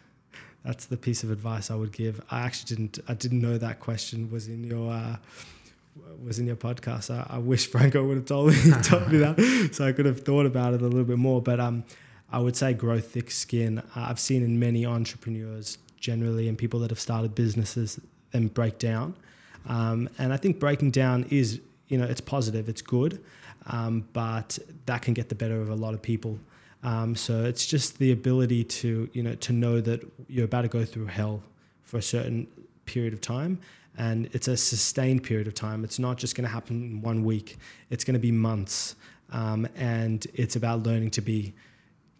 that's 0.64 0.86
the 0.86 0.98
piece 0.98 1.24
of 1.24 1.32
advice 1.32 1.72
I 1.72 1.76
would 1.76 1.92
give. 1.92 2.22
I 2.30 2.42
actually 2.42 2.76
didn't 2.76 3.00
I 3.08 3.14
didn't 3.14 3.42
know 3.42 3.58
that 3.58 3.80
question 3.80 4.30
was 4.30 4.48
in 4.48 4.64
your 4.64 4.92
uh, 4.92 5.16
was 6.24 6.38
in 6.38 6.48
your 6.48 6.56
podcast. 6.56 7.10
I, 7.10 7.36
I, 7.36 7.38
wish 7.40 7.68
Franco 7.68 8.04
would 8.06 8.18
have 8.18 8.26
told 8.26 8.52
me 8.52 8.72
told 8.84 9.12
me 9.12 9.18
that, 9.20 9.70
so 9.74 9.88
I 9.88 9.94
could 9.94 10.06
have 10.06 10.22
thought 10.22 10.46
about 10.46 10.74
it 10.74 10.82
a 10.82 10.88
little 10.88 11.06
bit 11.06 11.18
more. 11.18 11.42
But 11.42 11.60
um, 11.60 11.84
I 12.32 12.40
would 12.40 12.56
say 12.56 12.74
grow 12.74 13.00
thick 13.00 13.32
skin. 13.32 13.80
Uh, 13.80 13.84
I've 13.96 14.20
seen 14.20 14.44
in 14.44 14.60
many 14.60 14.86
entrepreneurs 14.86 15.78
generally 16.00 16.48
and 16.48 16.58
people 16.58 16.80
that 16.80 16.90
have 16.90 17.00
started 17.00 17.36
businesses 17.36 18.00
and 18.34 18.54
break 18.54 18.80
down. 18.80 19.16
Um, 19.68 20.10
and 20.18 20.34
I 20.34 20.38
think 20.38 20.60
breaking 20.60 20.92
down 20.92 21.26
is, 21.30 21.60
you 21.88 21.98
know, 21.98 22.06
it's 22.06 22.22
positive, 22.22 22.68
it's 22.70 22.82
good, 22.82 23.24
um, 23.68 24.08
but 24.14 24.58
that 24.86 25.02
can 25.02 25.14
get 25.14 25.30
the 25.30 25.36
better 25.36 25.62
of 25.62 25.70
a 25.70 25.76
lot 25.76 25.94
of 25.94 26.02
people. 26.02 26.40
Um, 26.84 27.16
so 27.16 27.44
it's 27.44 27.68
just 27.68 28.00
the 28.00 28.12
ability 28.12 28.64
to, 28.64 29.10
you 29.14 29.22
know, 29.22 29.36
to 29.36 29.54
know 29.54 29.82
that 29.82 30.02
you're 30.28 30.46
about 30.46 30.64
to 30.64 30.68
go 30.68 30.84
through 30.84 31.06
hell 31.08 31.44
for 31.84 31.98
a 31.98 32.02
certain 32.02 32.48
period 32.86 33.14
of 33.14 33.22
time. 33.22 33.60
And 33.98 34.30
it's 34.34 34.48
a 34.48 34.58
sustained 34.58 35.24
period 35.24 35.48
of 35.48 35.54
time. 35.54 35.84
It's 35.84 36.00
not 36.00 36.18
just 36.18 36.36
going 36.36 36.46
to 36.46 36.50
happen 36.50 36.82
in 36.82 37.02
one 37.02 37.24
week. 37.24 37.58
It's 37.90 38.04
going 38.04 38.14
to 38.14 38.20
be 38.20 38.32
months. 38.32 38.96
Um, 39.32 39.68
and 39.76 40.26
it's 40.34 40.56
about 40.56 40.84
learning 40.84 41.12
to 41.12 41.22
be 41.22 41.54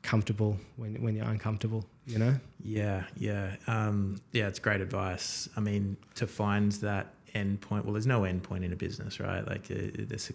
comfortable 0.04 0.58
when, 0.78 1.02
when 1.02 1.16
you're 1.16 1.28
uncomfortable, 1.28 1.86
you 2.08 2.18
know? 2.18 2.36
Yeah, 2.64 3.04
yeah. 3.18 3.56
Um, 3.68 4.20
yeah, 4.32 4.48
it's 4.48 4.60
great 4.60 4.82
advice. 4.82 5.48
I 5.56 5.60
mean, 5.60 5.98
to 6.16 6.28
find 6.28 6.72
that 6.74 7.14
end 7.34 7.62
point, 7.62 7.86
well, 7.86 7.94
there's 7.94 8.08
no 8.08 8.24
end 8.24 8.44
point 8.44 8.64
in 8.64 8.74
a 8.74 8.76
business, 8.76 9.20
right? 9.20 9.48
Like, 9.48 9.70
uh, 9.72 10.06
this, 10.08 10.32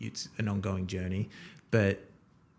it's 0.00 0.28
an 0.38 0.48
ongoing 0.48 0.86
journey, 0.86 1.28
but 1.70 2.00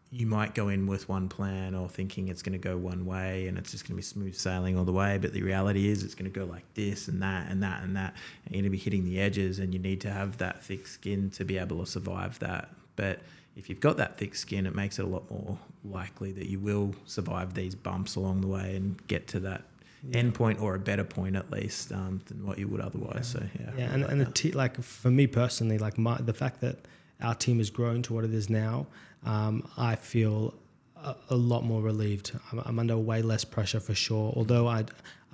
you 0.09 0.25
might 0.25 0.55
go 0.55 0.69
in 0.69 0.87
with 0.87 1.09
one 1.09 1.27
plan 1.27 1.75
or 1.75 1.89
thinking 1.89 2.29
it's 2.29 2.41
going 2.41 2.53
to 2.53 2.59
go 2.59 2.77
one 2.77 3.05
way 3.05 3.47
and 3.47 3.57
it's 3.57 3.71
just 3.71 3.83
going 3.83 3.93
to 3.93 3.97
be 3.97 4.01
smooth 4.01 4.33
sailing 4.33 4.77
all 4.77 4.85
the 4.85 4.91
way. 4.91 5.17
But 5.17 5.33
the 5.33 5.41
reality 5.43 5.89
is 5.89 6.03
it's 6.03 6.15
going 6.15 6.31
to 6.31 6.39
go 6.39 6.45
like 6.45 6.63
this 6.75 7.09
and 7.09 7.21
that 7.21 7.51
and 7.51 7.61
that 7.61 7.83
and 7.83 7.95
that. 7.97 8.13
And 8.45 8.55
you're 8.55 8.61
going 8.61 8.71
to 8.71 8.77
be 8.77 8.77
hitting 8.77 9.03
the 9.03 9.19
edges 9.19 9.59
and 9.59 9.73
you 9.73 9.79
need 9.79 9.99
to 10.01 10.11
have 10.11 10.37
that 10.37 10.63
thick 10.63 10.87
skin 10.87 11.29
to 11.31 11.43
be 11.43 11.57
able 11.57 11.83
to 11.83 11.85
survive 11.85 12.39
that. 12.39 12.69
But 12.95 13.19
if 13.57 13.69
you've 13.69 13.79
got 13.79 13.97
that 13.97 14.17
thick 14.17 14.35
skin, 14.35 14.65
it 14.65 14.75
makes 14.75 14.99
it 14.99 15.05
a 15.05 15.07
lot 15.07 15.29
more 15.31 15.57
likely 15.83 16.31
that 16.33 16.47
you 16.47 16.59
will 16.59 16.93
survive 17.05 17.55
these 17.55 17.73
bumps 17.73 18.15
along 18.15 18.41
the 18.41 18.47
way 18.47 18.75
and 18.75 19.05
get 19.07 19.27
to 19.29 19.39
that 19.39 19.63
yeah. 20.07 20.19
end 20.19 20.35
point 20.35 20.61
or 20.61 20.75
a 20.75 20.79
better 20.79 21.03
point 21.03 21.35
at 21.35 21.49
least 21.51 21.91
um, 21.91 22.21
than 22.27 22.45
what 22.45 22.59
you 22.59 22.67
would 22.67 22.81
otherwise. 22.81 23.33
Yeah. 23.33 23.41
So 23.41 23.49
yeah, 23.59 23.71
yeah, 23.77 23.93
and, 23.93 24.03
and 24.03 24.21
the 24.21 24.25
t- 24.25 24.51
like 24.51 24.81
for 24.81 25.09
me 25.09 25.25
personally, 25.25 25.79
like 25.79 25.97
my 25.97 26.17
the 26.17 26.33
fact 26.33 26.61
that 26.61 26.77
our 27.21 27.33
team 27.33 27.57
has 27.57 27.71
grown 27.71 28.03
to 28.03 28.13
what 28.13 28.23
it 28.23 28.33
is 28.33 28.47
now, 28.47 28.85
um, 29.25 29.67
I 29.75 29.95
feel 29.95 30.53
a, 30.95 31.15
a, 31.31 31.35
lot 31.35 31.63
more 31.63 31.81
relieved. 31.81 32.37
I'm, 32.51 32.59
I'm, 32.59 32.79
under 32.79 32.95
way 32.95 33.23
less 33.23 33.43
pressure 33.43 33.79
for 33.79 33.95
sure. 33.95 34.31
Although 34.35 34.67
I, 34.67 34.85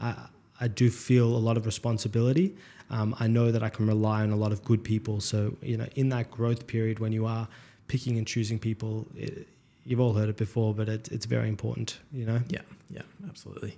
I, 0.02 0.16
I 0.62 0.70
do 0.70 0.90
feel 0.90 1.26
a 1.26 1.38
lot 1.38 1.58
of 1.58 1.66
responsibility. 1.66 2.56
Um, 2.90 3.14
I 3.20 3.28
know 3.28 3.52
that 3.52 3.64
I 3.64 3.70
can 3.70 3.86
rely 3.86 4.22
on 4.22 4.32
a 4.32 4.38
lot 4.38 4.54
of 4.54 4.64
good 4.64 4.82
people. 4.82 5.20
So 5.20 5.58
you 5.62 5.76
know, 5.76 5.88
in 5.96 6.08
that 6.10 6.32
growth 6.32 6.68
period 6.68 7.00
when 7.00 7.12
you 7.12 7.26
are 7.26 7.50
picking 7.94 8.18
and 8.18 8.26
choosing 8.26 8.58
people. 8.58 9.06
It, 9.16 9.48
you've 9.86 10.00
all 10.00 10.14
heard 10.14 10.28
it 10.28 10.36
before, 10.36 10.74
but 10.74 10.90
it, 10.90 11.10
it's 11.12 11.28
very 11.28 11.48
important, 11.48 12.00
you 12.12 12.26
know? 12.26 12.42
Yeah, 12.50 12.62
yeah, 12.90 13.04
absolutely. 13.30 13.78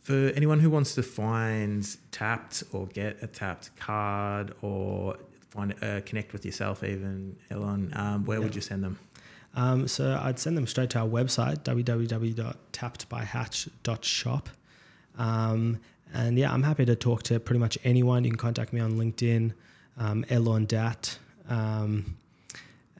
For 0.00 0.32
anyone 0.34 0.58
who 0.58 0.68
wants 0.68 0.96
to 0.96 1.04
find 1.04 1.84
Tapt 2.10 2.64
or 2.72 2.88
get 2.88 3.22
a 3.22 3.28
Tapt 3.28 3.70
card 3.76 4.54
or 4.60 5.18
find 5.50 5.72
uh, 5.84 6.00
connect 6.04 6.32
with 6.32 6.44
yourself, 6.44 6.82
even 6.82 7.36
Elon, 7.48 7.92
um, 7.94 8.24
where 8.24 8.38
yeah. 8.38 8.44
would 8.44 8.56
you 8.56 8.60
send 8.60 8.82
them? 8.82 8.98
Um, 9.54 9.86
so 9.86 10.18
I'd 10.20 10.40
send 10.40 10.56
them 10.56 10.66
straight 10.66 10.90
to 10.90 10.98
our 10.98 11.06
website, 11.06 11.58
www.taptbyhatch.shop. 11.58 14.48
Um, 15.16 15.78
and 16.12 16.36
yeah, 16.36 16.52
I'm 16.52 16.64
happy 16.64 16.84
to 16.86 16.96
talk 16.96 17.22
to 17.24 17.38
pretty 17.38 17.60
much 17.60 17.78
anyone. 17.84 18.24
You 18.24 18.32
can 18.32 18.38
contact 18.38 18.72
me 18.72 18.80
on 18.80 18.94
LinkedIn, 18.94 19.52
um, 19.96 20.24
Elon 20.28 20.66
Dat. 20.66 21.18
Um, 21.48 22.16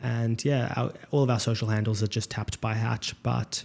and 0.02 0.44
yeah, 0.44 0.72
our, 0.76 0.92
all 1.10 1.22
of 1.22 1.30
our 1.30 1.40
social 1.40 1.68
handles 1.68 2.02
are 2.02 2.08
just 2.08 2.30
Tapt 2.30 2.60
by 2.60 2.74
Hatch. 2.74 3.14
But 3.22 3.64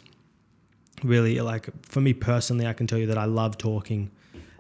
really, 1.04 1.42
like 1.42 1.70
for 1.84 2.00
me 2.00 2.14
personally, 2.14 2.68
I 2.68 2.74
can 2.74 2.88
tell 2.88 3.00
you 3.00 3.08
that 3.08 3.18
I 3.18 3.26
love 3.26 3.58
talking 3.58 4.12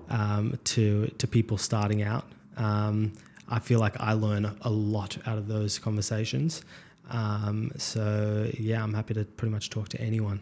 um, 0.09 0.59
to 0.65 1.07
to 1.07 1.27
people 1.27 1.57
starting 1.57 2.01
out. 2.01 2.25
Um, 2.57 3.13
I 3.49 3.59
feel 3.59 3.79
like 3.79 3.99
I 3.99 4.13
learn 4.13 4.57
a 4.61 4.69
lot 4.69 5.17
out 5.25 5.37
of 5.37 5.47
those 5.47 5.79
conversations. 5.79 6.63
Um, 7.09 7.71
so 7.77 8.49
yeah, 8.57 8.83
I'm 8.83 8.93
happy 8.93 9.13
to 9.13 9.23
pretty 9.23 9.53
much 9.53 9.69
talk 9.69 9.89
to 9.89 10.01
anyone. 10.01 10.41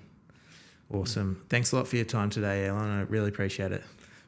Awesome. 0.91 1.43
Thanks 1.49 1.71
a 1.71 1.77
lot 1.77 1.87
for 1.87 1.95
your 1.95 2.05
time 2.05 2.29
today, 2.29 2.67
Elon. 2.67 2.89
I 2.89 3.01
really 3.01 3.29
appreciate 3.29 3.71
it. 3.71 3.83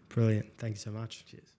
Brilliant. 0.09 0.45
Thank 0.57 0.75
you 0.75 0.79
so 0.79 0.91
much. 0.91 1.25
Cheers. 1.25 1.53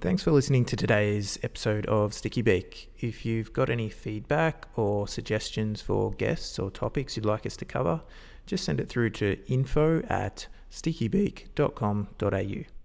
Thanks 0.00 0.22
for 0.22 0.30
listening 0.30 0.64
to 0.64 0.76
today's 0.76 1.38
episode 1.42 1.84
of 1.84 2.14
Sticky 2.14 2.40
Beak. 2.40 2.90
If 3.00 3.26
you've 3.26 3.52
got 3.52 3.68
any 3.68 3.90
feedback 3.90 4.66
or 4.74 5.06
suggestions 5.06 5.82
for 5.82 6.10
guests 6.12 6.58
or 6.58 6.70
topics 6.70 7.16
you'd 7.16 7.26
like 7.26 7.44
us 7.44 7.54
to 7.58 7.66
cover, 7.66 8.00
just 8.46 8.64
send 8.64 8.80
it 8.80 8.88
through 8.88 9.10
to 9.10 9.36
info 9.46 10.00
at 10.08 10.46
stickybeak.com.au. 10.70 12.79